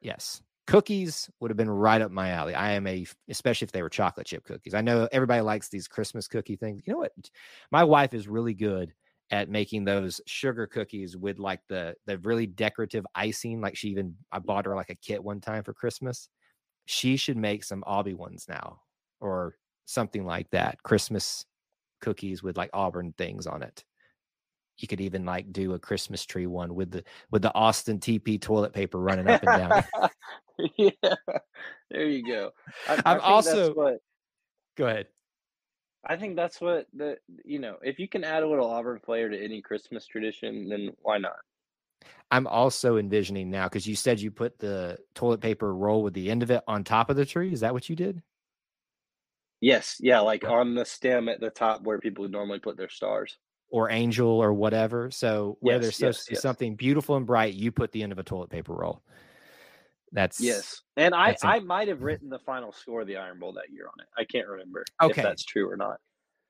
Yes, 0.00 0.40
cookies 0.66 1.30
would 1.40 1.50
have 1.50 1.56
been 1.56 1.70
right 1.70 2.00
up 2.00 2.10
my 2.10 2.30
alley. 2.30 2.54
I 2.54 2.72
am 2.72 2.86
a, 2.86 3.06
especially 3.28 3.66
if 3.66 3.72
they 3.72 3.82
were 3.82 3.90
chocolate 3.90 4.26
chip 4.26 4.44
cookies. 4.44 4.74
I 4.74 4.80
know 4.80 5.08
everybody 5.12 5.40
likes 5.40 5.68
these 5.68 5.88
Christmas 5.88 6.28
cookie 6.28 6.56
things. 6.56 6.82
You 6.86 6.92
know 6.92 6.98
what? 7.00 7.12
My 7.70 7.84
wife 7.84 8.14
is 8.14 8.28
really 8.28 8.54
good 8.54 8.92
at 9.30 9.48
making 9.48 9.84
those 9.84 10.20
sugar 10.26 10.66
cookies 10.66 11.16
with 11.16 11.38
like 11.38 11.60
the 11.68 11.94
the 12.06 12.18
really 12.18 12.46
decorative 12.46 13.06
icing. 13.14 13.60
Like 13.60 13.76
she 13.76 13.88
even 13.88 14.14
I 14.32 14.38
bought 14.38 14.66
her 14.66 14.76
like 14.76 14.90
a 14.90 14.94
kit 14.96 15.22
one 15.22 15.40
time 15.40 15.64
for 15.64 15.74
Christmas. 15.74 16.28
She 16.86 17.16
should 17.16 17.36
make 17.36 17.64
some 17.64 17.82
Aubie 17.86 18.14
ones 18.14 18.46
now 18.48 18.80
or 19.20 19.56
something 19.86 20.24
like 20.24 20.50
that. 20.50 20.82
Christmas 20.82 21.46
cookies 22.00 22.42
with 22.42 22.56
like 22.56 22.70
Auburn 22.74 23.14
things 23.16 23.46
on 23.46 23.62
it. 23.62 23.84
You 24.78 24.88
could 24.88 25.00
even 25.00 25.24
like 25.24 25.52
do 25.52 25.74
a 25.74 25.78
Christmas 25.78 26.24
tree 26.24 26.46
one 26.46 26.74
with 26.74 26.90
the 26.90 27.04
with 27.30 27.42
the 27.42 27.54
Austin 27.54 28.00
TP 28.00 28.40
toilet 28.40 28.72
paper 28.72 28.98
running 28.98 29.28
up 29.28 29.42
and 29.44 29.70
down. 29.70 30.10
yeah, 30.76 31.14
there 31.90 32.06
you 32.08 32.26
go. 32.26 32.50
I, 32.88 32.94
I'm 33.04 33.20
I 33.20 33.24
also- 33.24 33.72
what 33.74 33.98
Go 34.76 34.86
ahead. 34.86 35.06
I 36.06 36.16
think 36.16 36.36
that's 36.36 36.60
what 36.60 36.86
the 36.92 37.16
you 37.44 37.58
know 37.58 37.76
if 37.82 37.98
you 37.98 38.08
can 38.08 38.24
add 38.24 38.42
a 38.42 38.48
little 38.48 38.68
Auburn 38.68 39.00
flair 39.04 39.28
to 39.28 39.42
any 39.42 39.62
Christmas 39.62 40.06
tradition, 40.06 40.68
then 40.68 40.90
why 41.00 41.18
not? 41.18 41.36
I'm 42.30 42.46
also 42.46 42.98
envisioning 42.98 43.50
now 43.50 43.64
because 43.64 43.86
you 43.86 43.96
said 43.96 44.20
you 44.20 44.30
put 44.30 44.58
the 44.58 44.98
toilet 45.14 45.40
paper 45.40 45.74
roll 45.74 46.02
with 46.02 46.12
the 46.12 46.30
end 46.30 46.42
of 46.42 46.50
it 46.50 46.62
on 46.66 46.84
top 46.84 47.08
of 47.08 47.16
the 47.16 47.24
tree. 47.24 47.52
Is 47.52 47.60
that 47.60 47.72
what 47.72 47.88
you 47.88 47.96
did? 47.96 48.22
Yes, 49.60 49.96
yeah, 49.98 50.20
like 50.20 50.44
on 50.44 50.74
the 50.74 50.84
stem 50.84 51.28
at 51.30 51.40
the 51.40 51.48
top 51.48 51.82
where 51.84 51.98
people 51.98 52.22
would 52.22 52.32
normally 52.32 52.58
put 52.58 52.76
their 52.76 52.90
stars. 52.90 53.38
Or 53.70 53.90
angel 53.90 54.28
or 54.28 54.52
whatever. 54.52 55.10
So 55.10 55.56
where 55.60 55.76
Yes, 55.76 55.82
there's 55.82 55.96
supposed 55.96 56.18
yes, 56.18 56.24
to 56.26 56.30
be 56.30 56.34
yes. 56.34 56.42
something 56.42 56.76
beautiful 56.76 57.16
and 57.16 57.26
bright, 57.26 57.54
you 57.54 57.72
put 57.72 57.90
the 57.90 58.02
end 58.02 58.12
of 58.12 58.18
a 58.18 58.22
toilet 58.22 58.50
paper 58.50 58.72
roll. 58.72 59.02
That's 60.12 60.40
Yes, 60.40 60.82
and 60.96 61.12
I 61.12 61.36
I 61.42 61.58
might 61.58 61.88
have 61.88 61.96
mm-hmm. 61.96 62.06
written 62.06 62.28
the 62.28 62.38
final 62.38 62.70
score 62.72 63.00
of 63.00 63.08
the 63.08 63.16
Iron 63.16 63.40
Bowl 63.40 63.52
that 63.54 63.70
year 63.72 63.86
on 63.86 64.00
it. 64.00 64.06
I 64.16 64.24
can't 64.24 64.46
remember 64.46 64.84
Okay. 65.02 65.20
if 65.20 65.24
that's 65.24 65.44
true 65.44 65.68
or 65.68 65.76
not. 65.76 65.98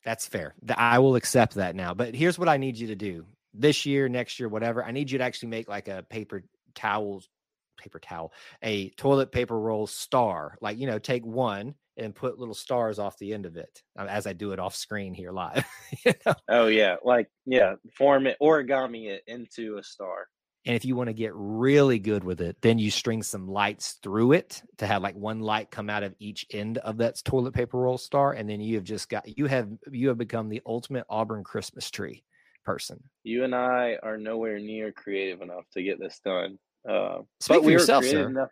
That's 0.04 0.26
fair. 0.26 0.54
I 0.76 0.98
will 0.98 1.16
accept 1.16 1.54
that 1.54 1.74
now. 1.74 1.94
But 1.94 2.14
here's 2.14 2.38
what 2.38 2.48
I 2.48 2.58
need 2.58 2.76
you 2.76 2.88
to 2.88 2.94
do 2.94 3.24
this 3.54 3.86
year, 3.86 4.06
next 4.06 4.38
year, 4.38 4.50
whatever. 4.50 4.84
I 4.84 4.90
need 4.90 5.10
you 5.10 5.16
to 5.16 5.24
actually 5.24 5.48
make 5.48 5.66
like 5.66 5.88
a 5.88 6.04
paper 6.10 6.42
towels, 6.74 7.30
paper 7.78 7.98
towel, 7.98 8.34
a 8.62 8.90
toilet 8.90 9.32
paper 9.32 9.58
roll 9.58 9.86
star. 9.86 10.58
Like, 10.60 10.78
you 10.78 10.86
know, 10.86 10.98
take 10.98 11.24
one 11.24 11.74
and 11.96 12.14
put 12.14 12.38
little 12.38 12.54
stars 12.54 12.98
off 12.98 13.18
the 13.18 13.32
end 13.32 13.46
of 13.46 13.56
it 13.56 13.82
uh, 13.98 14.06
as 14.06 14.26
I 14.26 14.32
do 14.32 14.52
it 14.52 14.58
off 14.58 14.74
screen 14.74 15.14
here 15.14 15.32
live. 15.32 15.64
you 16.04 16.12
know? 16.26 16.34
Oh 16.48 16.66
yeah, 16.66 16.96
like 17.04 17.28
yeah, 17.46 17.74
form 17.92 18.26
it 18.26 18.36
origami 18.40 19.06
it 19.06 19.22
into 19.26 19.78
a 19.78 19.82
star. 19.82 20.28
And 20.66 20.74
if 20.74 20.84
you 20.84 20.96
want 20.96 21.08
to 21.08 21.14
get 21.14 21.32
really 21.34 21.98
good 21.98 22.24
with 22.24 22.40
it, 22.40 22.56
then 22.62 22.78
you 22.78 22.90
string 22.90 23.22
some 23.22 23.46
lights 23.46 23.98
through 24.02 24.32
it 24.32 24.62
to 24.78 24.86
have 24.86 25.02
like 25.02 25.14
one 25.14 25.40
light 25.40 25.70
come 25.70 25.90
out 25.90 26.02
of 26.02 26.14
each 26.18 26.46
end 26.50 26.78
of 26.78 26.96
that 26.98 27.22
toilet 27.22 27.52
paper 27.52 27.78
roll 27.78 27.98
star. 27.98 28.32
And 28.32 28.48
then 28.48 28.62
you 28.62 28.76
have 28.76 28.84
just 28.84 29.10
got 29.10 29.38
you 29.38 29.46
have 29.46 29.68
you 29.90 30.08
have 30.08 30.16
become 30.16 30.48
the 30.48 30.62
ultimate 30.64 31.04
Auburn 31.10 31.44
Christmas 31.44 31.90
tree 31.90 32.24
person. 32.64 33.02
You 33.24 33.44
and 33.44 33.54
I 33.54 33.98
are 34.02 34.16
nowhere 34.16 34.58
near 34.58 34.90
creative 34.90 35.42
enough 35.42 35.64
to 35.74 35.82
get 35.82 36.00
this 36.00 36.18
done. 36.24 36.58
Uh, 36.88 37.18
Speak 37.40 37.56
but 37.56 37.60
for 37.60 37.66
we 37.66 37.72
were 37.74 37.80
yourself, 37.80 38.04
sir. 38.04 38.50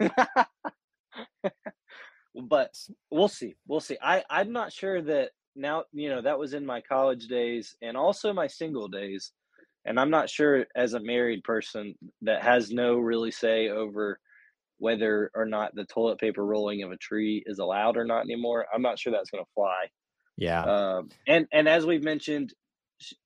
but 2.34 2.76
we'll 3.10 3.28
see. 3.28 3.54
We'll 3.66 3.80
see. 3.80 3.96
I 4.02 4.24
I'm 4.28 4.52
not 4.52 4.72
sure 4.72 5.00
that 5.02 5.30
now. 5.54 5.84
You 5.92 6.10
know 6.10 6.22
that 6.22 6.38
was 6.38 6.54
in 6.54 6.66
my 6.66 6.80
college 6.80 7.26
days 7.28 7.76
and 7.82 7.96
also 7.96 8.32
my 8.32 8.46
single 8.46 8.88
days, 8.88 9.32
and 9.84 9.98
I'm 9.98 10.10
not 10.10 10.30
sure 10.30 10.66
as 10.74 10.94
a 10.94 11.00
married 11.00 11.44
person 11.44 11.94
that 12.22 12.42
has 12.42 12.70
no 12.70 12.96
really 12.96 13.30
say 13.30 13.68
over 13.68 14.18
whether 14.78 15.30
or 15.34 15.46
not 15.46 15.74
the 15.74 15.84
toilet 15.84 16.18
paper 16.18 16.44
rolling 16.44 16.82
of 16.82 16.90
a 16.90 16.96
tree 16.96 17.42
is 17.46 17.58
allowed 17.58 17.96
or 17.96 18.04
not 18.04 18.24
anymore. 18.24 18.66
I'm 18.72 18.82
not 18.82 18.98
sure 18.98 19.12
that's 19.12 19.30
going 19.30 19.44
to 19.44 19.50
fly. 19.54 19.86
Yeah. 20.36 20.62
Um, 20.62 21.10
and 21.26 21.46
and 21.52 21.68
as 21.68 21.86
we've 21.86 22.02
mentioned, 22.02 22.52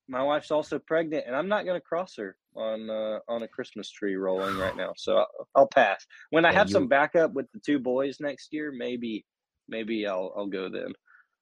my 0.09 0.23
wife's 0.23 0.51
also 0.51 0.79
pregnant, 0.79 1.25
and 1.27 1.37
I'm 1.37 1.49
not 1.49 1.65
going 1.65 1.79
to 1.79 1.85
cross 1.85 2.15
her 2.17 2.37
on 2.55 2.89
uh, 2.91 3.19
on 3.29 3.43
a 3.43 3.49
Christmas 3.49 3.91
tree 3.91 4.17
rolling 4.17 4.57
right 4.59 4.77
now. 4.77 4.93
So 4.97 5.19
I'll, 5.19 5.49
I'll 5.55 5.67
pass. 5.69 6.07
When 6.31 6.45
I 6.45 6.51
Yeah, 6.51 6.59
have 6.59 6.69
you- 6.69 6.73
some 6.75 6.89
backup 6.89 7.33
with 7.35 7.47
the 7.53 7.61
two 7.61 7.79
boys 7.79 8.19
next 8.21 8.53
year, 8.53 8.73
maybe 8.77 9.25
maybe 9.69 10.07
I'll 10.07 10.33
I'll 10.37 10.47
go 10.47 10.69
then. 10.69 10.93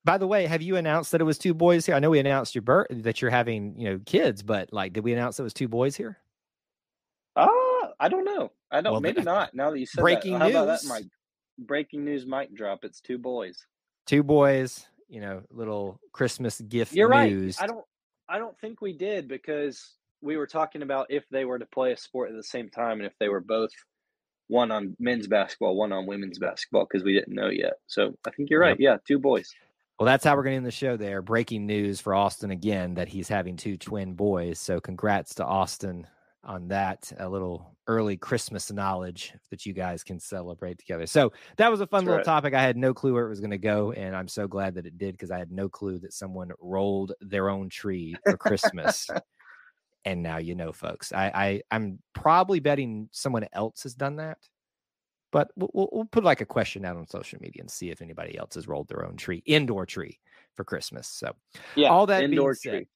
By 0.05 0.19
the 0.19 0.27
way, 0.27 0.47
have 0.47 0.63
you 0.63 0.77
announced 0.77 1.11
that 1.13 1.21
it 1.21 1.25
was 1.25 1.37
two 1.39 1.53
boys 1.55 1.85
here? 1.87 1.95
I 1.95 1.99
know 1.99 2.11
we 2.11 2.21
announced 2.21 2.55
your 2.55 2.63
birth 2.63 2.87
that 2.91 3.21
you're 3.21 3.31
having, 3.31 3.77
you 3.77 3.91
know, 3.91 4.01
kids, 4.07 4.41
but 4.41 4.73
like, 4.73 4.93
did 4.93 5.03
we 5.03 5.13
announce 5.13 5.41
it 5.41 5.43
was 5.43 5.53
two 5.53 5.67
boys 5.67 5.97
here? 5.97 6.19
Ah, 7.35 7.91
I 7.99 8.09
don't 8.09 8.25
know. 8.25 8.53
I 8.71 8.81
don't. 8.81 8.93
Well, 8.93 9.01
maybe 9.01 9.23
not. 9.23 9.55
Now 9.55 9.71
that 9.71 9.79
you 9.79 9.87
said 9.87 10.03
breaking 10.03 10.35
that, 10.35 10.43
how 10.43 10.49
about 10.49 10.67
that, 10.67 10.83
news. 10.85 10.89
Mike? 10.91 11.07
Breaking 11.59 12.05
news 12.05 12.27
mic 12.27 12.55
drop. 12.55 12.85
It's 12.85 13.01
two 13.01 13.19
boys. 13.19 13.67
Two 14.07 14.23
boys, 14.23 14.87
you 15.09 15.21
know, 15.21 15.43
little 15.51 15.99
Christmas 16.13 16.61
gift 16.61 16.93
You're 16.93 17.09
right. 17.09 17.33
I 17.61 17.67
don't. 17.67 17.85
I 18.29 18.39
don't 18.39 18.59
think 18.59 18.81
we 18.81 18.93
did 18.93 19.29
because 19.29 19.95
we 20.21 20.37
were 20.37 20.47
talking 20.47 20.83
about 20.83 21.07
if 21.11 21.29
they 21.31 21.45
were 21.45 21.59
to 21.59 21.67
play 21.67 21.93
a 21.93 21.97
sport 21.97 22.31
at 22.31 22.37
the 22.37 22.43
same 22.43 22.69
time 22.69 22.99
and 22.99 23.07
if 23.07 23.13
they 23.19 23.29
were 23.29 23.41
both 23.41 23.71
one 24.49 24.71
on 24.71 24.97
men's 24.99 25.27
basketball, 25.27 25.77
one 25.77 25.93
on 25.93 26.07
women's 26.07 26.39
basketball 26.39 26.87
because 26.91 27.05
we 27.05 27.13
didn't 27.13 27.35
know 27.35 27.49
yet. 27.49 27.75
So 27.87 28.17
I 28.27 28.31
think 28.31 28.51
you're 28.51 28.61
right. 28.61 28.77
Yeah, 28.79 28.97
two 29.07 29.19
boys. 29.19 29.53
Well, 29.99 30.07
that's 30.07 30.25
how 30.25 30.37
we're 30.37 30.43
going 30.43 30.55
to 30.55 30.59
end 30.59 30.67
the 30.67 30.71
show 30.71 30.97
there. 30.97 31.23
Breaking 31.23 31.67
news 31.67 32.01
for 32.01 32.15
Austin 32.15 32.51
again 32.51 32.95
that 32.95 33.09
he's 33.09 33.29
having 33.29 33.57
two 33.57 33.77
twin 33.77 34.15
boys. 34.15 34.59
So 34.59 34.81
congrats 34.81 35.35
to 35.37 35.45
Austin 35.45 36.07
on 36.47 36.69
that. 36.69 37.13
A 37.19 37.29
little 37.29 37.77
early 37.87 38.17
Christmas 38.17 38.73
knowledge 38.73 39.35
that 39.51 39.67
you 39.67 39.73
guys 39.73 40.03
can 40.03 40.19
celebrate 40.19 40.79
together. 40.79 41.07
So 41.07 41.33
that 41.57 41.71
was 41.71 41.81
a 41.81 41.87
fun 41.87 41.99
That's 41.99 42.07
little 42.07 42.19
right. 42.19 42.25
topic. 42.25 42.55
I 42.55 42.63
had 42.63 42.77
no 42.77 42.95
clue 42.95 43.13
where 43.13 43.27
it 43.27 43.29
was 43.29 43.41
going 43.41 43.51
to 43.51 43.59
go. 43.59 43.93
And 43.93 44.17
I'm 44.17 44.29
so 44.29 44.49
glad 44.49 44.75
that 44.77 44.87
it 44.87 44.99
did 44.99 45.13
because 45.13 45.31
I 45.31 45.39
had 45.39 45.51
no 45.51 45.69
clue 45.69 45.99
that 46.01 46.13
someone 46.13 46.51
rolled 46.61 47.13
their 47.21 47.51
own 47.51 47.69
tree 47.69 48.17
for 48.25 48.37
Christmas. 48.37 49.09
and 50.05 50.23
now 50.23 50.39
you 50.39 50.55
know, 50.55 50.73
folks. 50.73 51.13
I, 51.13 51.31
I 51.35 51.63
I'm 51.71 51.99
probably 52.15 52.61
betting 52.61 53.09
someone 53.13 53.47
else 53.53 53.83
has 53.83 53.95
done 53.95 54.17
that. 54.17 54.39
But 55.33 55.51
we'll, 55.57 55.89
we'll, 55.93 56.05
put 56.07 56.25
like 56.25 56.41
a 56.41 56.47
question 56.47 56.85
out 56.85 56.97
on 56.97 57.07
social 57.07 57.39
media 57.43 57.61
and 57.61 57.71
see 57.71 57.91
if 57.91 58.01
anybody 58.01 58.39
else 58.39 58.55
has 58.55 58.69
rolled 58.69 58.89
their 58.89 59.05
own 59.05 59.17
tree, 59.17 59.43
indoor 59.45 59.85
tree 59.85 60.19
for 60.55 60.65
Christmas. 60.65 61.09
So, 61.09 61.35
Yeah. 61.75 61.89
all 61.89 62.07
that 62.07 62.23
indoor 62.23 62.51
being 62.51 62.55
said, 62.55 62.71
tree. 62.71 62.87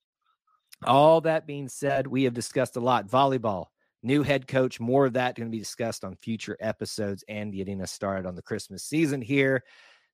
All 0.87 1.21
that 1.23 1.47
being 1.47 1.69
said, 1.69 2.07
we 2.07 2.25
have 2.25 2.35
discussed 2.35 2.77
a 2.77 2.81
lot. 2.81 3.07
Volleyball, 3.07 3.67
new 4.03 4.23
head 4.23 4.47
coach, 4.47 4.81
more 4.81 5.07
of 5.07 5.13
that 5.15 5.37
going 5.37 5.49
to 5.49 5.53
be 5.53 5.59
discussed 5.59 6.05
on 6.05 6.15
future 6.17 6.57
episodes 6.61 7.25
and 7.29 7.53
getting 7.53 7.83
us 7.83 7.93
started 7.93 8.27
on 8.27 8.35
the 8.35 8.43
Christmas 8.43 8.85
season 8.85 9.21
here. 9.21 9.63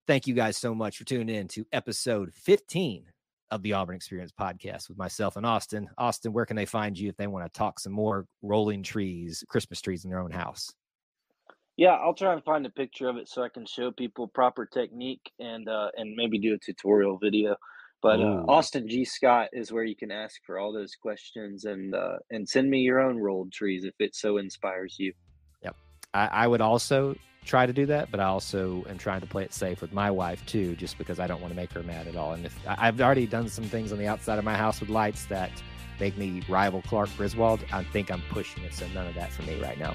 Thank 0.06 0.26
you 0.26 0.34
guys 0.34 0.56
so 0.56 0.74
much 0.74 0.98
for 0.98 1.04
tuning 1.04 1.34
in 1.34 1.48
to 1.48 1.66
episode 1.72 2.32
15 2.34 3.04
of 3.50 3.62
the 3.62 3.72
Auburn 3.72 3.96
Experience 3.96 4.32
podcast 4.38 4.88
with 4.88 4.98
myself 4.98 5.36
and 5.36 5.46
Austin. 5.46 5.88
Austin, 5.98 6.32
where 6.32 6.46
can 6.46 6.56
they 6.56 6.66
find 6.66 6.98
you 6.98 7.08
if 7.08 7.16
they 7.16 7.26
want 7.26 7.44
to 7.44 7.58
talk 7.58 7.78
some 7.78 7.92
more 7.92 8.26
rolling 8.42 8.82
trees, 8.82 9.44
Christmas 9.48 9.80
trees 9.80 10.04
in 10.04 10.10
their 10.10 10.20
own 10.20 10.32
house? 10.32 10.72
Yeah, 11.76 11.92
I'll 11.92 12.14
try 12.14 12.32
and 12.32 12.42
find 12.42 12.64
a 12.66 12.70
picture 12.70 13.08
of 13.08 13.16
it 13.16 13.28
so 13.28 13.42
I 13.42 13.50
can 13.50 13.66
show 13.66 13.92
people 13.92 14.26
proper 14.28 14.64
technique 14.64 15.30
and 15.38 15.68
uh, 15.68 15.90
and 15.96 16.14
maybe 16.16 16.38
do 16.38 16.54
a 16.54 16.58
tutorial 16.58 17.18
video. 17.18 17.56
But 18.02 18.20
uh, 18.20 18.44
Austin 18.46 18.88
G 18.88 19.04
Scott 19.04 19.48
is 19.52 19.72
where 19.72 19.82
you 19.82 19.96
can 19.96 20.10
ask 20.10 20.40
for 20.46 20.58
all 20.58 20.72
those 20.72 20.94
questions 20.94 21.64
and 21.64 21.94
uh, 21.94 22.18
and 22.30 22.48
send 22.48 22.70
me 22.70 22.80
your 22.80 23.00
own 23.00 23.16
rolled 23.16 23.52
trees 23.52 23.84
if 23.84 23.94
it 23.98 24.14
so 24.14 24.36
inspires 24.36 24.96
you. 24.98 25.12
I, 26.16 26.28
I 26.32 26.46
would 26.46 26.60
also 26.60 27.14
try 27.44 27.66
to 27.66 27.72
do 27.72 27.86
that, 27.86 28.10
but 28.10 28.18
I 28.18 28.24
also 28.24 28.84
am 28.88 28.98
trying 28.98 29.20
to 29.20 29.26
play 29.26 29.44
it 29.44 29.52
safe 29.52 29.80
with 29.80 29.92
my 29.92 30.10
wife 30.10 30.44
too, 30.46 30.74
just 30.76 30.98
because 30.98 31.20
I 31.20 31.26
don't 31.26 31.40
want 31.40 31.52
to 31.52 31.56
make 31.56 31.72
her 31.72 31.82
mad 31.82 32.08
at 32.08 32.16
all. 32.16 32.32
And 32.32 32.46
if 32.46 32.58
I've 32.66 33.00
already 33.00 33.26
done 33.26 33.48
some 33.48 33.64
things 33.64 33.92
on 33.92 33.98
the 33.98 34.06
outside 34.06 34.38
of 34.38 34.44
my 34.44 34.56
house 34.56 34.80
with 34.80 34.88
lights 34.88 35.26
that 35.26 35.50
make 36.00 36.16
me 36.16 36.42
rival 36.48 36.82
Clark 36.82 37.10
Griswold, 37.16 37.60
I 37.72 37.84
think 37.84 38.10
I'm 38.10 38.22
pushing 38.30 38.64
it. 38.64 38.74
So 38.74 38.86
none 38.88 39.06
of 39.06 39.14
that 39.14 39.30
for 39.30 39.42
me 39.42 39.60
right 39.60 39.78
now. 39.78 39.94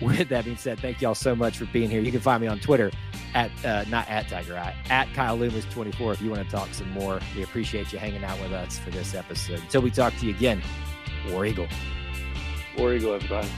With 0.00 0.28
that 0.28 0.44
being 0.44 0.56
said, 0.56 0.80
thank 0.80 1.00
y'all 1.00 1.14
so 1.14 1.34
much 1.34 1.58
for 1.58 1.66
being 1.66 1.90
here. 1.90 2.00
You 2.00 2.12
can 2.12 2.20
find 2.20 2.40
me 2.40 2.46
on 2.46 2.60
Twitter 2.60 2.90
at 3.34 3.50
uh, 3.64 3.84
not 3.88 4.08
at 4.08 4.28
Tiger 4.28 4.56
Eye 4.56 4.74
at 4.90 5.12
Kyle 5.14 5.36
Loomis 5.36 5.64
24 5.66 6.14
if 6.14 6.22
you 6.22 6.30
want 6.30 6.44
to 6.44 6.50
talk 6.50 6.72
some 6.72 6.90
more. 6.90 7.20
We 7.36 7.42
appreciate 7.42 7.92
you 7.92 7.98
hanging 7.98 8.24
out 8.24 8.40
with 8.40 8.52
us 8.52 8.78
for 8.78 8.90
this 8.90 9.14
episode. 9.14 9.60
Until 9.60 9.82
we 9.82 9.90
talk 9.90 10.14
to 10.16 10.26
you 10.26 10.34
again, 10.34 10.62
War 11.30 11.46
Eagle. 11.46 11.68
War 12.76 12.94
Eagle, 12.94 13.14
everybody. 13.14 13.48